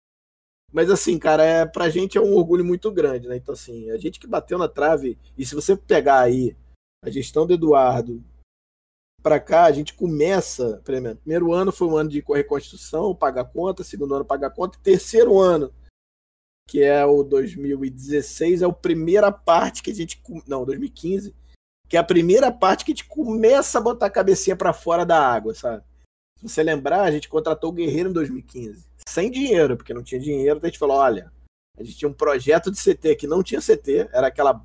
Mas 0.72 0.90
assim, 0.90 1.20
cara, 1.20 1.44
é, 1.44 1.66
pra 1.66 1.90
gente 1.90 2.18
é 2.18 2.22
um 2.22 2.34
orgulho 2.34 2.64
muito 2.64 2.90
grande, 2.92 3.28
né? 3.28 3.36
Então, 3.36 3.54
assim, 3.54 3.92
a 3.92 3.98
gente 3.98 4.20
que 4.20 4.28
bateu 4.28 4.58
na 4.58 4.70
trave, 4.70 5.18
e 5.38 5.46
se 5.46 5.54
você 5.54 5.76
pegar 5.76 6.22
aí 6.22 6.56
a 7.04 7.10
gestão 7.10 7.46
do 7.46 7.54
Eduardo 7.54 8.24
para 9.22 9.40
cá, 9.40 9.66
a 9.66 9.72
gente 9.72 9.94
começa, 9.94 10.82
primeiro 10.84 11.52
ano 11.52 11.72
foi 11.72 11.88
um 11.88 11.98
ano 11.98 12.10
de 12.10 12.24
reconstrução, 12.26 13.14
pagar 13.14 13.46
conta, 13.46 13.84
segundo 13.84 14.16
ano 14.16 14.24
pagar 14.24 14.52
conta, 14.52 14.80
terceiro 14.82 15.38
ano 15.38 15.74
que 16.72 16.82
é 16.82 17.06
o 17.06 17.22
2016, 17.22 18.62
é 18.62 18.66
a 18.66 18.72
primeira 18.72 19.30
parte 19.30 19.84
que 19.84 19.92
a 19.92 19.94
gente. 19.94 20.22
Não, 20.48 20.64
2015, 20.64 21.36
que 21.92 21.98
é 21.98 22.00
a 22.00 22.06
primeira 22.06 22.50
parte 22.54 22.86
que 22.86 22.94
a 22.94 22.96
gente 22.96 23.06
começa 23.06 23.78
a 23.78 23.82
botar 23.82 24.06
a 24.06 24.10
cabecinha 24.10 24.56
para 24.56 24.72
fora 24.72 25.06
da 25.06 25.20
água, 25.20 25.54
sabe? 25.54 25.84
Se 26.38 26.48
você 26.48 26.64
lembrar, 26.64 27.02
a 27.02 27.12
gente 27.12 27.28
contratou 27.28 27.70
o 27.70 27.74
Guerreiro 27.74 28.10
em 28.10 28.14
2015, 28.14 28.88
sem 29.06 29.30
dinheiro, 29.30 29.76
porque 29.76 29.94
não 29.94 30.02
tinha 30.02 30.22
dinheiro, 30.22 30.56
então 30.56 30.70
a 30.70 30.72
gente 30.72 30.80
falou: 30.80 30.96
olha, 30.96 31.30
a 31.78 31.84
gente 31.84 31.98
tinha 31.98 32.08
um 32.08 32.14
projeto 32.14 32.72
de 32.72 32.82
CT 32.82 33.18
que 33.18 33.28
não 33.28 33.44
tinha 33.44 33.60
CT, 33.60 34.08
era 34.14 34.28
aquela, 34.28 34.64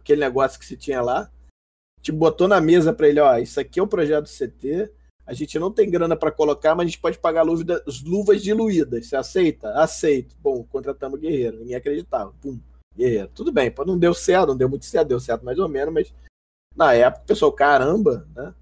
aquele 0.00 0.20
negócio 0.20 0.58
que 0.58 0.66
se 0.66 0.76
tinha 0.76 1.00
lá. 1.00 1.20
A 1.20 2.00
gente 2.00 2.10
botou 2.10 2.48
na 2.48 2.60
mesa 2.60 2.92
para 2.92 3.08
ele: 3.08 3.20
ó, 3.20 3.38
isso 3.38 3.60
aqui 3.60 3.78
é 3.78 3.82
o 3.84 3.86
projeto 3.86 4.24
do 4.24 4.28
CT, 4.28 4.90
a 5.24 5.32
gente 5.32 5.56
não 5.60 5.70
tem 5.70 5.88
grana 5.88 6.16
para 6.16 6.32
colocar, 6.32 6.74
mas 6.74 6.86
a 6.86 6.88
gente 6.88 7.00
pode 7.00 7.20
pagar 7.20 7.44
luvas, 7.44 8.02
luvas 8.02 8.42
diluídas. 8.42 9.06
Você 9.06 9.14
aceita? 9.14 9.70
Aceito. 9.80 10.34
Bom, 10.40 10.64
contratamos 10.64 11.20
Guerreiro. 11.20 11.60
Ninguém 11.60 11.76
acreditava. 11.76 12.34
Pum, 12.42 12.58
Guerreiro. 12.96 13.30
Tudo 13.32 13.52
bem, 13.52 13.72
não 13.86 13.96
deu 13.96 14.12
certo, 14.12 14.48
não 14.48 14.56
deu 14.56 14.68
muito 14.68 14.84
certo, 14.84 15.06
deu 15.06 15.20
certo 15.20 15.44
mais 15.44 15.60
ou 15.60 15.68
menos, 15.68 15.94
mas 15.94 16.12
na 16.76 16.92
época 16.94 17.24
o 17.24 17.26
pessoal, 17.26 17.52
caramba, 17.52 18.26
né? 18.34 18.54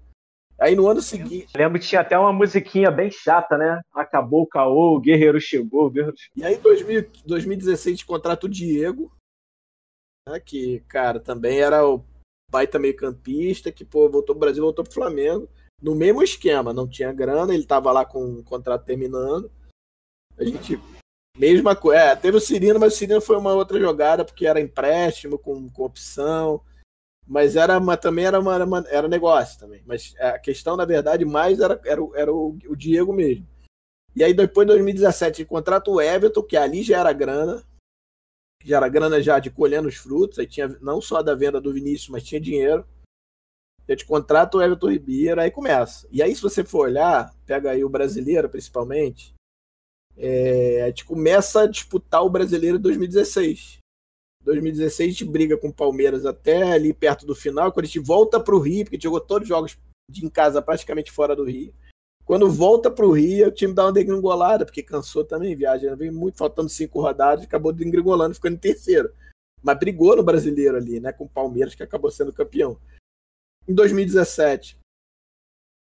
Aí 0.57 0.75
no 0.75 0.87
ano 0.87 1.01
seguinte. 1.01 1.51
Lembro 1.55 1.79
que 1.79 1.85
tinha 1.85 2.01
até 2.01 2.17
uma 2.17 2.31
musiquinha 2.31 2.89
bem 2.89 3.11
chata, 3.11 3.57
né? 3.57 3.81
Acabou 3.93 4.43
o 4.43 4.47
caô, 4.47 4.95
o 4.95 4.99
Guerreiro 4.99 5.39
chegou. 5.39 5.87
O 5.87 5.89
Guerreiro... 5.89 6.15
E 6.35 6.43
aí 6.45 6.55
em 6.55 6.61
2016 7.25 7.85
a 7.85 7.89
gente 7.89 8.05
contrata 8.05 8.45
o 8.45 8.49
Diego, 8.49 9.11
né, 10.27 10.39
que, 10.39 10.79
cara, 10.87 11.19
também 11.19 11.59
era 11.59 11.85
o 11.85 12.03
baita 12.49 12.79
meio 12.79 12.95
campista, 12.95 13.71
que 13.71 13.83
pô, 13.83 14.09
voltou 14.09 14.33
pro 14.33 14.39
Brasil, 14.39 14.63
voltou 14.63 14.85
pro 14.85 14.93
Flamengo 14.93 15.49
no 15.81 15.93
mesmo 15.93 16.23
esquema, 16.23 16.73
não 16.73 16.87
tinha 16.87 17.11
grana, 17.11 17.53
ele 17.53 17.63
estava 17.63 17.91
lá 17.91 18.05
com 18.05 18.39
o 18.39 18.43
contrato 18.43 18.85
terminando. 18.85 19.51
A 20.37 20.43
gente. 20.43 20.79
Mesma 21.37 21.75
coisa. 21.75 22.01
É, 22.01 22.15
teve 22.15 22.37
o 22.37 22.41
Cirino, 22.41 22.79
mas 22.79 22.93
o 22.93 22.97
Cirino 22.97 23.21
foi 23.21 23.37
uma 23.37 23.53
outra 23.53 23.79
jogada, 23.79 24.23
porque 24.23 24.47
era 24.47 24.59
empréstimo 24.59 25.37
com, 25.37 25.69
com 25.69 25.83
opção. 25.83 26.61
Mas 27.27 27.55
era 27.55 27.79
uma, 27.79 27.97
também 27.97 28.25
era, 28.25 28.39
uma, 28.39 28.55
era, 28.55 28.65
uma, 28.65 28.85
era 28.87 29.07
negócio 29.07 29.59
também. 29.59 29.81
Mas 29.85 30.13
a 30.19 30.37
questão, 30.37 30.77
na 30.77 30.85
verdade, 30.85 31.25
mais 31.25 31.59
era, 31.59 31.79
era, 31.83 32.01
era 32.13 32.33
o, 32.33 32.57
o 32.67 32.75
Diego 32.75 33.11
mesmo. 33.11 33.47
E 34.15 34.23
aí, 34.23 34.33
depois 34.33 34.67
de 34.67 34.73
2017, 34.73 35.43
contrata 35.45 35.89
o 35.89 35.99
Everton, 35.99 36.43
que 36.43 36.55
ali 36.55 36.83
já 36.83 36.99
era 36.99 37.11
grana. 37.11 37.63
Já 38.63 38.77
era 38.77 38.87
grana 38.87 39.21
já 39.21 39.39
de 39.39 39.49
colhendo 39.49 39.87
os 39.87 39.95
frutos. 39.95 40.39
Aí 40.39 40.47
tinha 40.47 40.67
não 40.81 41.01
só 41.01 41.21
da 41.21 41.35
venda 41.35 41.59
do 41.59 41.73
Vinícius, 41.73 42.09
mas 42.09 42.23
tinha 42.23 42.39
dinheiro. 42.39 42.87
A 43.87 43.91
gente 43.91 44.05
contrata 44.05 44.57
o 44.57 44.61
Everton 44.61 44.89
Ribeiro, 44.89 45.41
aí 45.41 45.51
começa. 45.51 46.07
E 46.11 46.21
aí, 46.21 46.35
se 46.35 46.41
você 46.41 46.63
for 46.63 46.87
olhar, 46.87 47.33
pega 47.45 47.71
aí 47.71 47.83
o 47.83 47.89
brasileiro 47.89 48.49
principalmente, 48.49 49.35
é, 50.17 50.83
a 50.83 50.87
gente 50.87 51.05
começa 51.05 51.61
a 51.61 51.67
disputar 51.67 52.23
o 52.23 52.29
brasileiro 52.29 52.77
em 52.77 52.81
2016. 52.81 53.79
2016 54.45 55.07
a 55.07 55.11
gente 55.11 55.25
briga 55.25 55.57
com 55.57 55.69
o 55.69 55.73
Palmeiras 55.73 56.25
até 56.25 56.71
ali 56.71 56.93
perto 56.93 57.25
do 57.25 57.35
final, 57.35 57.71
quando 57.71 57.85
a 57.85 57.87
gente 57.87 57.99
volta 57.99 58.39
para 58.39 58.55
o 58.55 58.59
Rio, 58.59 58.85
porque 58.85 58.95
a 58.95 58.97
gente 58.97 59.03
jogou 59.03 59.19
todos 59.19 59.43
os 59.43 59.49
jogos 59.49 59.77
de 60.09 60.23
em 60.23 60.29
casa 60.29 60.61
praticamente 60.61 61.11
fora 61.11 61.35
do 61.35 61.43
Rio. 61.43 61.73
Quando 62.23 62.49
volta 62.49 62.89
para 62.89 63.05
o 63.05 63.11
Rio, 63.11 63.47
o 63.47 63.51
time 63.51 63.73
dá 63.73 63.85
uma 63.85 63.91
degringolada, 63.91 64.65
porque 64.65 64.81
cansou 64.81 65.23
também, 65.23 65.55
viagem. 65.55 65.93
Vem 65.95 66.11
muito, 66.11 66.37
faltando 66.37 66.69
cinco 66.69 67.01
rodadas, 67.01 67.45
acabou 67.45 67.73
degringolando, 67.73 68.35
ficando 68.35 68.55
em 68.55 68.59
terceiro. 68.59 69.11
Mas 69.61 69.79
brigou 69.79 70.15
no 70.15 70.23
brasileiro 70.23 70.77
ali, 70.77 70.99
né? 70.99 71.11
Com 71.11 71.25
o 71.25 71.29
Palmeiras, 71.29 71.75
que 71.75 71.83
acabou 71.83 72.09
sendo 72.09 72.33
campeão. 72.33 72.79
Em 73.67 73.73
2017, 73.73 74.77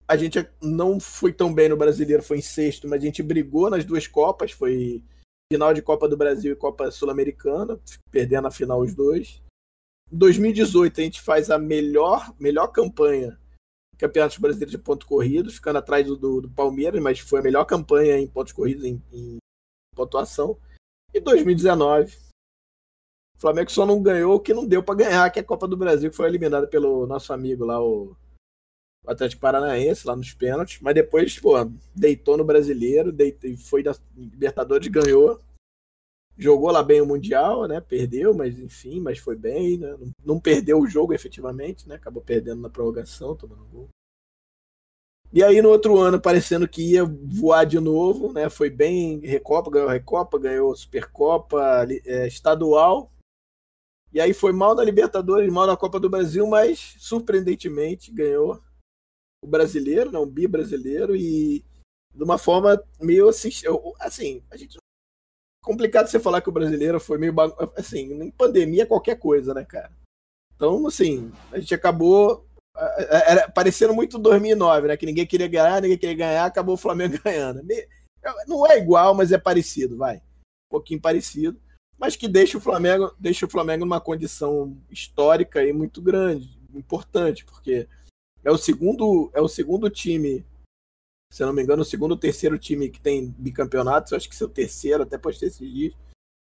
a 0.08 0.16
gente 0.16 0.46
não 0.62 0.98
foi 0.98 1.32
tão 1.32 1.52
bem 1.52 1.68
no 1.68 1.76
brasileiro, 1.76 2.22
foi 2.22 2.38
em 2.38 2.42
sexto, 2.42 2.88
mas 2.88 3.02
a 3.02 3.06
gente 3.06 3.22
brigou 3.22 3.70
nas 3.70 3.84
duas 3.84 4.06
Copas, 4.06 4.52
foi 4.52 5.02
final 5.52 5.74
de 5.74 5.82
Copa 5.82 6.08
do 6.08 6.16
Brasil 6.16 6.52
e 6.52 6.56
Copa 6.56 6.90
Sul-Americana, 6.90 7.80
perdendo 8.10 8.46
a 8.46 8.50
final 8.50 8.80
os 8.80 8.94
dois. 8.94 9.42
Em 10.10 10.16
2018, 10.16 11.00
a 11.00 11.04
gente 11.04 11.20
faz 11.20 11.50
a 11.50 11.58
melhor, 11.58 12.32
melhor 12.38 12.68
campanha 12.68 13.38
Campeonatos 14.00 14.38
Brasileiros 14.38 14.70
de 14.70 14.78
pontos 14.78 15.06
corridos, 15.06 15.56
ficando 15.56 15.78
atrás 15.78 16.06
do, 16.06 16.16
do, 16.16 16.40
do, 16.40 16.50
Palmeiras, 16.50 17.02
mas 17.02 17.18
foi 17.18 17.40
a 17.40 17.42
melhor 17.42 17.66
campanha 17.66 18.18
em 18.18 18.26
pontos 18.26 18.52
corridos 18.52 18.84
em, 18.84 19.02
em 19.12 19.36
pontuação. 19.94 20.56
E 21.12 21.20
2019, 21.20 22.16
o 23.36 23.40
Flamengo 23.40 23.70
só 23.70 23.84
não 23.84 24.02
ganhou 24.02 24.36
o 24.36 24.40
que 24.40 24.54
não 24.54 24.66
deu 24.66 24.82
para 24.82 24.94
ganhar, 24.94 25.30
que 25.30 25.38
é 25.38 25.42
a 25.42 25.44
Copa 25.44 25.68
do 25.68 25.76
Brasil, 25.76 26.10
que 26.10 26.16
foi 26.16 26.28
eliminada 26.28 26.66
pelo 26.66 27.06
nosso 27.06 27.30
amigo 27.32 27.64
lá, 27.66 27.82
o, 27.82 28.16
o 29.04 29.10
Atlético 29.10 29.40
Paranaense, 29.40 30.06
lá 30.06 30.14
nos 30.14 30.32
pênaltis. 30.32 30.78
Mas 30.80 30.94
depois, 30.94 31.38
pô, 31.38 31.54
deitou 31.94 32.36
no 32.36 32.44
brasileiro, 32.44 33.12
deitou, 33.12 33.56
foi 33.56 33.82
da 33.82 33.94
Libertadores, 34.16 34.88
ganhou 34.88 35.40
jogou 36.40 36.70
lá 36.70 36.82
bem 36.82 37.00
o 37.00 37.06
Mundial, 37.06 37.68
né? 37.68 37.80
Perdeu, 37.80 38.32
mas 38.34 38.58
enfim, 38.58 38.98
mas 38.98 39.18
foi 39.18 39.36
bem, 39.36 39.76
né? 39.76 39.94
Não, 39.98 40.10
não 40.24 40.40
perdeu 40.40 40.80
o 40.80 40.86
jogo 40.86 41.12
efetivamente, 41.12 41.86
né? 41.86 41.96
Acabou 41.96 42.22
perdendo 42.22 42.62
na 42.62 42.70
prorrogação, 42.70 43.36
tomando 43.36 43.64
gol. 43.66 43.88
E 45.32 45.44
aí 45.44 45.62
no 45.62 45.68
outro 45.68 45.98
ano, 45.98 46.20
parecendo 46.20 46.66
que 46.66 46.92
ia 46.92 47.04
voar 47.04 47.64
de 47.64 47.78
novo, 47.78 48.32
né? 48.32 48.48
Foi 48.48 48.70
bem, 48.70 49.20
Recopa, 49.20 49.70
ganhou 49.70 49.88
Recopa, 49.88 50.38
ganhou 50.38 50.74
Supercopa, 50.74 51.86
é, 52.06 52.26
estadual. 52.26 53.12
E 54.12 54.20
aí 54.20 54.32
foi 54.32 54.52
mal 54.52 54.74
na 54.74 54.82
Libertadores, 54.82 55.52
mal 55.52 55.66
na 55.66 55.76
Copa 55.76 56.00
do 56.00 56.10
Brasil, 56.10 56.46
mas 56.46 56.96
surpreendentemente 56.98 58.10
ganhou 58.10 58.60
o 59.42 59.46
brasileiro, 59.46 60.10
né? 60.10 60.18
um 60.18 60.26
bi 60.26 60.46
brasileiro 60.46 61.16
e 61.16 61.64
de 62.14 62.22
uma 62.22 62.38
forma 62.38 62.82
meio 63.00 63.28
assim, 63.28 63.50
assim, 64.00 64.42
a 64.50 64.56
gente 64.56 64.78
complicado 65.62 66.08
você 66.08 66.18
falar 66.18 66.40
que 66.40 66.48
o 66.48 66.52
brasileiro 66.52 66.98
foi 66.98 67.18
meio 67.18 67.34
assim, 67.76 68.12
em 68.22 68.30
pandemia 68.30 68.86
qualquer 68.86 69.18
coisa, 69.18 69.54
né, 69.54 69.64
cara? 69.64 69.92
Então, 70.54 70.86
assim, 70.86 71.32
a 71.52 71.58
gente 71.58 71.74
acabou 71.74 72.46
era 72.74 73.48
parecendo 73.50 73.92
muito 73.92 74.18
2009, 74.18 74.88
né, 74.88 74.96
que 74.96 75.06
ninguém 75.06 75.26
queria 75.26 75.48
ganhar, 75.48 75.82
ninguém 75.82 75.98
queria 75.98 76.16
ganhar, 76.16 76.44
acabou 76.46 76.74
o 76.74 76.78
Flamengo 76.78 77.18
ganhando. 77.24 77.62
Não 78.46 78.66
é 78.66 78.78
igual, 78.78 79.14
mas 79.14 79.32
é 79.32 79.38
parecido, 79.38 79.96
vai. 79.96 80.16
Um 80.16 80.70
pouquinho 80.70 81.00
parecido, 81.00 81.60
mas 81.98 82.16
que 82.16 82.28
deixa 82.28 82.58
o 82.58 82.60
Flamengo, 82.60 83.14
deixa 83.18 83.44
o 83.44 83.50
Flamengo 83.50 83.84
numa 83.84 84.00
condição 84.00 84.76
histórica 84.90 85.62
e 85.64 85.72
muito 85.72 86.00
grande, 86.00 86.58
importante, 86.74 87.44
porque 87.44 87.88
é 88.44 88.50
o 88.50 88.58
segundo 88.58 89.30
é 89.34 89.40
o 89.40 89.48
segundo 89.48 89.90
time 89.90 90.44
se 91.32 91.42
eu 91.42 91.46
não 91.46 91.54
me 91.54 91.62
engano, 91.62 91.82
o 91.82 91.84
segundo 91.84 92.12
ou 92.12 92.16
terceiro 92.16 92.58
time 92.58 92.88
que 92.88 93.00
tem 93.00 93.32
bicampeonatos, 93.38 94.12
acho 94.12 94.28
que 94.28 94.42
é 94.42 94.46
o 94.46 94.50
terceiro, 94.50 95.04
até 95.04 95.16
pode 95.16 95.38
ter 95.38 95.46
esses 95.46 95.72
dias. 95.72 95.94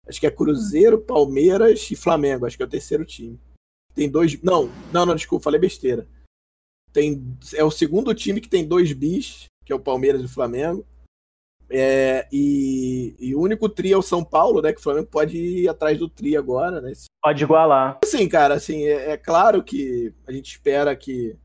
Acho 0.05 0.19
que 0.19 0.27
é 0.27 0.31
Cruzeiro, 0.31 0.99
Palmeiras 0.99 1.89
e 1.89 1.95
Flamengo, 1.95 2.45
acho 2.45 2.57
que 2.57 2.63
é 2.63 2.65
o 2.65 2.69
terceiro 2.69 3.05
time. 3.05 3.39
Tem 3.95 4.09
dois. 4.09 4.39
Não, 4.43 4.69
não, 4.91 5.05
não, 5.05 5.15
desculpa, 5.15 5.45
falei 5.45 5.59
besteira. 5.59 6.05
Tem, 6.91 7.25
é 7.53 7.63
o 7.63 7.71
segundo 7.71 8.13
time 8.13 8.41
que 8.41 8.49
tem 8.49 8.67
dois 8.67 8.91
bis, 8.91 9.45
que 9.65 9.71
é 9.71 9.75
o 9.75 9.79
Palmeiras 9.79 10.21
e 10.21 10.25
o 10.25 10.29
Flamengo. 10.29 10.85
É, 11.69 12.27
e, 12.31 13.15
e, 13.17 13.33
o 13.33 13.41
único 13.41 13.67
tri 13.67 13.91
é 13.91 13.97
o 13.97 14.01
São 14.01 14.23
Paulo, 14.23 14.61
né? 14.61 14.71
Que 14.71 14.79
o 14.79 14.83
Flamengo 14.83 15.07
pode 15.07 15.35
ir 15.37 15.67
atrás 15.67 15.97
do 15.97 16.07
tri 16.07 16.37
agora, 16.37 16.79
né? 16.79 16.91
Pode 17.23 17.43
igualar. 17.43 17.99
Sim, 18.05 18.29
cara, 18.29 18.53
assim, 18.53 18.83
é, 18.83 19.11
é 19.11 19.17
claro 19.17 19.63
que 19.63 20.13
a 20.27 20.31
gente 20.31 20.51
espera 20.51 20.95
que 20.95 21.35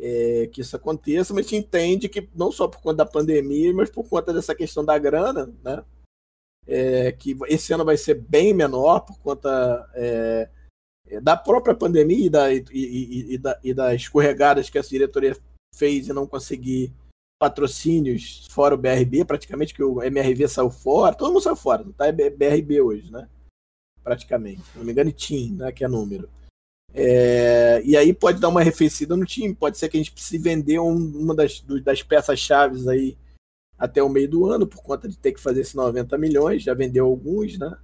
é, 0.00 0.46
que 0.46 0.62
isso 0.62 0.74
aconteça, 0.74 1.34
mas 1.34 1.46
a 1.46 1.48
gente 1.48 1.66
entende 1.66 2.08
que 2.08 2.28
não 2.34 2.50
só 2.50 2.66
por 2.66 2.80
conta 2.80 2.96
da 2.96 3.06
pandemia, 3.06 3.72
mas 3.74 3.90
por 3.90 4.08
conta 4.08 4.32
dessa 4.32 4.54
questão 4.54 4.84
da 4.84 4.98
grana, 4.98 5.52
né? 5.62 5.84
É, 6.66 7.12
que 7.12 7.36
esse 7.48 7.72
ano 7.72 7.84
vai 7.84 7.96
ser 7.96 8.14
bem 8.14 8.54
menor 8.54 9.00
por 9.00 9.18
conta 9.18 9.90
é, 9.94 10.48
da 11.20 11.36
própria 11.36 11.74
pandemia 11.74 12.26
e, 12.26 12.30
da, 12.30 12.52
e, 12.52 12.64
e, 12.72 13.34
e, 13.34 13.38
da, 13.38 13.60
e 13.62 13.74
das 13.74 13.94
escorregadas 13.94 14.70
que 14.70 14.78
a 14.78 14.82
diretoria 14.82 15.36
fez 15.74 16.08
e 16.08 16.12
não 16.12 16.26
conseguir 16.26 16.92
patrocínios 17.40 18.46
fora 18.50 18.74
o 18.74 18.78
BRB, 18.78 19.24
praticamente 19.24 19.74
que 19.74 19.82
o 19.82 20.02
MRV 20.02 20.46
saiu 20.46 20.70
fora, 20.70 21.14
todo 21.14 21.32
mundo 21.32 21.42
saiu 21.42 21.56
fora, 21.56 21.82
não 21.82 21.92
tá 21.92 22.06
é 22.06 22.12
BRB 22.12 22.80
hoje, 22.80 23.10
né? 23.10 23.28
Praticamente, 24.04 24.62
se 24.62 24.78
não 24.78 24.84
me 24.84 24.92
engano, 24.92 25.10
e 25.10 25.12
TIM, 25.12 25.56
né, 25.56 25.72
que 25.72 25.84
é 25.84 25.88
número. 25.88 26.28
É, 26.92 27.80
e 27.84 27.96
aí 27.96 28.12
pode 28.12 28.40
dar 28.40 28.48
uma 28.48 28.60
arrefecida 28.60 29.16
no 29.16 29.24
time, 29.24 29.54
pode 29.54 29.78
ser 29.78 29.88
que 29.88 29.96
a 29.96 30.00
gente 30.00 30.12
precise 30.12 30.38
vender 30.38 30.80
um, 30.80 30.94
uma 30.94 31.34
das, 31.34 31.60
das 31.84 32.02
peças-chaves 32.02 32.88
aí 32.88 33.16
até 33.78 34.02
o 34.02 34.08
meio 34.08 34.28
do 34.28 34.46
ano, 34.46 34.66
por 34.66 34.82
conta 34.82 35.08
de 35.08 35.16
ter 35.16 35.32
que 35.32 35.40
fazer 35.40 35.62
esses 35.62 35.74
90 35.74 36.18
milhões, 36.18 36.62
já 36.62 36.74
vendeu 36.74 37.06
alguns, 37.06 37.58
né? 37.58 37.76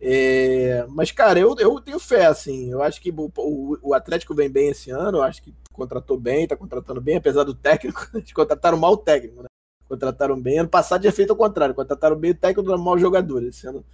É, 0.00 0.84
mas, 0.88 1.10
cara, 1.10 1.38
eu, 1.38 1.54
eu 1.58 1.80
tenho 1.80 1.98
fé, 1.98 2.26
assim. 2.26 2.70
Eu 2.70 2.82
acho 2.82 3.00
que 3.00 3.10
o, 3.10 3.78
o, 3.82 3.94
Atlético 3.94 4.34
vem 4.34 4.50
bem 4.50 4.68
esse 4.68 4.90
ano, 4.90 5.18
eu 5.18 5.22
acho 5.22 5.42
que 5.42 5.54
contratou 5.72 6.18
bem, 6.18 6.46
tá 6.46 6.56
contratando 6.56 7.00
bem, 7.00 7.16
apesar 7.16 7.44
do 7.44 7.54
técnico. 7.54 8.06
Eles 8.14 8.32
contrataram 8.32 8.76
mal 8.78 8.92
o 8.92 8.96
técnico, 8.98 9.42
né? 9.42 9.48
Contrataram 9.88 10.40
bem. 10.40 10.58
Ano 10.58 10.68
passado 10.68 11.00
tinha 11.00 11.12
feito 11.12 11.32
o 11.32 11.36
contrário, 11.36 11.74
contrataram 11.74 12.16
bem 12.16 12.32
o 12.32 12.34
técnico, 12.34 12.76
mal 12.78 12.98
jogadores. 12.98 13.56
Esse 13.56 13.66
ano 13.68 13.84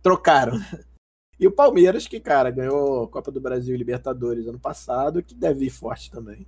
trocaram. 0.00 0.58
E 1.42 1.46
o 1.48 1.50
Palmeiras, 1.50 2.06
que, 2.06 2.20
cara, 2.20 2.52
ganhou 2.52 3.08
Copa 3.08 3.32
do 3.32 3.40
Brasil 3.40 3.74
e 3.74 3.76
Libertadores 3.76 4.46
ano 4.46 4.60
passado, 4.60 5.24
que 5.24 5.34
deve 5.34 5.66
ir 5.66 5.70
forte 5.70 6.08
também. 6.08 6.46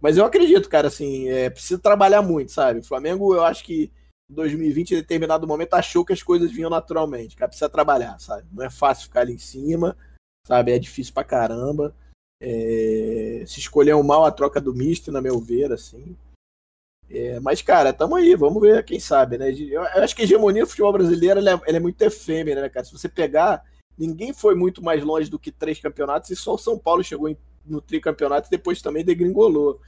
Mas 0.00 0.16
eu 0.16 0.24
acredito, 0.24 0.68
cara, 0.68 0.88
assim, 0.88 1.28
é, 1.28 1.48
precisa 1.48 1.78
trabalhar 1.78 2.20
muito, 2.20 2.50
sabe? 2.50 2.80
O 2.80 2.84
Flamengo, 2.84 3.32
eu 3.32 3.44
acho 3.44 3.62
que 3.62 3.92
em 4.28 4.34
2020, 4.34 4.90
em 4.90 4.96
determinado 4.96 5.46
momento, 5.46 5.74
achou 5.74 6.04
que 6.04 6.12
as 6.12 6.20
coisas 6.20 6.50
vinham 6.50 6.68
naturalmente. 6.68 7.36
Cara, 7.36 7.48
precisa 7.48 7.68
trabalhar, 7.68 8.18
sabe? 8.18 8.44
Não 8.50 8.64
é 8.64 8.68
fácil 8.68 9.04
ficar 9.04 9.20
ali 9.20 9.34
em 9.34 9.38
cima, 9.38 9.96
sabe? 10.44 10.72
É 10.72 10.80
difícil 10.80 11.14
pra 11.14 11.22
caramba. 11.22 11.94
É... 12.42 13.44
Se 13.46 13.60
escolheu 13.60 14.02
mal 14.02 14.24
a 14.24 14.32
troca 14.32 14.60
do 14.60 14.74
misto, 14.74 15.12
na 15.12 15.22
meu 15.22 15.38
ver, 15.38 15.72
assim. 15.72 16.16
É, 17.08 17.38
mas, 17.38 17.62
cara, 17.62 17.92
tamo 17.92 18.16
aí, 18.16 18.34
vamos 18.34 18.60
ver, 18.60 18.84
quem 18.84 18.98
sabe, 18.98 19.38
né? 19.38 19.52
Eu 19.52 19.82
acho 20.02 20.16
que 20.16 20.22
a 20.22 20.24
hegemonia 20.24 20.64
do 20.64 20.68
futebol 20.68 20.92
brasileiro 20.92 21.38
é, 21.38 21.76
é 21.76 21.78
muito 21.78 22.02
efêmera, 22.02 22.62
né, 22.62 22.68
cara? 22.68 22.84
Se 22.84 22.90
você 22.90 23.08
pegar 23.08 23.62
ninguém 23.96 24.32
foi 24.32 24.54
muito 24.54 24.82
mais 24.82 25.02
longe 25.02 25.30
do 25.30 25.38
que 25.38 25.52
três 25.52 25.78
campeonatos 25.80 26.30
e 26.30 26.36
só 26.36 26.54
o 26.54 26.58
São 26.58 26.78
Paulo 26.78 27.02
chegou 27.02 27.28
em, 27.28 27.36
no 27.64 27.80
tricampeonato 27.80 28.48
e 28.48 28.50
depois 28.50 28.82
também 28.82 29.04
degringolou. 29.04 29.80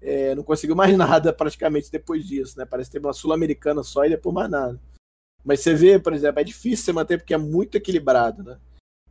É, 0.00 0.34
não 0.34 0.42
conseguiu 0.42 0.76
mais 0.76 0.94
nada 0.98 1.32
praticamente 1.32 1.90
depois 1.90 2.26
disso, 2.26 2.58
né? 2.58 2.64
Parece 2.64 2.90
que 2.90 2.94
teve 2.94 3.06
uma 3.06 3.12
Sul-Americana 3.12 3.82
só 3.82 4.04
e 4.04 4.10
depois 4.10 4.34
mais 4.34 4.50
nada. 4.50 4.80
Mas 5.44 5.60
você 5.60 5.74
vê, 5.74 5.98
por 5.98 6.12
exemplo, 6.12 6.40
é 6.40 6.44
difícil 6.44 6.84
você 6.84 6.92
manter 6.92 7.18
porque 7.18 7.34
é 7.34 7.38
muito 7.38 7.76
equilibrado, 7.76 8.42
né? 8.42 8.58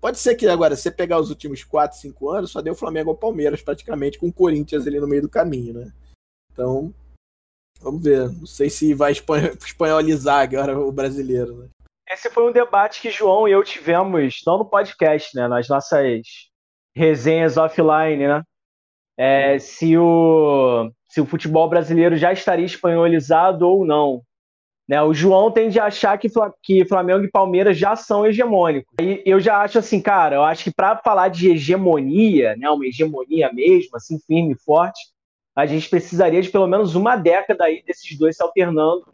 Pode 0.02 0.20
ser 0.20 0.36
que 0.36 0.46
agora, 0.48 0.76
você 0.76 0.92
pegar 0.92 1.20
os 1.20 1.30
últimos 1.30 1.64
4, 1.64 1.98
5 1.98 2.30
anos, 2.30 2.52
só 2.52 2.62
deu 2.62 2.76
Flamengo 2.76 3.10
ao 3.10 3.18
Palmeiras 3.18 3.62
praticamente, 3.62 4.20
com 4.20 4.28
o 4.28 4.34
Corinthians 4.34 4.86
ali 4.86 5.00
no 5.00 5.08
meio 5.08 5.22
do 5.22 5.30
caminho, 5.30 5.74
né? 5.74 5.94
Então, 6.52 6.94
vamos 7.82 8.04
ver. 8.04 8.30
Não 8.30 8.46
sei 8.46 8.70
se 8.70 8.94
vai 8.94 9.14
espanholizar 9.66 10.42
agora 10.42 10.80
o 10.80 10.92
brasileiro, 10.92 11.58
né? 11.58 11.70
Esse 12.10 12.30
foi 12.30 12.48
um 12.48 12.52
debate 12.52 13.02
que 13.02 13.10
João 13.10 13.48
e 13.48 13.52
eu 13.52 13.64
tivemos, 13.64 14.42
não 14.46 14.60
no 14.60 14.66
podcast, 14.66 15.36
né? 15.36 15.48
Nas 15.48 15.68
nossas 15.68 16.22
resenhas 16.96 17.58
offline, 17.58 18.28
né? 18.28 18.44
É, 19.18 19.58
se, 19.58 19.98
o, 19.98 20.92
se 21.10 21.20
o 21.20 21.26
futebol 21.26 21.68
brasileiro 21.70 22.16
já 22.16 22.32
estaria 22.32 22.66
espanholizado 22.66 23.68
ou 23.68 23.86
não. 23.86 24.22
Né? 24.88 25.02
O 25.02 25.14
João 25.14 25.50
tende 25.50 25.80
a 25.80 25.86
achar 25.86 26.18
que, 26.18 26.28
que 26.62 26.86
Flamengo 26.86 27.24
e 27.24 27.32
Palmeiras 27.32 27.78
já 27.78 27.96
são 27.96 28.26
hegemônicos. 28.26 28.94
E 29.02 29.24
eu 29.26 29.40
já 29.40 29.62
acho 29.62 29.80
assim, 29.80 30.00
cara, 30.00 30.36
eu 30.36 30.44
acho 30.44 30.66
que 30.66 30.74
para 30.74 30.98
falar 30.98 31.30
de 31.30 31.50
hegemonia, 31.50 32.56
né, 32.56 32.70
uma 32.70 32.86
hegemonia 32.86 33.52
mesmo, 33.52 33.96
assim, 33.96 34.20
firme 34.28 34.54
e 34.54 34.64
forte, 34.64 35.00
a 35.56 35.66
gente 35.66 35.90
precisaria 35.90 36.42
de 36.42 36.50
pelo 36.50 36.68
menos 36.68 36.94
uma 36.94 37.16
década 37.16 37.64
aí 37.66 37.82
desses 37.84 38.16
dois 38.18 38.36
se 38.36 38.44
alternando 38.44 39.06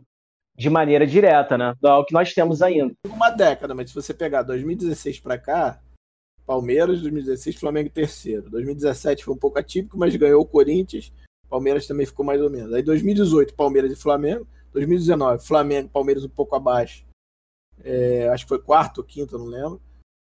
de 0.62 0.70
maneira 0.70 1.08
direta, 1.08 1.58
né? 1.58 1.74
É 1.84 1.90
o 1.94 2.06
que 2.06 2.14
nós 2.14 2.36
temos 2.36 2.62
ainda. 2.62 2.94
Uma 3.08 3.32
década, 3.32 3.74
mas 3.74 3.90
se 3.90 3.96
você 3.96 4.14
pegar 4.14 4.44
2016 4.44 5.20
para 5.20 5.36
cá, 5.36 5.82
Palmeiras, 6.46 7.02
2016, 7.02 7.56
Flamengo 7.56 7.90
terceiro. 7.90 8.48
2017 8.52 9.26
foi 9.26 9.34
um 9.34 9.38
pouco 9.38 9.58
atípico, 9.58 9.98
mas 9.98 10.16
ganhou 10.16 10.40
o 10.40 10.46
Corinthians. 10.46 11.12
Palmeiras 11.50 11.88
também 11.88 12.06
ficou 12.06 12.24
mais 12.24 12.40
ou 12.40 12.50
menos. 12.50 12.72
Aí 12.74 12.84
2018, 12.84 13.56
Palmeiras 13.56 13.92
e 13.92 13.96
Flamengo. 13.96 14.48
2019, 14.72 15.44
Flamengo, 15.44 15.90
Palmeiras 15.90 16.24
um 16.24 16.30
pouco 16.30 16.56
abaixo. 16.56 17.06
É, 17.84 18.30
acho 18.30 18.46
que 18.46 18.50
foi 18.50 18.60
quarto 18.60 19.00
ou 19.00 19.04
quinto, 19.04 19.40
não 19.40 19.48
lembro. 19.48 19.82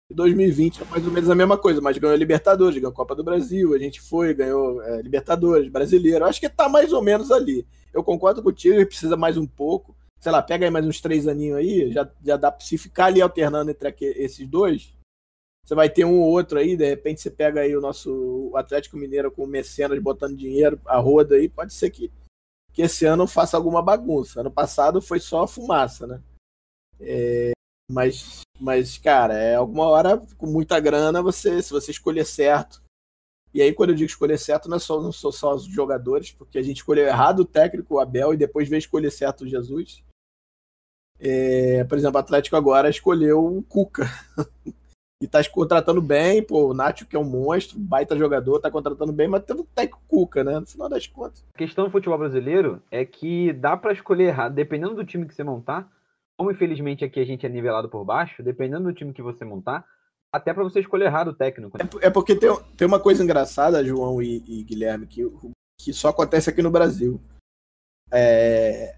E 0.10 0.14
2020 0.14 0.82
é 0.82 0.86
mais 0.86 1.06
ou 1.06 1.12
menos 1.12 1.30
a 1.30 1.36
mesma 1.36 1.58
coisa, 1.58 1.82
mas 1.82 1.98
ganhou 1.98 2.16
a 2.16 2.18
Libertadores, 2.18 2.76
ganhou 2.76 2.92
a 2.92 2.96
Copa 2.96 3.14
do 3.14 3.24
Brasil, 3.24 3.74
a 3.74 3.78
gente 3.78 4.00
foi, 4.00 4.34
ganhou 4.34 4.82
é, 4.82 5.02
Libertadores, 5.02 5.70
Brasileiro. 5.70 6.24
Acho 6.24 6.40
que 6.40 6.48
tá 6.48 6.70
mais 6.70 6.94
ou 6.94 7.02
menos 7.02 7.32
ali. 7.32 7.68
eu 7.94 8.02
concordo 8.02 8.42
contigo, 8.42 8.86
precisa 8.86 9.18
mais 9.18 9.36
um 9.36 9.46
pouco. 9.46 9.94
Sei 10.22 10.32
lá, 10.32 10.40
pega 10.42 10.66
aí 10.66 10.70
mais 10.72 10.86
uns 10.86 11.02
três 11.02 11.28
aninhos 11.28 11.58
aí, 11.58 11.92
já, 11.92 12.08
já 12.24 12.38
dá 12.38 12.52
pra 12.52 12.64
se 12.64 12.78
ficar 12.78 13.06
ali 13.06 13.22
alternando 13.22 13.72
entre 13.72 13.88
aqui, 13.88 14.06
esses 14.06 14.48
dois. 14.48 14.94
Você 15.66 15.74
vai 15.74 15.90
ter 15.90 16.06
um 16.06 16.20
ou 16.20 16.30
outro 16.30 16.60
aí, 16.60 16.78
de 16.78 16.88
repente 16.88 17.22
você 17.22 17.32
pega 17.32 17.62
aí 17.62 17.76
o 17.76 17.82
nosso 17.82 18.52
Atlético 18.56 18.98
Mineiro 18.98 19.32
com 19.32 19.44
o 19.44 19.48
Mecenas 19.48 20.00
botando 20.00 20.38
dinheiro, 20.38 20.80
a 20.86 21.00
roda 21.00 21.36
aí, 21.36 21.50
pode 21.50 21.74
ser 21.74 21.90
que, 21.90 22.12
que 22.72 22.84
esse 22.84 23.04
ano 23.04 23.26
faça 23.26 23.58
alguma 23.58 23.82
bagunça. 23.82 24.42
Ano 24.42 24.52
passado 24.52 25.02
foi 25.02 25.20
só 25.20 25.48
fumaça, 25.48 26.06
né? 26.06 26.22
É, 27.00 27.52
mas, 27.92 28.42
mas, 28.60 29.00
cara, 29.00 29.34
é 29.34 29.56
alguma 29.56 29.86
hora, 29.86 30.22
com 30.38 30.46
muita 30.46 30.80
grana, 30.80 31.22
você, 31.22 31.64
se 31.64 31.72
você 31.72 31.90
escolher 31.90 32.26
certo. 32.26 32.80
E 33.54 33.62
aí, 33.62 33.74
quando 33.74 33.90
eu 33.90 33.96
digo 33.96 34.10
escolher 34.10 34.38
certo, 34.38 34.70
não, 34.70 34.78
é 34.78 34.80
só, 34.80 35.02
não 35.02 35.12
são 35.12 35.32
só 35.32 35.56
os 35.56 35.66
jogadores, 35.66 36.32
porque 36.32 36.58
a 36.58 36.62
gente 36.62 36.78
escolheu 36.78 37.08
errado 37.08 37.40
o 37.40 37.46
técnico, 37.46 37.96
o 37.96 38.00
Abel, 38.00 38.34
e 38.34 38.38
depois 38.38 38.70
veio 38.70 38.78
escolher 38.78 39.12
certo 39.12 39.42
o 39.42 39.48
Jesus. 39.48 40.04
É, 41.22 41.84
por 41.84 41.98
exemplo, 41.98 42.18
o 42.18 42.20
Atlético 42.20 42.56
agora 42.56 42.90
escolheu 42.90 43.46
o 43.46 43.62
Cuca. 43.64 44.08
e 45.22 45.28
tá 45.28 45.40
contratando 45.48 46.02
bem, 46.02 46.42
pô, 46.42 46.72
o 46.72 46.74
Nacho, 46.74 47.06
que 47.06 47.16
é 47.16 47.20
um 47.20 47.24
monstro, 47.24 47.78
baita 47.78 48.18
jogador, 48.18 48.60
tá 48.60 48.72
contratando 48.72 49.14
bem, 49.14 49.28
mas 49.28 49.44
teve 49.44 49.62
o 49.62 49.68
técnico 49.76 50.02
Cuca, 50.08 50.44
né? 50.44 50.60
No 50.60 50.66
final 50.66 50.90
das 50.90 51.06
contas. 51.06 51.46
A 51.54 51.58
questão 51.58 51.86
do 51.86 51.92
futebol 51.92 52.18
brasileiro 52.18 52.82
é 52.90 53.06
que 53.06 53.54
dá 53.54 53.78
para 53.78 53.94
escolher 53.94 54.30
errado, 54.30 54.56
dependendo 54.56 54.96
do 54.96 55.06
time 55.06 55.28
que 55.28 55.36
você 55.36 55.44
montar, 55.44 55.88
como 56.36 56.52
infelizmente 56.52 57.06
aqui 57.06 57.20
a 57.20 57.26
gente 57.26 57.46
é 57.46 57.50
nivelado 57.50 57.88
por 57.88 58.04
baixo, 58.04 58.42
dependendo 58.42 58.86
do 58.86 58.94
time 58.94 59.14
que 59.14 59.22
você 59.22 59.46
montar, 59.46 59.86
até 60.34 60.52
para 60.52 60.64
você 60.64 60.80
escolher 60.80 61.06
errado 61.06 61.28
o 61.28 61.36
técnico. 61.36 61.78
Né? 61.78 61.88
É, 62.02 62.08
é, 62.08 62.10
porque 62.10 62.36
tem, 62.36 62.50
tem 62.76 62.88
uma 62.88 63.00
coisa 63.00 63.24
engraçada, 63.24 63.86
João 63.86 64.24
e, 64.24 64.44
e, 64.48 64.64
Guilherme, 64.64 65.06
que, 65.06 65.22
que 65.80 65.94
só 65.94 66.08
acontece 66.10 66.50
aqui 66.50 66.64
no 66.64 66.72
Brasil. 66.72 67.22
É, 68.12 68.96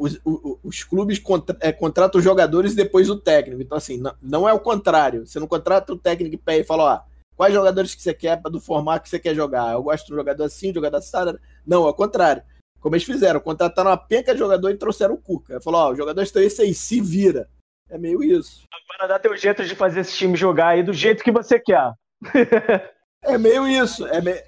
os, 0.00 0.18
os, 0.24 0.58
os, 0.64 0.82
clubes 0.82 1.18
contra, 1.18 1.54
é, 1.60 1.70
contratam 1.70 2.18
os 2.18 2.24
jogadores 2.24 2.72
e 2.72 2.76
depois 2.76 3.10
o 3.10 3.16
técnico. 3.20 3.60
Então, 3.60 3.76
assim, 3.76 3.98
não, 3.98 4.14
não, 4.22 4.48
é 4.48 4.52
o 4.52 4.58
contrário. 4.58 5.26
Você 5.26 5.38
não 5.38 5.46
contrata 5.46 5.92
o 5.92 5.98
técnico 5.98 6.42
e 6.48 6.64
fala, 6.64 6.94
ó, 6.94 7.00
quais 7.36 7.52
jogadores 7.52 7.94
que 7.94 8.02
você 8.02 8.14
quer 8.14 8.40
do 8.40 8.60
formato 8.60 9.02
que 9.04 9.10
você 9.10 9.18
quer 9.18 9.34
jogar? 9.34 9.74
Eu 9.74 9.82
gosto 9.82 10.06
de 10.06 10.14
um 10.14 10.16
jogador 10.16 10.44
assim, 10.44 10.72
de 10.72 10.78
um 10.78 10.82
jogador 10.82 10.96
assim. 10.96 11.38
Não, 11.66 11.86
é 11.86 11.90
o 11.90 11.94
contrário. 11.94 12.42
Como 12.80 12.94
eles 12.94 13.04
fizeram, 13.04 13.40
contrataram 13.40 13.90
uma 13.90 13.96
penca 13.96 14.32
de 14.32 14.38
jogador 14.38 14.70
e 14.70 14.78
trouxeram 14.78 15.14
o 15.14 15.18
Cuca. 15.18 15.60
Falou, 15.60 15.82
ó, 15.82 15.92
o 15.92 15.96
jogador 15.96 16.22
está 16.22 16.42
esse 16.42 16.62
aí, 16.62 16.72
se 16.72 16.98
vira. 16.98 17.50
É 17.90 17.98
meio 17.98 18.22
isso. 18.22 18.62
Agora 18.94 19.12
dá 19.12 19.18
teu 19.18 19.36
jeito 19.36 19.64
de 19.64 19.74
fazer 19.74 20.00
esse 20.00 20.16
time 20.16 20.34
jogar 20.34 20.68
aí 20.68 20.82
do 20.82 20.92
jeito 20.94 21.22
que 21.22 21.30
você 21.30 21.60
quer. 21.60 21.92
é 23.22 23.36
meio 23.36 23.68
isso. 23.68 24.06
É 24.06 24.22
meio... 24.22 24.40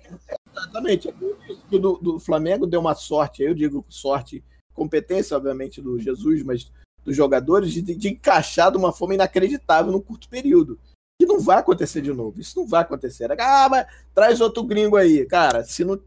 Exatamente. 0.50 1.10
É 1.10 1.12
meio 1.12 1.36
isso. 1.46 1.78
Do, 1.78 1.98
do 1.98 2.18
Flamengo 2.18 2.66
deu 2.66 2.80
uma 2.80 2.94
sorte, 2.94 3.42
eu 3.42 3.52
digo 3.52 3.84
sorte, 3.88 4.42
competência, 4.74 5.36
obviamente, 5.36 5.80
do 5.80 5.98
Jesus, 5.98 6.42
mas 6.42 6.70
dos 7.04 7.16
jogadores, 7.16 7.72
de, 7.72 7.82
de 7.82 8.08
encaixar 8.08 8.70
de 8.70 8.78
uma 8.78 8.92
forma 8.92 9.14
inacreditável 9.14 9.90
num 9.90 10.00
curto 10.00 10.28
período. 10.28 10.78
E 11.20 11.26
não 11.26 11.40
vai 11.40 11.58
acontecer 11.58 12.00
de 12.00 12.12
novo. 12.12 12.40
Isso 12.40 12.58
não 12.58 12.66
vai 12.66 12.82
acontecer. 12.82 13.30
Ah, 13.40 13.68
mas 13.68 13.86
traz 14.14 14.40
outro 14.40 14.62
gringo 14.62 14.96
aí. 14.96 15.26
Cara, 15.26 15.64
se 15.64 15.84
não 15.84 16.00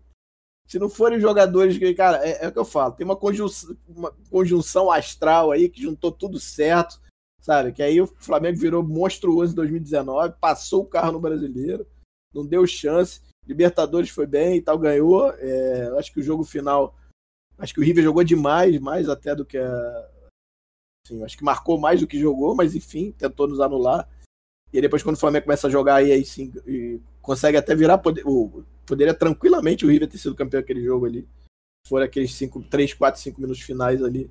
se 0.67 0.79
não 0.79 0.89
forem 0.89 1.19
jogadores 1.19 1.77
cara, 1.95 2.27
é, 2.27 2.45
é 2.45 2.47
o 2.47 2.51
que 2.51 2.57
eu 2.57 2.65
falo, 2.65 2.93
tem 2.93 3.05
uma 3.05 3.15
conjunção, 3.15 3.77
uma 3.87 4.11
conjunção 4.31 4.89
astral 4.89 5.51
aí 5.51 5.69
que 5.69 5.81
juntou 5.81 6.11
tudo 6.11 6.39
certo, 6.39 6.99
sabe? 7.39 7.71
Que 7.71 7.83
aí 7.83 8.01
o 8.01 8.07
Flamengo 8.07 8.57
virou 8.57 8.81
monstruoso 8.81 9.51
em 9.51 9.55
2019, 9.55 10.33
passou 10.41 10.81
o 10.81 10.87
carro 10.87 11.11
no 11.11 11.19
brasileiro, 11.19 11.85
não 12.33 12.45
deu 12.45 12.65
chance. 12.65 13.21
Libertadores 13.47 14.09
foi 14.09 14.25
bem 14.25 14.57
e 14.57 14.61
tal, 14.61 14.77
ganhou. 14.79 15.29
É, 15.37 15.93
acho 15.99 16.11
que 16.11 16.19
o 16.19 16.23
jogo 16.23 16.43
final, 16.43 16.95
acho 17.57 17.73
que 17.73 17.79
o 17.79 17.83
River 17.83 18.03
jogou 18.03 18.23
demais, 18.23 18.79
mais 18.79 19.09
até 19.09 19.35
do 19.35 19.45
que 19.45 19.57
a. 19.57 20.09
Assim, 21.05 21.23
acho 21.23 21.37
que 21.37 21.43
marcou 21.43 21.79
mais 21.79 21.99
do 21.99 22.07
que 22.07 22.19
jogou, 22.19 22.55
mas 22.55 22.75
enfim, 22.75 23.11
tentou 23.11 23.47
nos 23.47 23.59
anular. 23.59 24.09
E 24.73 24.81
depois, 24.81 25.03
quando 25.03 25.15
o 25.15 25.19
Flamengo 25.19 25.45
começa 25.45 25.67
a 25.67 25.69
jogar 25.69 25.95
aí, 25.95 26.11
aí 26.11 26.25
sim, 26.25 26.51
consegue 27.21 27.57
até 27.57 27.75
virar. 27.75 27.97
Poder, 27.97 28.23
o, 28.25 28.63
poderia 28.85 29.13
tranquilamente 29.13 29.85
o 29.85 29.89
River 29.89 30.09
ter 30.09 30.17
sido 30.17 30.35
campeão 30.35 30.61
daquele 30.61 30.83
jogo 30.83 31.05
ali. 31.05 31.27
For 31.87 32.01
aqueles 32.01 32.33
5, 32.33 32.63
3, 32.63 32.93
4, 32.93 33.21
5 33.21 33.39
minutos 33.39 33.61
finais 33.61 34.01
ali. 34.03 34.29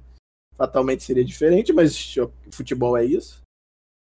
Fatalmente 0.56 1.02
seria 1.02 1.24
diferente, 1.24 1.72
mas 1.72 2.14
futebol 2.52 2.96
é 2.96 3.04
isso. 3.04 3.42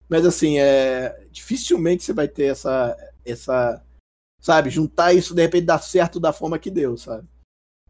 Mas 0.08 0.26
assim, 0.26 0.60
é, 0.60 1.28
dificilmente 1.32 2.04
você 2.04 2.14
vai 2.14 2.28
ter 2.28 2.46
essa, 2.46 2.96
essa. 3.26 3.84
Sabe, 4.42 4.70
juntar 4.70 5.14
isso 5.14 5.36
de 5.36 5.42
repente 5.42 5.66
dar 5.66 5.80
certo 5.80 6.20
da 6.20 6.32
forma 6.32 6.58
que 6.58 6.72
deu, 6.72 6.96
sabe? 6.96 7.28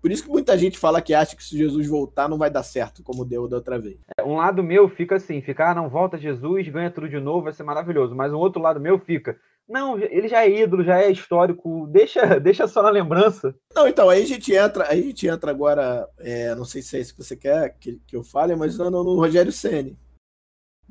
Por 0.01 0.11
isso 0.11 0.23
que 0.23 0.29
muita 0.29 0.57
gente 0.57 0.77
fala 0.77 1.01
que 1.01 1.13
acha 1.13 1.35
que 1.35 1.43
se 1.43 1.57
Jesus 1.57 1.87
voltar 1.87 2.29
não 2.29 2.37
vai 2.37 2.49
dar 2.49 2.63
certo, 2.63 3.03
como 3.03 3.25
deu 3.25 3.47
da 3.47 3.57
outra 3.57 3.77
vez. 3.77 3.97
É, 4.17 4.23
um 4.23 4.37
lado 4.37 4.63
meu 4.63 4.87
fica 4.87 5.15
assim, 5.15 5.41
fica, 5.41 5.71
ah, 5.71 5.75
não, 5.75 5.89
volta 5.89 6.17
Jesus, 6.17 6.67
ganha 6.69 6.89
tudo 6.89 7.09
de 7.09 7.19
novo, 7.19 7.43
vai 7.43 7.53
ser 7.53 7.63
maravilhoso. 7.63 8.15
Mas 8.15 8.31
um 8.31 8.37
outro 8.37 8.61
lado 8.61 8.79
meu 8.79 8.97
fica, 8.97 9.37
não, 9.69 9.99
ele 9.99 10.27
já 10.27 10.43
é 10.43 10.49
ídolo, 10.49 10.83
já 10.83 10.99
é 10.99 11.11
histórico, 11.11 11.85
deixa, 11.91 12.21
deixa 12.41 12.67
só 12.67 12.81
na 12.81 12.89
lembrança. 12.89 13.53
Não, 13.75 13.87
então, 13.87 14.09
aí 14.09 14.23
a 14.23 14.25
gente 14.25 14.51
entra, 14.51 14.89
aí 14.89 14.99
a 14.99 15.03
gente 15.03 15.27
entra 15.27 15.51
agora, 15.51 16.09
é, 16.17 16.55
não 16.55 16.65
sei 16.65 16.81
se 16.81 16.97
é 16.97 16.99
isso 16.99 17.15
que 17.15 17.23
você 17.23 17.35
quer 17.35 17.77
que, 17.79 18.01
que 18.07 18.15
eu 18.15 18.23
fale, 18.23 18.55
mas 18.55 18.77
no, 18.79 18.89
no 18.89 19.15
Rogério 19.15 19.51
Ceni. 19.51 19.95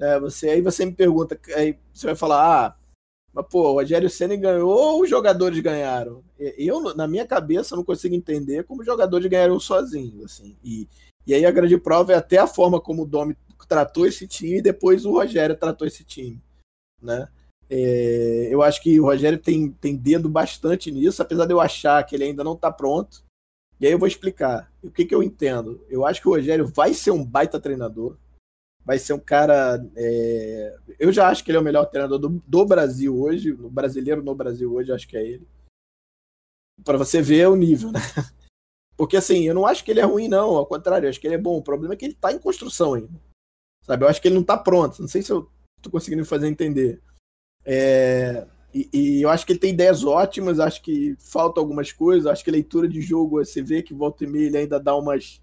É, 0.01 0.21
você, 0.21 0.51
aí 0.51 0.63
você 0.63 0.87
me 0.87 0.93
pergunta, 0.93 1.39
aí 1.57 1.77
você 1.93 2.07
vai 2.07 2.15
falar, 2.15 2.67
ah, 2.67 2.78
mas, 3.39 3.47
pô, 3.47 3.71
o 3.71 3.73
Rogério 3.75 4.11
Senna 4.11 4.35
ganhou 4.35 4.69
ou 4.69 5.03
os 5.03 5.09
jogadores 5.09 5.61
ganharam? 5.61 6.25
Eu, 6.37 6.93
na 6.97 7.07
minha 7.07 7.25
cabeça, 7.25 7.77
não 7.77 7.85
consigo 7.85 8.13
entender 8.13 8.65
como 8.65 8.81
os 8.81 8.87
jogadores 8.87 9.31
ganharam 9.31 9.61
sozinhos, 9.61 10.25
assim. 10.25 10.57
E, 10.65 10.89
e 11.25 11.33
aí 11.33 11.47
a 11.47 11.51
grande 11.53 11.79
prova 11.79 12.13
é 12.13 12.17
até 12.17 12.39
a 12.39 12.49
forma 12.49 12.81
como 12.81 13.03
o 13.03 13.07
Domi 13.07 13.37
tratou 13.69 14.07
esse 14.07 14.27
time 14.27 14.59
e 14.59 14.63
depois 14.63 15.05
o 15.05 15.13
Rogério 15.13 15.57
tratou 15.57 15.87
esse 15.87 16.03
time, 16.03 16.43
né? 17.01 17.29
É, 17.71 18.49
eu 18.51 18.61
acho 18.61 18.83
que 18.83 18.99
o 18.99 19.05
Rogério 19.05 19.39
tem, 19.39 19.71
tem 19.71 19.95
dedo 19.95 20.29
bastante 20.29 20.91
nisso, 20.91 21.23
apesar 21.23 21.47
de 21.47 21.53
eu 21.53 21.61
achar 21.61 22.05
que 22.05 22.17
ele 22.17 22.25
ainda 22.25 22.43
não 22.43 22.55
está 22.55 22.73
pronto. 22.73 23.23
E 23.79 23.87
aí 23.87 23.93
eu 23.93 24.01
vou 24.01 24.09
explicar. 24.09 24.69
O 24.83 24.91
que, 24.91 25.05
que 25.05 25.15
eu 25.15 25.23
entendo? 25.23 25.81
Eu 25.89 26.05
acho 26.05 26.21
que 26.21 26.27
o 26.27 26.33
Rogério 26.33 26.67
vai 26.67 26.93
ser 26.93 27.13
um 27.13 27.25
baita 27.25 27.61
treinador 27.61 28.17
vai 28.89 28.99
ser 28.99 29.13
um 29.13 29.19
cara. 29.19 29.87
É... 29.95 30.75
Eu 30.99 31.13
já 31.13 31.29
acho 31.29 31.45
que 31.45 31.51
ele 31.51 31.59
é 31.59 31.61
o 31.61 31.65
melhor 31.65 31.85
treinador 31.85 32.19
do, 32.19 32.43
do 32.47 32.65
Brasil 32.65 33.21
hoje, 33.21 33.53
o 33.53 33.69
brasileiro 33.69 34.23
no 34.23 34.35
Brasil 34.35 34.73
hoje, 34.73 34.91
acho 34.91 35.07
que 35.07 35.15
é 35.15 35.23
ele. 35.23 35.47
Para 36.83 36.97
você 36.97 37.21
ver 37.21 37.49
o 37.49 37.55
nível, 37.55 37.93
né? 37.93 38.01
Porque 38.97 39.19
assim, 39.19 39.43
eu 39.43 39.55
não 39.55 39.67
acho 39.67 39.85
que 39.85 39.91
ele 39.91 40.01
é 40.01 40.05
ruim, 40.05 40.27
não. 40.27 40.57
Ao 40.57 40.65
contrário, 40.65 41.07
acho 41.07 41.21
que 41.21 41.27
ele 41.27 41.35
é 41.35 41.39
bom. 41.39 41.59
O 41.59 41.63
problema 41.63 41.93
é 41.93 41.97
que 41.99 42.07
ele 42.07 42.15
está 42.15 42.33
em 42.33 42.39
construção 42.39 42.95
ainda. 42.95 43.21
Sabe? 43.85 44.05
Eu 44.05 44.09
acho 44.09 44.23
que 44.23 44.29
ele 44.29 44.37
não 44.37 44.43
está 44.43 44.57
pronto. 44.57 45.03
Não 45.03 45.09
sei 45.09 45.21
se 45.21 45.31
eu 45.31 45.51
estou 45.77 45.93
conseguindo 45.93 46.25
fazer 46.25 46.49
entender. 46.49 47.03
É... 47.67 48.47
E, 48.73 48.89
e, 48.91 49.23
eu 49.23 49.29
acho 49.29 49.45
que 49.45 49.53
ele 49.53 49.61
tem 49.61 49.75
ideias 49.75 50.03
ótimas, 50.03 50.61
acho 50.61 50.83
que 50.83 51.15
falta 51.19 51.61
algumas 51.61 51.93
coisas, 51.93 52.27
acho 52.27 52.43
que 52.43 52.51
leitura 52.51 52.89
de 52.89 53.03
jogo, 53.03 53.45
você 53.45 53.63
vê 53.63 53.83
que 53.83 53.95
volta 53.95 54.25
e 54.25 54.27
meia 54.27 54.47
ele 54.47 54.59
ainda 54.59 54.79
dá 54.79 54.95
umas, 54.95 55.43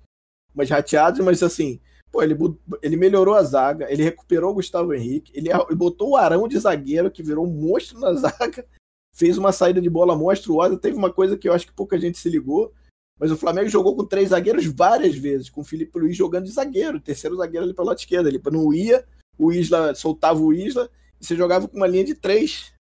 umas 0.54 0.70
rateadas, 0.70 1.20
mas 1.26 1.42
assim, 1.42 1.80
Pô, 2.16 2.24
ele, 2.24 2.34
ele 2.82 2.96
melhorou 2.96 3.36
a 3.36 3.44
zaga, 3.44 3.92
ele 3.92 4.02
recuperou 4.02 4.52
o 4.52 4.54
Gustavo 4.54 4.94
Henrique, 4.94 5.34
ele 5.36 5.50
botou 5.76 6.12
o 6.12 6.16
Arão 6.16 6.48
de 6.48 6.58
zagueiro, 6.58 7.12
que 7.12 7.22
virou 7.22 7.46
um 7.46 7.52
monstro 7.52 8.00
na 8.00 8.14
zaga, 8.16 8.66
fez 9.14 9.38
uma 9.38 9.52
saída 9.52 9.82
de 9.82 9.90
bola 9.90 10.16
monstruosa. 10.16 10.78
Teve 10.78 10.96
uma 10.96 11.12
coisa 11.12 11.38
que 11.38 11.50
eu 11.50 11.52
acho 11.52 11.68
que 11.68 11.74
pouca 11.74 12.00
gente 12.00 12.18
se 12.18 12.30
ligou, 12.30 12.72
mas 13.20 13.32
o 13.32 13.38
Flamengo 13.38 13.68
jogou 13.68 13.98
com 13.98 14.06
três 14.06 14.30
zagueiros 14.30 14.66
várias 14.66 15.14
vezes, 15.18 15.50
com 15.50 15.60
o 15.60 15.66
Felipe 15.66 16.00
Luiz 16.00 16.16
jogando 16.16 16.46
de 16.46 16.52
zagueiro, 16.52 17.02
terceiro 17.02 17.36
zagueiro 17.36 17.66
ali 17.66 17.74
pela 17.74 17.88
lado 17.88 18.00
esquerda. 18.00 18.30
Ele 18.30 18.42
não 18.50 18.74
ia, 18.74 19.04
o 19.38 19.52
Isla 19.52 19.94
soltava 19.94 20.40
o 20.40 20.54
Isla, 20.54 20.90
e 21.20 21.26
você 21.26 21.36
jogava 21.36 21.68
com 21.68 21.76
uma 21.76 21.86
linha 21.88 22.06
de 22.06 22.16
três, 22.16 22.72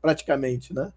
praticamente, 0.00 0.72
né? 0.72 0.92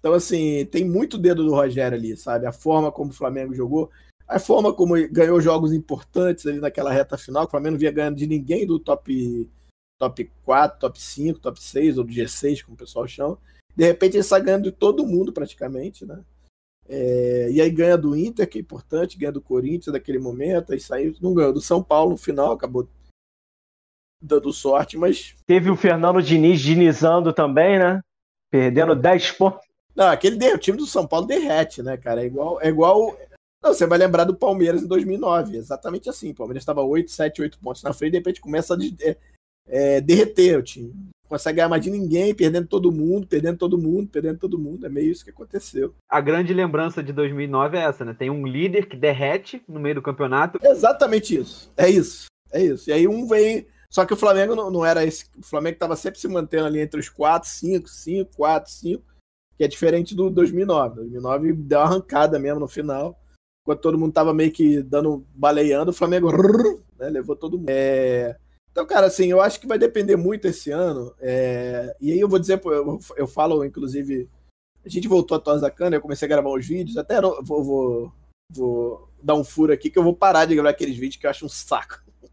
Então, 0.00 0.12
assim, 0.12 0.66
tem 0.72 0.84
muito 0.84 1.16
dedo 1.16 1.44
do 1.44 1.54
Rogério 1.54 1.96
ali, 1.96 2.16
sabe? 2.16 2.46
A 2.46 2.52
forma 2.52 2.90
como 2.90 3.10
o 3.10 3.14
Flamengo 3.14 3.54
jogou 3.54 3.90
a 4.28 4.38
forma 4.38 4.74
como 4.74 4.94
ganhou 5.10 5.40
jogos 5.40 5.72
importantes 5.72 6.46
ali 6.46 6.60
naquela 6.60 6.92
reta 6.92 7.16
final, 7.16 7.46
o 7.46 7.48
Flamengo 7.48 7.72
não 7.72 7.78
via 7.78 7.90
ganhando 7.90 8.16
de 8.16 8.26
ninguém 8.26 8.66
do 8.66 8.78
top, 8.78 9.50
top 9.98 10.30
4, 10.44 10.78
top 10.78 11.00
5, 11.00 11.38
top 11.38 11.62
6, 11.62 11.96
ou 11.96 12.04
do 12.04 12.12
G6, 12.12 12.62
como 12.62 12.74
o 12.74 12.78
pessoal 12.78 13.08
chama. 13.08 13.38
De 13.74 13.84
repente 13.86 14.14
ele 14.14 14.20
está 14.20 14.38
ganhando 14.38 14.64
de 14.64 14.72
todo 14.72 15.06
mundo 15.06 15.32
praticamente, 15.32 16.04
né? 16.04 16.22
É, 16.86 17.50
e 17.50 17.60
aí 17.60 17.70
ganha 17.70 17.96
do 17.96 18.14
Inter, 18.14 18.48
que 18.48 18.58
é 18.58 18.60
importante, 18.60 19.18
ganha 19.18 19.32
do 19.32 19.40
Corinthians 19.40 19.92
naquele 19.92 20.18
momento, 20.18 20.72
aí 20.72 20.80
saiu, 20.80 21.14
não 21.20 21.34
ganhou 21.34 21.52
do 21.52 21.60
São 21.60 21.82
Paulo 21.82 22.12
no 22.12 22.16
final, 22.18 22.52
acabou 22.52 22.86
dando 24.20 24.52
sorte, 24.52 24.98
mas. 24.98 25.34
Teve 25.46 25.70
o 25.70 25.76
Fernando 25.76 26.22
Diniz 26.22 26.60
dinizando 26.60 27.32
também, 27.32 27.78
né? 27.78 28.02
Perdendo 28.50 28.94
10 28.94 29.32
pontos. 29.32 29.66
Não, 29.94 30.06
aquele 30.06 30.52
o 30.52 30.58
time 30.58 30.78
do 30.78 30.86
São 30.86 31.06
Paulo 31.06 31.26
derrete, 31.26 31.82
né, 31.82 31.96
cara? 31.96 32.22
É 32.22 32.26
igual, 32.26 32.60
é 32.60 32.68
igual 32.68 33.16
não, 33.62 33.74
você 33.74 33.86
vai 33.86 33.98
lembrar 33.98 34.24
do 34.24 34.36
Palmeiras 34.36 34.82
em 34.82 34.86
2009, 34.86 35.56
exatamente 35.56 36.08
assim. 36.08 36.30
O 36.30 36.34
Palmeiras 36.34 36.62
estava 36.62 36.82
8, 36.82 37.10
7, 37.10 37.42
8 37.42 37.58
pontos 37.58 37.82
na 37.82 37.92
frente, 37.92 38.12
de 38.12 38.18
repente 38.18 38.40
começa 38.40 38.74
a 38.74 38.78
é, 39.02 39.16
é, 39.66 40.00
derreter 40.00 40.58
o 40.58 40.62
time. 40.62 40.94
consegue 41.28 41.56
ganhar 41.56 41.68
mais 41.68 41.82
de 41.82 41.90
ninguém, 41.90 42.34
perdendo 42.34 42.68
todo 42.68 42.92
mundo, 42.92 43.26
perdendo 43.26 43.58
todo 43.58 43.76
mundo, 43.76 44.08
perdendo 44.08 44.38
todo 44.38 44.58
mundo. 44.58 44.86
É 44.86 44.88
meio 44.88 45.10
isso 45.10 45.24
que 45.24 45.30
aconteceu. 45.30 45.92
A 46.08 46.20
grande 46.20 46.54
lembrança 46.54 47.02
de 47.02 47.12
2009 47.12 47.76
é 47.76 47.82
essa, 47.82 48.04
né? 48.04 48.14
Tem 48.14 48.30
um 48.30 48.46
líder 48.46 48.86
que 48.86 48.96
derrete 48.96 49.62
no 49.68 49.80
meio 49.80 49.96
do 49.96 50.02
campeonato. 50.02 50.58
Exatamente 50.62 51.36
isso. 51.36 51.72
É 51.76 51.88
isso. 51.88 52.26
É 52.52 52.62
isso. 52.62 52.88
E 52.88 52.92
aí 52.92 53.08
um 53.08 53.26
vem. 53.26 53.66
Só 53.90 54.04
que 54.04 54.12
o 54.12 54.16
Flamengo 54.16 54.54
não, 54.54 54.70
não 54.70 54.86
era 54.86 55.04
esse. 55.04 55.26
O 55.36 55.42
Flamengo 55.42 55.74
estava 55.74 55.96
sempre 55.96 56.20
se 56.20 56.28
mantendo 56.28 56.66
ali 56.66 56.80
entre 56.80 57.00
os 57.00 57.08
4, 57.08 57.48
5, 57.48 57.88
5, 57.88 58.36
4, 58.36 58.70
5, 58.70 59.02
que 59.56 59.64
é 59.64 59.68
diferente 59.68 60.14
do 60.14 60.30
2009. 60.30 60.96
2009 60.96 61.52
deu 61.54 61.78
uma 61.78 61.86
arrancada 61.86 62.38
mesmo 62.38 62.60
no 62.60 62.68
final. 62.68 63.18
Enquanto 63.68 63.82
todo 63.82 63.98
mundo 63.98 64.14
tava 64.14 64.32
meio 64.32 64.50
que 64.50 64.82
dando, 64.82 65.26
baleando, 65.34 65.90
o 65.90 65.94
Flamengo 65.94 66.32
né, 66.98 67.10
levou 67.10 67.36
todo 67.36 67.58
mundo. 67.58 67.68
É... 67.68 68.34
Então, 68.72 68.86
cara, 68.86 69.08
assim, 69.08 69.26
eu 69.26 69.42
acho 69.42 69.60
que 69.60 69.66
vai 69.66 69.78
depender 69.78 70.16
muito 70.16 70.48
esse 70.48 70.70
ano. 70.70 71.14
É... 71.20 71.94
E 72.00 72.10
aí 72.10 72.18
eu 72.18 72.30
vou 72.30 72.38
dizer, 72.38 72.58
eu, 72.64 72.98
eu 73.14 73.26
falo, 73.26 73.62
inclusive, 73.62 74.26
a 74.82 74.88
gente 74.88 75.06
voltou 75.06 75.36
a 75.36 75.40
Tosa 75.40 75.70
Cana, 75.70 75.96
eu 75.96 76.00
comecei 76.00 76.24
a 76.24 76.28
gravar 76.30 76.48
os 76.48 76.66
vídeos, 76.66 76.96
até 76.96 77.20
vou, 77.20 77.62
vou, 77.62 78.12
vou, 78.50 79.08
dar 79.22 79.34
um 79.34 79.44
furo 79.44 79.70
aqui 79.70 79.90
que 79.90 79.98
eu 79.98 80.02
vou 80.02 80.16
parar 80.16 80.46
de 80.46 80.54
gravar 80.54 80.70
aqueles 80.70 80.96
vídeos 80.96 81.20
que 81.20 81.26
eu 81.26 81.30
acho 81.30 81.44
um 81.44 81.50
saco. 81.50 82.02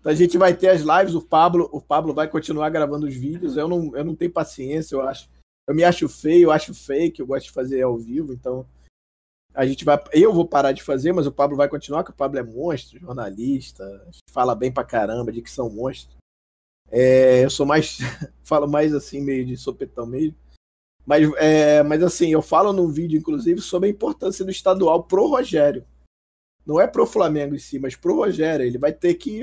Então 0.00 0.10
a 0.10 0.14
gente 0.14 0.38
vai 0.38 0.56
ter 0.56 0.68
as 0.68 0.80
lives, 0.80 1.14
o 1.14 1.20
Pablo, 1.20 1.68
o 1.70 1.82
Pablo 1.82 2.14
vai 2.14 2.26
continuar 2.26 2.70
gravando 2.70 3.06
os 3.06 3.14
vídeos. 3.14 3.58
Eu 3.58 3.68
não, 3.68 3.94
eu 3.94 4.02
não 4.02 4.16
tenho 4.16 4.32
paciência, 4.32 4.94
eu 4.94 5.02
acho. 5.02 5.28
Eu 5.68 5.74
me 5.74 5.84
acho 5.84 6.08
feio, 6.08 6.44
eu 6.44 6.50
acho 6.50 6.72
fake, 6.72 7.20
eu 7.20 7.26
gosto 7.26 7.44
de 7.44 7.52
fazer 7.52 7.82
ao 7.82 7.98
vivo, 7.98 8.32
então 8.32 8.66
a 9.54 9.66
gente 9.66 9.84
vai. 9.84 10.00
Eu 10.12 10.32
vou 10.32 10.46
parar 10.46 10.72
de 10.72 10.82
fazer, 10.82 11.12
mas 11.12 11.26
o 11.26 11.32
Pablo 11.32 11.56
vai 11.56 11.68
continuar, 11.68 12.02
porque 12.02 12.12
o 12.12 12.16
Pablo 12.16 12.38
é 12.38 12.42
monstro, 12.42 13.00
jornalista, 13.00 13.84
fala 14.30 14.54
bem 14.54 14.70
pra 14.70 14.84
caramba 14.84 15.32
de 15.32 15.42
que 15.42 15.50
são 15.50 15.68
monstros. 15.68 16.16
É, 16.90 17.44
eu 17.44 17.50
sou 17.50 17.66
mais. 17.66 17.98
falo 18.42 18.68
mais 18.68 18.94
assim, 18.94 19.20
meio 19.20 19.44
de 19.44 19.56
sopetão 19.56 20.06
mesmo. 20.06 20.36
Mas, 21.06 21.28
é, 21.38 21.82
mas 21.82 22.02
assim, 22.02 22.30
eu 22.30 22.42
falo 22.42 22.72
num 22.72 22.88
vídeo, 22.88 23.18
inclusive, 23.18 23.60
sobre 23.60 23.88
a 23.88 23.92
importância 23.92 24.44
do 24.44 24.50
estadual 24.50 25.04
pro 25.04 25.26
Rogério. 25.26 25.84
Não 26.64 26.80
é 26.80 26.86
pro 26.86 27.06
Flamengo 27.06 27.54
em 27.54 27.58
si, 27.58 27.78
mas 27.78 27.96
pro 27.96 28.16
Rogério. 28.16 28.64
Ele 28.64 28.78
vai 28.78 28.92
ter 28.92 29.14
que 29.14 29.40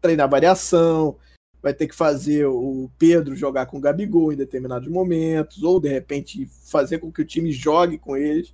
treinar 0.00 0.28
variação, 0.28 1.16
vai 1.60 1.74
ter 1.74 1.88
que 1.88 1.94
fazer 1.94 2.46
o 2.46 2.88
Pedro 2.96 3.34
jogar 3.34 3.66
com 3.66 3.78
o 3.78 3.80
Gabigol 3.80 4.32
em 4.32 4.36
determinados 4.36 4.88
momentos, 4.88 5.62
ou 5.64 5.80
de 5.80 5.88
repente 5.88 6.46
fazer 6.70 6.98
com 6.98 7.10
que 7.10 7.22
o 7.22 7.26
time 7.26 7.50
jogue 7.50 7.98
com 7.98 8.16
eles 8.16 8.52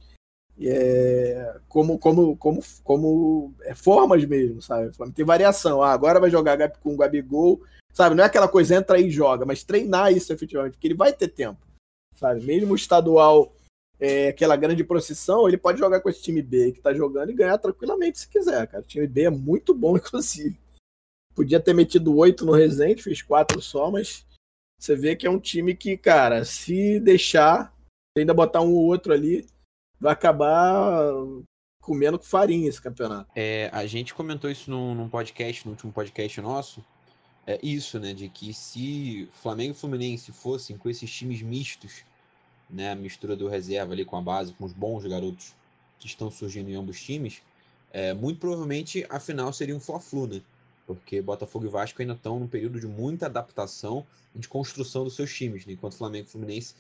é, 0.61 1.57
como, 1.68 1.98
como, 1.98 2.36
como, 2.36 2.62
como 2.84 3.55
é, 3.62 3.74
formas 3.74 4.24
mesmo, 4.24 4.61
sabe? 4.61 4.90
Tem 5.14 5.24
variação. 5.24 5.82
Ah, 5.82 5.92
agora 5.92 6.20
vai 6.20 6.30
jogar 6.30 6.70
com 6.78 6.94
o 6.94 6.96
Gabigol, 6.96 7.61
sabe? 7.92 8.14
Não 8.14 8.24
é 8.24 8.26
aquela 8.26 8.48
coisa, 8.48 8.76
entra 8.76 8.98
e 8.98 9.11
joga, 9.11 9.44
mas 9.44 9.64
treinar 9.64 10.12
isso 10.12 10.32
efetivamente, 10.32 10.72
porque 10.74 10.86
ele 10.86 10.94
vai 10.94 11.12
ter 11.12 11.28
tempo, 11.28 11.61
sabe? 12.14 12.44
Mesmo 12.44 12.72
o 12.72 12.76
estadual, 12.76 13.53
é, 13.98 14.28
aquela 14.28 14.57
grande 14.57 14.84
procissão, 14.84 15.48
ele 15.48 15.57
pode 15.57 15.78
jogar 15.78 16.00
com 16.00 16.09
esse 16.09 16.22
time 16.22 16.42
B 16.42 16.72
que 16.72 16.80
tá 16.80 16.92
jogando 16.92 17.30
e 17.30 17.34
ganhar 17.34 17.59
tranquilamente 17.59 18.20
se 18.20 18.28
quiser, 18.28 18.66
cara. 18.66 18.82
O 18.82 18.86
time 18.86 19.07
B 19.07 19.22
é 19.22 19.30
muito 19.30 19.74
bom, 19.74 19.96
inclusive. 19.96 20.61
Podia 21.34 21.61
ter 21.61 21.72
metido 21.72 22.14
oito 22.16 22.44
no 22.44 22.53
Resende, 22.53 23.03
fez 23.03 23.22
quatro 23.22 23.61
só, 23.62 23.90
mas 23.90 24.26
você 24.78 24.94
vê 24.94 25.16
que 25.16 25.26
é 25.26 25.30
um 25.30 25.38
time 25.38 25.74
que, 25.74 25.96
cara, 25.96 26.44
se 26.44 27.00
deixar, 27.00 27.74
ainda 28.18 28.34
botar 28.34 28.61
um 28.61 28.72
ou 28.72 28.84
outro 28.84 29.12
ali, 29.12 29.46
vai 30.03 30.12
acabar 30.12 31.14
comendo 31.80 32.18
com 32.18 32.24
farinha 32.24 32.68
esse 32.68 32.82
campeonato. 32.82 33.30
É, 33.36 33.70
a 33.72 33.86
gente 33.86 34.12
comentou 34.12 34.50
isso 34.50 34.68
num, 34.68 34.96
num, 34.96 35.09
podcast, 35.09 35.64
no 35.64 35.70
último 35.70 35.92
podcast 35.92 36.40
nosso, 36.40 36.84
é 37.46 37.59
isso, 37.62 38.00
né, 38.00 38.12
de 38.12 38.28
que 38.28 38.53
se 38.53 39.28
Flamengo 39.32 39.72
e 39.72 39.76
Fluminense 39.76 40.32
fossem 40.32 40.76
com 40.76 40.90
esses 40.90 41.09
times 41.09 41.40
mistos, 41.40 42.05
né, 42.68 42.90
a 42.90 42.96
mistura 42.96 43.36
do 43.36 43.46
reserva 43.46 43.92
ali 43.92 44.05
com 44.05 44.16
a 44.16 44.20
base, 44.20 44.53
com 44.55 44.64
os 44.64 44.72
bons 44.72 45.07
garotos 45.07 45.55
que 46.00 46.09
estão 46.09 46.32
surgindo 46.32 46.68
em 46.68 46.74
ambos 46.74 47.00
times, 47.00 47.40
é, 47.92 48.12
muito 48.12 48.40
provavelmente 48.40 49.07
a 49.09 49.20
final 49.20 49.53
seria 49.53 49.76
um 49.76 49.80
Fla-Flu, 49.80 50.26
né? 50.26 50.42
Porque 50.84 51.22
Botafogo 51.22 51.66
e 51.66 51.68
Vasco 51.68 52.03
ainda 52.03 52.14
estão 52.14 52.40
num 52.40 52.48
período 52.48 52.80
de 52.80 52.88
muita 52.88 53.26
adaptação 53.26 54.05
e 54.34 54.38
de 54.40 54.48
construção 54.48 55.05
dos 55.05 55.14
seus 55.14 55.32
times, 55.32 55.64
né? 55.64 55.74
enquanto 55.74 55.96
Flamengo 55.96 56.26
e 56.26 56.30
Fluminense 56.30 56.74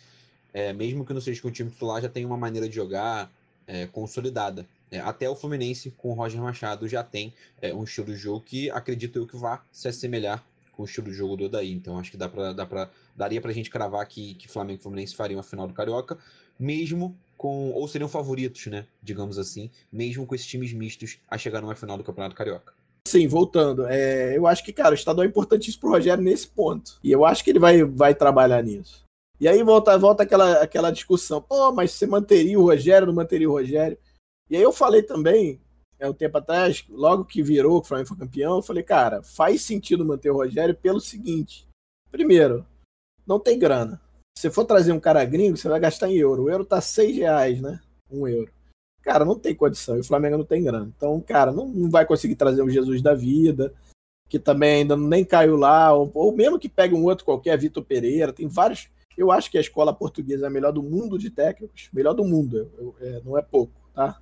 é, 0.52 0.72
mesmo 0.72 1.04
que 1.04 1.12
não 1.12 1.20
seja 1.20 1.40
com 1.40 1.48
o 1.48 1.50
time 1.50 1.70
titular, 1.70 2.02
já 2.02 2.08
tem 2.08 2.24
uma 2.24 2.36
maneira 2.36 2.68
de 2.68 2.74
jogar 2.74 3.30
é, 3.66 3.86
consolidada. 3.86 4.66
É, 4.90 4.98
até 5.00 5.28
o 5.28 5.34
Fluminense, 5.34 5.90
com 5.96 6.10
o 6.10 6.14
Roger 6.14 6.40
Machado, 6.40 6.86
já 6.86 7.02
tem 7.02 7.32
é, 7.60 7.72
um 7.72 7.84
estilo 7.84 8.08
de 8.08 8.16
jogo 8.16 8.40
que 8.40 8.70
acredito 8.70 9.18
eu 9.18 9.26
que 9.26 9.36
vá 9.36 9.64
se 9.72 9.88
assemelhar 9.88 10.44
com 10.72 10.82
o 10.82 10.84
estilo 10.84 11.08
de 11.08 11.14
jogo 11.14 11.36
do 11.36 11.44
Odaí. 11.44 11.72
Então 11.72 11.98
acho 11.98 12.10
que 12.10 12.16
dá 12.16 12.28
pra, 12.28 12.52
dá 12.52 12.66
pra, 12.66 12.90
daria 13.16 13.40
pra 13.40 13.52
gente 13.52 13.70
cravar 13.70 14.06
que, 14.06 14.34
que 14.34 14.48
Flamengo 14.48 14.80
e 14.80 14.82
Fluminense 14.82 15.14
fariam 15.14 15.40
a 15.40 15.42
final 15.42 15.66
do 15.66 15.74
Carioca, 15.74 16.18
mesmo 16.58 17.16
com. 17.36 17.70
ou 17.70 17.88
seriam 17.88 18.08
favoritos, 18.08 18.66
né? 18.66 18.86
Digamos 19.02 19.38
assim, 19.38 19.70
mesmo 19.90 20.26
com 20.26 20.34
esses 20.34 20.46
times 20.46 20.72
mistos 20.72 21.18
a 21.28 21.38
chegar 21.38 21.62
numa 21.62 21.74
final 21.74 21.96
do 21.96 22.04
Campeonato 22.04 22.34
Carioca. 22.36 22.74
Sim, 23.08 23.26
voltando. 23.26 23.86
É, 23.86 24.36
eu 24.36 24.46
acho 24.46 24.64
que, 24.64 24.72
cara, 24.72 24.92
o 24.92 24.94
estadual 24.94 25.24
é 25.24 25.28
importantíssimo 25.28 25.80
pro 25.80 25.90
Rogério 25.90 26.22
nesse 26.22 26.46
ponto. 26.46 26.98
E 27.02 27.10
eu 27.10 27.24
acho 27.24 27.42
que 27.42 27.50
ele 27.50 27.58
vai, 27.58 27.82
vai 27.82 28.14
trabalhar 28.14 28.62
nisso. 28.62 29.04
E 29.42 29.48
aí 29.48 29.60
volta, 29.64 29.98
volta 29.98 30.22
aquela, 30.22 30.62
aquela 30.62 30.92
discussão. 30.92 31.42
Pô, 31.42 31.72
mas 31.72 31.90
você 31.90 32.06
manteria 32.06 32.56
o 32.60 32.62
Rogério, 32.62 33.08
não 33.08 33.12
manteria 33.12 33.50
o 33.50 33.52
Rogério? 33.52 33.98
E 34.48 34.54
aí 34.56 34.62
eu 34.62 34.70
falei 34.70 35.02
também, 35.02 35.60
há 36.00 36.08
um 36.08 36.12
tempo 36.12 36.38
atrás, 36.38 36.84
logo 36.88 37.24
que 37.24 37.42
virou, 37.42 37.80
que 37.80 37.86
o 37.86 37.88
Flamengo 37.88 38.08
foi 38.10 38.18
campeão, 38.18 38.54
eu 38.54 38.62
falei, 38.62 38.84
cara, 38.84 39.20
faz 39.24 39.62
sentido 39.62 40.04
manter 40.04 40.30
o 40.30 40.36
Rogério 40.36 40.76
pelo 40.76 41.00
seguinte. 41.00 41.66
Primeiro, 42.08 42.64
não 43.26 43.40
tem 43.40 43.58
grana. 43.58 44.00
Se 44.38 44.48
for 44.48 44.64
trazer 44.64 44.92
um 44.92 45.00
cara 45.00 45.24
gringo, 45.24 45.56
você 45.56 45.68
vai 45.68 45.80
gastar 45.80 46.08
em 46.08 46.16
euro. 46.16 46.44
O 46.44 46.48
euro 46.48 46.64
tá 46.64 46.80
seis 46.80 47.16
reais, 47.16 47.60
né? 47.60 47.80
Um 48.08 48.28
euro. 48.28 48.52
Cara, 49.02 49.24
não 49.24 49.36
tem 49.36 49.56
condição. 49.56 49.96
E 49.96 50.00
o 50.02 50.04
Flamengo 50.04 50.38
não 50.38 50.44
tem 50.44 50.62
grana. 50.62 50.92
Então, 50.96 51.20
cara, 51.20 51.50
não, 51.50 51.66
não 51.66 51.90
vai 51.90 52.06
conseguir 52.06 52.36
trazer 52.36 52.62
um 52.62 52.70
Jesus 52.70 53.02
da 53.02 53.12
vida, 53.12 53.74
que 54.28 54.38
também 54.38 54.82
ainda 54.82 54.96
nem 54.96 55.24
caiu 55.24 55.56
lá, 55.56 55.92
ou, 55.92 56.08
ou 56.14 56.32
mesmo 56.32 56.60
que 56.60 56.68
pegue 56.68 56.94
um 56.94 57.02
outro 57.02 57.24
qualquer, 57.24 57.58
Vitor 57.58 57.82
Pereira. 57.82 58.32
Tem 58.32 58.46
vários 58.46 58.88
eu 59.16 59.30
acho 59.30 59.50
que 59.50 59.58
a 59.58 59.60
escola 59.60 59.94
portuguesa 59.94 60.46
é 60.46 60.48
a 60.48 60.50
melhor 60.50 60.72
do 60.72 60.82
mundo 60.82 61.18
de 61.18 61.30
técnicos, 61.30 61.88
melhor 61.92 62.14
do 62.14 62.24
mundo, 62.24 62.70
eu, 62.78 62.96
é, 63.00 63.20
não 63.24 63.36
é 63.36 63.42
pouco, 63.42 63.72
tá? 63.94 64.20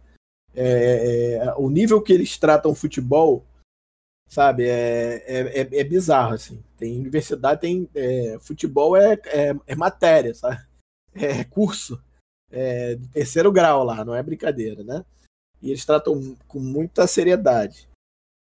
É, 0.54 1.36
é, 1.36 1.54
o 1.54 1.70
nível 1.70 2.02
que 2.02 2.12
eles 2.12 2.36
tratam 2.36 2.74
futebol, 2.74 3.46
sabe, 4.26 4.64
é, 4.64 5.22
é, 5.26 5.60
é, 5.60 5.80
é 5.80 5.84
bizarro, 5.84 6.34
assim. 6.34 6.62
Tem 6.76 6.98
universidade, 6.98 7.60
tem 7.60 7.88
é, 7.94 8.38
futebol 8.40 8.96
é, 8.96 9.18
é, 9.66 9.76
matéria, 9.76 10.34
sabe? 10.34 10.68
É 11.12 11.42
curso, 11.42 12.00
é 12.52 12.94
de 12.94 13.08
terceiro 13.08 13.50
grau 13.50 13.82
lá, 13.82 14.04
não 14.04 14.14
é 14.14 14.22
brincadeira, 14.22 14.84
né? 14.84 15.04
E 15.60 15.70
eles 15.70 15.84
tratam 15.84 16.36
com 16.46 16.60
muita 16.60 17.04
seriedade. 17.06 17.88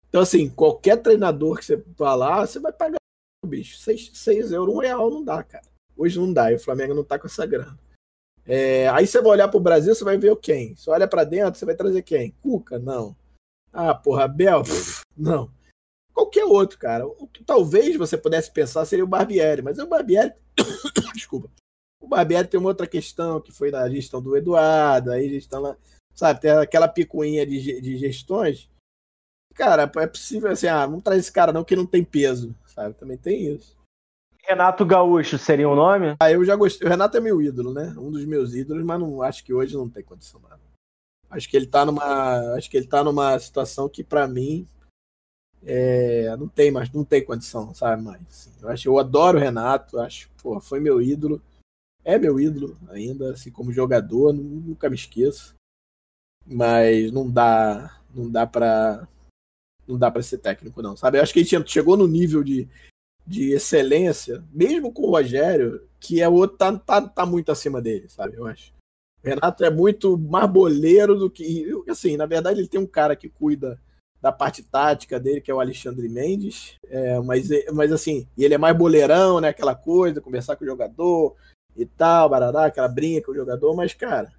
Então, 0.09 0.21
assim, 0.21 0.49
qualquer 0.49 0.97
treinador 0.97 1.57
que 1.57 1.65
você 1.65 1.77
vá 1.97 2.15
lá, 2.15 2.45
você 2.45 2.59
vai 2.59 2.73
pagar, 2.73 2.97
bicho, 3.45 3.77
6 3.77 4.51
euros, 4.51 4.75
um 4.75 4.79
real 4.79 5.09
não 5.09 5.23
dá, 5.23 5.41
cara. 5.41 5.68
Hoje 5.99 6.17
não 6.17 6.31
dá, 6.31 6.49
e 6.49 6.55
o 6.55 6.59
Flamengo 6.59 6.93
não 6.93 7.03
tá 7.03 7.19
com 7.19 7.27
essa 7.27 7.45
grana. 7.45 7.77
É, 8.45 8.87
aí 8.87 9.05
você 9.05 9.21
vai 9.21 9.31
olhar 9.31 9.49
pro 9.49 9.59
Brasil, 9.59 9.93
você 9.93 10.03
vai 10.03 10.17
ver 10.17 10.33
quem? 10.37 10.73
Você 10.73 10.89
olha 10.89 11.05
para 11.05 11.25
dentro, 11.25 11.59
você 11.59 11.65
vai 11.65 11.75
trazer 11.75 12.01
quem? 12.03 12.31
Cuca? 12.41 12.79
Não. 12.79 13.13
Ah, 13.73 13.93
porra, 13.93 14.25
Bel? 14.25 14.63
não. 15.15 15.51
Qualquer 16.13 16.45
outro, 16.45 16.79
cara. 16.79 17.05
O 17.05 17.27
que 17.27 17.43
talvez 17.43 17.97
você 17.97 18.17
pudesse 18.17 18.49
pensar 18.49 18.85
seria 18.85 19.03
o 19.03 19.07
Barbieri, 19.07 19.61
mas 19.61 19.77
o 19.77 19.85
Barbieri. 19.85 20.33
Desculpa. 21.13 21.51
O 22.01 22.07
Barbieri 22.07 22.47
tem 22.47 22.59
uma 22.59 22.69
outra 22.69 22.87
questão 22.87 23.41
que 23.41 23.51
foi 23.51 23.69
na 23.69 23.87
gestão 23.89 24.21
do 24.21 24.37
Eduardo, 24.37 25.11
aí 25.11 25.29
gestão 25.29 25.61
lá. 25.61 25.77
Sabe, 26.15 26.39
tem 26.39 26.51
aquela 26.51 26.87
picuinha 26.87 27.45
de, 27.45 27.81
de 27.81 27.97
gestões. 27.97 28.69
Cara, 29.53 29.91
é 29.97 30.07
possível 30.07 30.49
assim, 30.49 30.67
ah, 30.67 30.87
não 30.87 31.01
traz 31.01 31.19
esse 31.19 31.31
cara 31.31 31.51
não 31.51 31.63
que 31.63 31.75
não 31.75 31.85
tem 31.85 32.03
peso, 32.03 32.55
sabe? 32.65 32.95
Também 32.95 33.17
tem 33.17 33.53
isso. 33.53 33.78
Renato 34.47 34.85
Gaúcho 34.85 35.37
seria 35.37 35.69
o 35.69 35.75
nome? 35.75 36.15
Ah, 36.19 36.31
eu 36.31 36.43
já 36.43 36.55
gostei. 36.55 36.87
O 36.87 36.89
Renato 36.89 37.17
é 37.17 37.19
meu 37.19 37.41
ídolo, 37.41 37.73
né? 37.73 37.93
Um 37.97 38.11
dos 38.11 38.25
meus 38.25 38.53
ídolos, 38.53 38.83
mas 38.83 38.99
não 38.99 39.21
acho 39.21 39.43
que 39.43 39.53
hoje 39.53 39.75
não 39.75 39.89
tem 39.89 40.03
condição. 40.03 40.41
Acho 41.29 41.47
que 41.47 41.55
ele 41.55 41.67
tá 41.67 41.85
numa, 41.85 42.55
acho 42.55 42.69
que 42.69 42.77
ele 42.77 42.87
tá 42.87 43.03
numa 43.03 43.37
situação 43.37 43.87
que 43.87 44.03
para 44.03 44.27
mim 44.27 44.67
é, 45.63 46.35
não 46.37 46.47
tem 46.47 46.71
mais, 46.71 46.91
não 46.91 47.03
tem 47.03 47.23
condição, 47.23 47.73
sabe 47.73 48.01
mais. 48.01 48.21
Assim. 48.27 48.51
Eu 48.61 48.69
acho, 48.69 48.87
eu 48.89 48.99
adoro 48.99 49.37
o 49.37 49.41
Renato, 49.41 49.99
acho, 49.99 50.29
pô, 50.41 50.59
foi 50.59 50.79
meu 50.79 51.01
ídolo. 51.01 51.41
É 52.03 52.17
meu 52.17 52.39
ídolo 52.39 52.77
ainda, 52.89 53.33
assim 53.33 53.51
como 53.51 53.73
jogador, 53.73 54.33
nunca 54.33 54.89
me 54.89 54.95
esqueço. 54.95 55.53
Mas 56.45 57.11
não 57.11 57.29
dá, 57.29 58.01
não 58.13 58.29
dá 58.29 58.47
para 58.47 59.07
não 59.87 59.97
dá 59.97 60.11
para 60.11 60.21
ser 60.21 60.37
técnico 60.37 60.81
não, 60.81 60.95
sabe? 60.95 61.17
Eu 61.17 61.23
acho 61.23 61.33
que 61.33 61.39
ele 61.39 61.67
chegou 61.67 61.97
no 61.97 62.07
nível 62.07 62.43
de 62.43 62.67
de 63.29 63.51
excelência, 63.51 64.43
mesmo 64.51 64.91
com 64.91 65.03
o 65.03 65.11
Rogério, 65.11 65.87
que 65.99 66.19
é 66.19 66.27
o 66.27 66.33
outro, 66.33 66.57
tá, 66.57 66.75
tá, 66.75 66.99
tá 66.99 67.25
muito 67.27 67.51
acima 67.51 67.79
dele, 67.79 68.09
sabe? 68.09 68.35
Eu 68.35 68.47
acho. 68.47 68.73
O 69.23 69.27
Renato 69.27 69.63
é 69.63 69.69
muito 69.69 70.17
mais 70.17 70.49
boleiro 70.49 71.15
do 71.15 71.29
que. 71.29 71.67
Assim, 71.87 72.17
na 72.17 72.25
verdade, 72.25 72.59
ele 72.59 72.67
tem 72.67 72.79
um 72.79 72.87
cara 72.87 73.15
que 73.15 73.29
cuida 73.29 73.79
da 74.19 74.31
parte 74.31 74.63
tática 74.63 75.19
dele, 75.19 75.41
que 75.41 75.51
é 75.51 75.53
o 75.53 75.59
Alexandre 75.59 76.09
Mendes. 76.09 76.73
É, 76.87 77.19
mas, 77.19 77.49
mas 77.71 77.91
assim, 77.91 78.27
ele 78.35 78.55
é 78.55 78.57
mais 78.57 78.75
boleirão, 78.75 79.39
né? 79.39 79.49
Aquela 79.49 79.75
coisa, 79.75 80.21
conversar 80.21 80.55
com 80.55 80.63
o 80.63 80.67
jogador 80.67 81.35
e 81.77 81.85
tal, 81.85 82.29
barará, 82.29 82.65
aquela 82.65 82.87
brinca 82.87 83.27
com 83.27 83.31
o 83.31 83.35
jogador, 83.35 83.75
mas, 83.75 83.93
cara, 83.93 84.33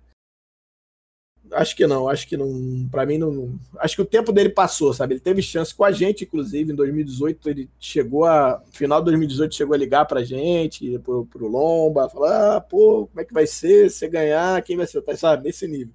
acho 1.53 1.77
que 1.77 1.87
não, 1.87 2.09
acho 2.09 2.27
que 2.27 2.37
não, 2.37 2.89
para 2.91 3.07
mim 3.07 3.19
não, 3.19 3.59
acho 3.79 3.97
que 3.97 4.03
o 4.03 4.07
tempo 4.07 4.33
dele 4.33 4.49
passou, 4.51 4.93
sabe? 4.93 5.15
Ele 5.15 5.21
teve 5.21 5.43
chance 5.43 5.75
com 5.75 5.85
a 5.85 5.93
gente, 5.93 6.25
inclusive, 6.25 6.73
em 6.73 6.75
2018, 6.75 7.49
ele 7.49 7.71
chegou 7.79 8.25
a, 8.25 8.63
final 8.73 9.01
de 9.01 9.07
2018 9.07 9.55
chegou 9.55 9.75
a 9.75 9.79
ligar 9.79 10.05
pra 10.07 10.23
gente, 10.23 10.99
pro, 11.01 11.27
pro 11.27 11.49
Lomba, 11.49 12.09
falar, 12.09 12.57
ah, 12.57 12.61
pô, 12.61 13.07
como 13.07 13.21
é 13.21 13.25
que 13.25 13.35
vai 13.35 13.47
ser, 13.47 13.91
se 13.91 14.07
ganhar, 14.09 14.63
quem 14.63 14.77
vai 14.77 14.87
ser, 14.87 15.03
tá, 15.03 15.17
sabe, 15.17 15.45
nesse 15.45 15.67
nível. 15.67 15.95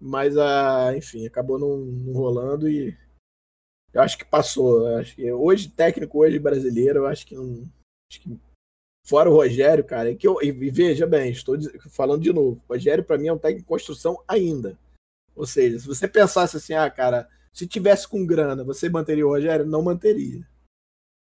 Mas, 0.00 0.36
ah, 0.36 0.92
enfim, 0.96 1.26
acabou 1.26 1.58
não, 1.58 1.76
não 1.78 2.12
rolando 2.14 2.68
e 2.68 2.96
eu 3.92 4.02
acho 4.02 4.16
que 4.16 4.24
passou, 4.24 4.86
acho 4.96 5.16
que 5.16 5.32
hoje, 5.32 5.68
técnico 5.68 6.18
hoje 6.18 6.38
brasileiro, 6.38 7.00
eu 7.00 7.06
acho 7.06 7.26
que 7.26 7.34
não, 7.34 7.68
acho 8.10 8.20
que 8.20 8.38
Fora 9.04 9.30
o 9.30 9.34
Rogério, 9.34 9.82
cara, 9.82 10.10
é 10.10 10.14
que 10.14 10.26
eu, 10.26 10.38
e 10.42 10.52
veja 10.70 11.06
bem, 11.06 11.30
estou 11.30 11.56
falando 11.90 12.22
de 12.22 12.32
novo. 12.32 12.62
O 12.68 12.72
Rogério, 12.74 13.02
para 13.02 13.18
mim, 13.18 13.28
é 13.28 13.32
um 13.32 13.38
técnico 13.38 13.62
de 13.62 13.68
construção 13.68 14.22
ainda. 14.28 14.78
Ou 15.34 15.46
seja, 15.46 15.78
se 15.78 15.86
você 15.86 16.06
pensasse 16.06 16.56
assim, 16.56 16.74
ah, 16.74 16.88
cara, 16.90 17.28
se 17.52 17.66
tivesse 17.66 18.06
com 18.06 18.26
grana, 18.26 18.62
você 18.62 18.88
manteria 18.88 19.26
o 19.26 19.30
Rogério? 19.30 19.66
Não 19.66 19.82
manteria. 19.82 20.46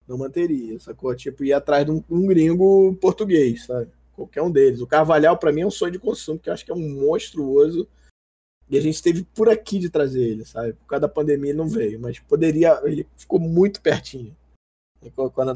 Não 0.08 0.18
manteria, 0.18 0.78
sacou? 0.80 1.16
Tipo, 1.16 1.44
ir 1.44 1.54
atrás 1.54 1.86
de 1.86 1.92
um, 1.92 2.04
um 2.10 2.28
gringo 2.28 2.96
português, 2.96 3.66
sabe? 3.66 3.90
Qualquer 4.14 4.42
um 4.42 4.52
deles. 4.52 4.82
O 4.82 4.88
Carvalhal, 4.88 5.38
para 5.38 5.52
mim, 5.52 5.62
é 5.62 5.66
um 5.66 5.72
sonho 5.72 5.94
de 5.94 6.00
consumo, 6.00 6.38
que 6.38 6.50
eu 6.50 6.54
acho 6.54 6.66
que 6.66 6.72
é 6.72 6.76
um 6.76 7.02
monstruoso. 7.02 7.88
E 8.70 8.78
a 8.78 8.82
gente 8.82 9.02
teve 9.02 9.24
por 9.24 9.50
aqui 9.50 9.80
de 9.80 9.90
trazer 9.90 10.24
ele, 10.24 10.46
sabe? 10.46 10.74
Por 10.74 10.86
causa 10.86 11.02
da 11.02 11.10
pandemia 11.10 11.54
não 11.54 11.68
veio, 11.68 12.00
mas 12.00 12.20
poderia. 12.20 12.80
Ele 12.84 13.08
ficou 13.16 13.40
muito 13.40 13.82
pertinho 13.82 14.36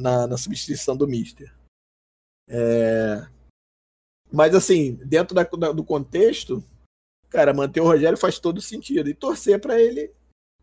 na, 0.01 0.27
na 0.27 0.37
substituição 0.37 0.95
do 0.95 1.07
Mister. 1.07 1.53
É... 2.47 3.25
Mas, 4.31 4.53
assim, 4.53 4.99
dentro 5.05 5.35
da, 5.35 5.43
do 5.43 5.83
contexto, 5.83 6.63
cara, 7.29 7.53
manter 7.53 7.81
o 7.81 7.85
Rogério 7.85 8.17
faz 8.17 8.39
todo 8.39 8.61
sentido. 8.61 9.09
E 9.09 9.13
torcer 9.13 9.59
para 9.59 9.79
ele 9.79 10.11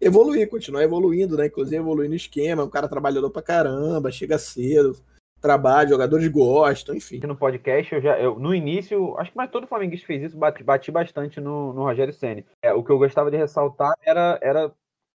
evoluir, 0.01 0.49
continuar 0.49 0.83
evoluindo, 0.83 1.37
né? 1.37 1.47
Inclusive 1.47 1.77
evoluir 1.77 2.09
no 2.09 2.17
esquema. 2.17 2.63
É 2.63 2.65
um 2.65 2.71
cara 2.71 2.89
trabalhador 2.89 3.31
pra 3.31 3.43
caramba, 3.43 4.11
chega 4.11 4.39
cedo, 4.39 4.97
trabalha, 5.41 5.91
jogadores 5.91 6.27
gostam, 6.29 6.95
enfim. 6.95 7.21
No 7.21 7.37
podcast, 7.37 7.95
eu 7.95 8.01
já, 8.01 8.19
eu, 8.19 8.39
no 8.39 8.55
início, 8.55 9.17
acho 9.19 9.31
que 9.31 9.37
mais 9.37 9.51
todo 9.51 9.67
flamenguista 9.67 10.07
fez 10.07 10.23
isso, 10.23 10.39
bati, 10.39 10.63
bati 10.63 10.91
bastante 10.91 11.41
no, 11.41 11.73
no 11.73 11.83
Rogério 11.83 12.15
Senna. 12.15 12.45
É, 12.63 12.73
o 12.73 12.83
que 12.83 12.91
eu 12.91 12.99
gostava 12.99 13.31
de 13.31 13.37
ressaltar 13.37 13.93
era, 14.01 14.39
era 14.43 14.69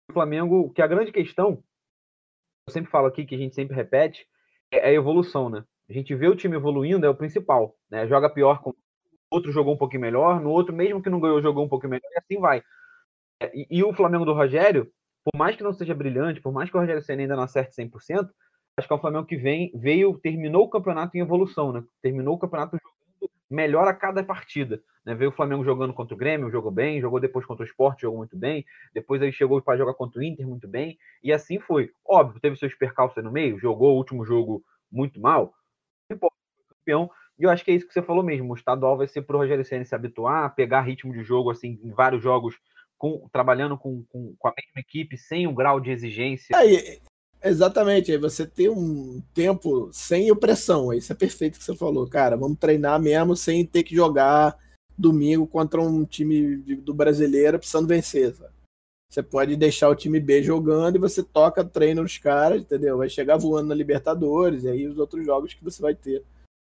o 0.09 0.13
Flamengo, 0.13 0.69
que 0.71 0.81
a 0.81 0.87
grande 0.87 1.11
questão, 1.11 1.63
eu 2.67 2.73
sempre 2.73 2.91
falo 2.91 3.07
aqui, 3.07 3.25
que 3.25 3.35
a 3.35 3.37
gente 3.37 3.55
sempre 3.55 3.75
repete, 3.75 4.27
é 4.69 4.89
a 4.89 4.93
evolução, 4.93 5.49
né? 5.49 5.63
A 5.89 5.93
gente 5.93 6.13
vê 6.15 6.27
o 6.27 6.35
time 6.35 6.55
evoluindo, 6.55 7.05
é 7.05 7.09
o 7.09 7.15
principal. 7.15 7.75
Né? 7.89 8.07
Joga 8.07 8.29
pior 8.29 8.61
com 8.61 8.73
outro 9.29 9.51
jogou 9.51 9.73
um 9.73 9.77
pouquinho 9.77 10.01
melhor, 10.01 10.39
no 10.39 10.49
outro, 10.49 10.73
mesmo 10.73 11.01
que 11.01 11.09
não 11.09 11.19
ganhou, 11.19 11.41
jogou 11.41 11.65
um 11.65 11.69
pouquinho 11.69 11.91
melhor, 11.91 12.09
e 12.11 12.17
assim 12.17 12.39
vai. 12.39 12.63
E, 13.53 13.67
e 13.69 13.83
o 13.83 13.93
Flamengo 13.93 14.25
do 14.25 14.33
Rogério, 14.33 14.89
por 15.23 15.37
mais 15.37 15.55
que 15.55 15.63
não 15.63 15.73
seja 15.73 15.93
brilhante, 15.93 16.41
por 16.41 16.53
mais 16.53 16.69
que 16.69 16.77
o 16.77 16.79
Rogério 16.79 17.01
Senna 17.01 17.21
ainda 17.21 17.35
não 17.35 17.43
acerte 17.43 17.75
100%, 17.75 18.29
acho 18.77 18.87
que 18.87 18.93
é 18.93 18.95
o 18.95 18.99
Flamengo 18.99 19.25
que 19.25 19.35
vem, 19.35 19.71
veio, 19.75 20.17
terminou 20.19 20.63
o 20.63 20.69
campeonato 20.69 21.17
em 21.17 21.21
evolução, 21.21 21.73
né? 21.73 21.83
Terminou 22.01 22.35
o 22.35 22.39
campeonato 22.39 22.77
jogando 22.77 23.31
melhor 23.49 23.87
a 23.87 23.93
cada 23.93 24.23
partida. 24.23 24.81
Né? 25.03 25.15
Veio 25.15 25.31
o 25.31 25.33
Flamengo 25.33 25.63
jogando 25.63 25.93
contra 25.93 26.13
o 26.13 26.17
Grêmio, 26.17 26.51
jogou 26.51 26.71
bem, 26.71 27.01
jogou 27.01 27.19
depois 27.19 27.45
contra 27.45 27.63
o 27.63 27.67
Sport, 27.67 28.01
jogou 28.01 28.17
muito 28.17 28.37
bem, 28.37 28.65
depois 28.93 29.21
ele 29.21 29.31
chegou 29.31 29.61
para 29.61 29.77
jogar 29.77 29.93
contra 29.93 30.19
o 30.19 30.23
Inter 30.23 30.47
muito 30.47 30.67
bem, 30.67 30.97
e 31.23 31.33
assim 31.33 31.59
foi. 31.59 31.89
Óbvio, 32.05 32.39
teve 32.39 32.55
seus 32.55 32.75
percalços 32.75 33.23
no 33.23 33.31
meio, 33.31 33.59
jogou 33.59 33.93
o 33.93 33.97
último 33.97 34.25
jogo 34.25 34.63
muito 34.91 35.19
mal, 35.19 35.53
campeão. 36.07 37.09
E 37.39 37.43
eu 37.43 37.49
acho 37.49 37.63
que 37.63 37.71
é 37.71 37.75
isso 37.75 37.87
que 37.87 37.93
você 37.93 38.01
falou 38.01 38.23
mesmo. 38.23 38.51
O 38.51 38.55
estadual 38.55 38.97
vai 38.97 39.07
ser 39.07 39.21
para 39.21 39.35
o 39.35 39.39
Rogério 39.39 39.63
Senna 39.63 39.85
se 39.85 39.93
habituar, 39.93 40.55
pegar 40.55 40.81
ritmo 40.81 41.13
de 41.13 41.23
jogo 41.23 41.51
assim 41.51 41.79
em 41.83 41.91
vários 41.91 42.23
jogos, 42.23 42.55
com, 42.97 43.27
trabalhando 43.31 43.77
com, 43.77 44.03
com, 44.09 44.35
com, 44.37 44.47
a 44.47 44.53
mesma 44.57 44.79
equipe, 44.79 45.17
sem 45.17 45.45
um 45.45 45.53
grau 45.53 45.79
de 45.79 45.91
exigência. 45.91 46.57
Aí, 46.57 46.99
exatamente, 47.43 48.11
aí 48.11 48.17
você 48.17 48.45
tem 48.47 48.69
um 48.69 49.21
tempo 49.33 49.89
sem 49.93 50.31
opressão. 50.31 50.91
Isso 50.91 51.11
é 51.11 51.15
perfeito 51.15 51.59
que 51.59 51.63
você 51.63 51.75
falou, 51.75 52.09
cara. 52.09 52.35
Vamos 52.35 52.57
treinar 52.57 52.99
mesmo 52.99 53.35
sem 53.35 53.65
ter 53.65 53.83
que 53.83 53.95
jogar 53.95 54.57
domingo 54.97 55.45
contra 55.45 55.79
um 55.79 56.03
time 56.05 56.57
do 56.77 56.93
brasileiro 56.93 57.59
precisando 57.59 57.87
vencer. 57.87 58.33
Sabe? 58.33 58.56
Você 59.09 59.23
pode 59.23 59.55
deixar 59.55 59.89
o 59.89 59.95
time 59.95 60.19
B 60.19 60.43
jogando 60.43 60.97
e 60.97 60.99
você 60.99 61.23
toca 61.23 61.63
treino 61.63 62.01
nos 62.01 62.17
caras, 62.17 62.61
entendeu? 62.61 62.97
Vai 62.97 63.09
chegar 63.09 63.37
voando 63.37 63.69
na 63.69 63.75
Libertadores 63.75 64.63
e 64.63 64.69
aí 64.69 64.87
os 64.87 64.97
outros 64.97 65.25
jogos 65.25 65.53
que 65.53 65.63
você 65.63 65.81
vai 65.81 65.95
ter 65.95 66.23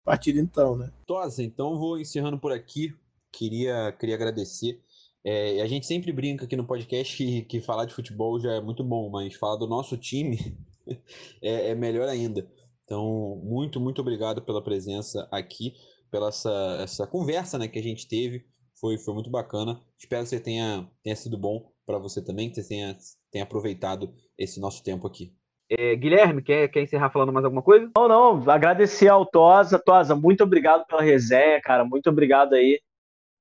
partir 0.09 0.39
então, 0.39 0.74
né? 0.74 0.91
Tosa, 1.07 1.43
então 1.43 1.78
vou 1.78 1.99
encerrando 1.99 2.39
por 2.39 2.51
aqui. 2.51 2.95
Queria, 3.30 3.93
queria 3.93 4.14
agradecer. 4.14 4.80
É, 5.22 5.61
a 5.61 5.66
gente 5.66 5.86
sempre 5.86 6.11
brinca 6.11 6.47
aqui 6.47 6.57
no 6.57 6.64
podcast 6.64 7.14
que, 7.14 7.43
que, 7.43 7.61
falar 7.61 7.84
de 7.84 7.93
futebol 7.93 8.41
já 8.41 8.53
é 8.55 8.61
muito 8.61 8.82
bom, 8.82 9.11
mas 9.11 9.34
falar 9.34 9.57
do 9.57 9.66
nosso 9.66 9.99
time 9.99 10.57
é, 11.43 11.72
é, 11.72 11.74
melhor 11.74 12.09
ainda. 12.09 12.51
Então, 12.84 13.39
muito, 13.45 13.78
muito 13.78 14.01
obrigado 14.01 14.41
pela 14.41 14.64
presença 14.64 15.28
aqui, 15.30 15.74
pela 16.11 16.28
essa, 16.28 16.78
essa 16.80 17.07
conversa 17.07 17.59
né, 17.59 17.68
que 17.68 17.78
a 17.78 17.82
gente 17.82 18.09
teve. 18.09 18.47
Foi, 18.80 18.97
foi 18.97 19.12
muito 19.12 19.28
bacana. 19.28 19.78
Espero 19.99 20.22
que 20.22 20.30
você 20.30 20.41
tenha, 20.41 20.91
tenha 21.03 21.16
sido 21.16 21.36
bom 21.36 21.70
para 21.89 21.99
você 21.99 22.22
também, 22.22 22.51
que 22.51 22.57
você 22.57 22.68
tenha, 22.68 22.95
tenha 23.32 23.45
aproveitado 23.45 24.12
esse 24.36 24.61
nosso 24.61 24.84
tempo 24.84 25.07
aqui. 25.07 25.32
É, 25.70 25.97
Guilherme, 25.97 26.43
quer, 26.43 26.68
quer 26.68 26.82
encerrar 26.82 27.09
falando 27.09 27.32
mais 27.32 27.47
alguma 27.47 27.62
coisa? 27.62 27.91
Não, 27.97 28.07
não. 28.07 28.51
Agradecer 28.51 29.09
ao 29.09 29.24
Tosa. 29.24 29.78
Tosa, 29.78 30.14
muito 30.14 30.45
obrigado 30.45 30.86
pela 30.86 31.01
resenha, 31.01 31.61
cara. 31.62 31.86
Muito 31.86 32.11
obrigado 32.11 32.55
aí. 32.55 32.78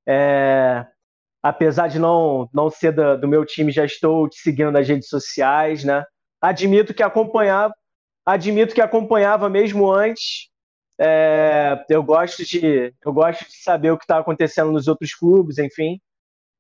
É, 0.07 0.85
apesar 1.43 1.89
de 1.89 1.99
não, 1.99 2.49
não 2.53 2.69
ser 2.69 2.93
do, 2.93 3.17
do, 3.17 3.27
meu 3.27 3.45
time, 3.45 3.69
já 3.69 3.83
estou 3.83 4.29
te 4.29 4.39
seguindo 4.39 4.71
nas 4.71 4.87
redes 4.87 5.09
sociais, 5.09 5.83
né? 5.83 6.05
Admito 6.41 6.93
que 6.93 7.03
acompanhava, 7.03 7.73
admito 8.25 8.73
que 8.73 8.81
acompanhava 8.81 9.49
mesmo 9.49 9.91
antes. 9.91 10.49
É, 10.99 11.85
eu 11.89 12.01
gosto 12.01 12.45
de 12.45 12.93
eu 13.05 13.13
gosto 13.13 13.45
de 13.45 13.57
saber 13.57 13.91
o 13.91 13.97
que 13.97 14.05
está 14.05 14.19
acontecendo 14.19 14.71
nos 14.71 14.87
outros 14.87 15.13
clubes, 15.13 15.57
enfim. 15.57 15.99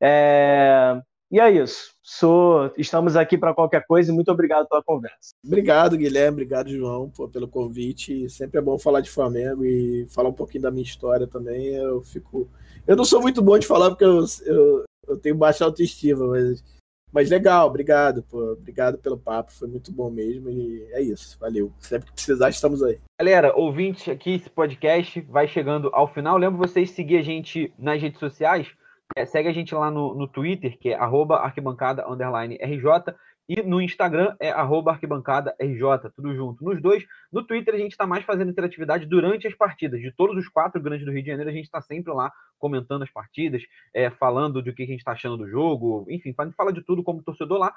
É, 0.01 1.01
e 1.29 1.39
é 1.39 1.51
isso. 1.51 1.91
Sou, 2.01 2.71
estamos 2.77 3.17
aqui 3.17 3.37
para 3.37 3.53
qualquer 3.53 3.85
coisa 3.85 4.11
e 4.11 4.15
muito 4.15 4.31
obrigado 4.31 4.67
pela 4.67 4.81
conversa. 4.81 5.31
Obrigado, 5.45 5.97
Guilherme. 5.97 6.35
Obrigado, 6.35 6.69
João, 6.69 7.09
pô, 7.09 7.27
pelo 7.27 7.49
convite. 7.49 8.29
Sempre 8.29 8.59
é 8.59 8.61
bom 8.61 8.79
falar 8.79 9.01
de 9.01 9.09
Flamengo 9.09 9.65
e 9.65 10.07
falar 10.09 10.29
um 10.29 10.33
pouquinho 10.33 10.63
da 10.63 10.71
minha 10.71 10.83
história 10.83 11.27
também. 11.27 11.75
Eu 11.75 12.01
fico. 12.01 12.49
Eu 12.87 12.95
não 12.95 13.03
sou 13.03 13.21
muito 13.21 13.41
bom 13.41 13.59
de 13.59 13.67
falar 13.67 13.89
porque 13.89 14.05
eu, 14.05 14.23
eu, 14.45 14.83
eu 15.05 15.17
tenho 15.17 15.35
baixa 15.35 15.65
autoestima, 15.65 16.27
mas, 16.27 16.63
mas 17.11 17.29
legal, 17.29 17.67
obrigado, 17.67 18.23
pô. 18.23 18.53
Obrigado 18.53 18.97
pelo 18.97 19.17
papo. 19.17 19.51
Foi 19.51 19.67
muito 19.67 19.91
bom 19.91 20.09
mesmo. 20.09 20.49
E 20.49 20.87
é 20.93 21.01
isso. 21.01 21.37
Valeu. 21.37 21.73
Sempre 21.77 22.07
que 22.07 22.13
precisar, 22.13 22.49
estamos 22.49 22.81
aí. 22.81 22.99
Galera, 23.19 23.53
ouvinte 23.53 24.09
aqui, 24.09 24.35
esse 24.35 24.49
podcast 24.49 25.19
vai 25.21 25.45
chegando 25.45 25.89
ao 25.91 26.07
final. 26.07 26.37
Lembro 26.37 26.57
vocês 26.57 26.91
seguir 26.91 27.17
a 27.17 27.21
gente 27.21 27.73
nas 27.77 28.01
redes 28.01 28.17
sociais 28.17 28.69
é, 29.17 29.25
segue 29.25 29.49
a 29.49 29.53
gente 29.53 29.73
lá 29.73 29.89
no, 29.89 30.13
no 30.13 30.27
Twitter, 30.27 30.77
que 30.77 30.89
é 30.89 30.95
arquibancada 30.95 32.05
RJ, 32.05 33.15
e 33.49 33.61
no 33.63 33.81
Instagram 33.81 34.35
é 34.39 34.49
arquibancada 34.51 35.55
RJ, 35.59 36.11
tudo 36.15 36.35
junto. 36.35 36.63
Nos 36.63 36.81
dois, 36.81 37.05
no 37.31 37.43
Twitter 37.43 37.73
a 37.73 37.77
gente 37.77 37.91
está 37.93 38.05
mais 38.05 38.25
fazendo 38.25 38.51
interatividade 38.51 39.05
durante 39.05 39.47
as 39.47 39.55
partidas. 39.55 40.01
De 40.01 40.11
todos 40.11 40.37
os 40.37 40.49
quatro 40.49 40.81
grandes 40.81 41.05
do 41.05 41.11
Rio 41.11 41.23
de 41.23 41.29
Janeiro, 41.29 41.49
a 41.49 41.53
gente 41.53 41.65
está 41.65 41.81
sempre 41.81 42.13
lá 42.13 42.31
comentando 42.59 43.03
as 43.03 43.09
partidas, 43.09 43.63
é, 43.93 44.09
falando 44.09 44.61
do 44.61 44.73
que 44.73 44.83
a 44.83 44.87
gente 44.87 44.99
está 44.99 45.13
achando 45.13 45.37
do 45.37 45.49
jogo, 45.49 46.05
enfim, 46.09 46.33
fala 46.55 46.73
de 46.73 46.81
tudo 46.81 47.03
como 47.03 47.23
torcedor 47.23 47.57
lá. 47.57 47.73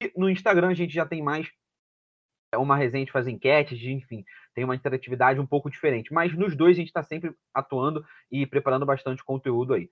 E 0.00 0.12
no 0.16 0.30
Instagram 0.30 0.68
a 0.68 0.74
gente 0.74 0.94
já 0.94 1.04
tem 1.04 1.20
mais 1.20 1.50
é, 2.54 2.56
uma 2.56 2.76
resenha 2.76 3.04
de 3.04 3.12
fazer 3.12 3.30
enquetes, 3.30 3.78
de, 3.78 3.92
enfim, 3.92 4.24
tem 4.54 4.64
uma 4.64 4.74
interatividade 4.76 5.40
um 5.40 5.46
pouco 5.46 5.68
diferente. 5.68 6.12
Mas 6.12 6.32
nos 6.32 6.56
dois 6.56 6.76
a 6.76 6.80
gente 6.80 6.88
está 6.88 7.02
sempre 7.02 7.34
atuando 7.52 8.04
e 8.30 8.46
preparando 8.46 8.86
bastante 8.86 9.24
conteúdo 9.24 9.74
aí. 9.74 9.90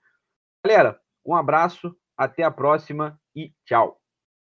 Galera, 0.66 0.98
um 1.24 1.36
abraço, 1.36 1.94
até 2.18 2.42
a 2.42 2.50
próxima 2.50 3.20
e 3.36 3.52
tchau. 3.64 4.00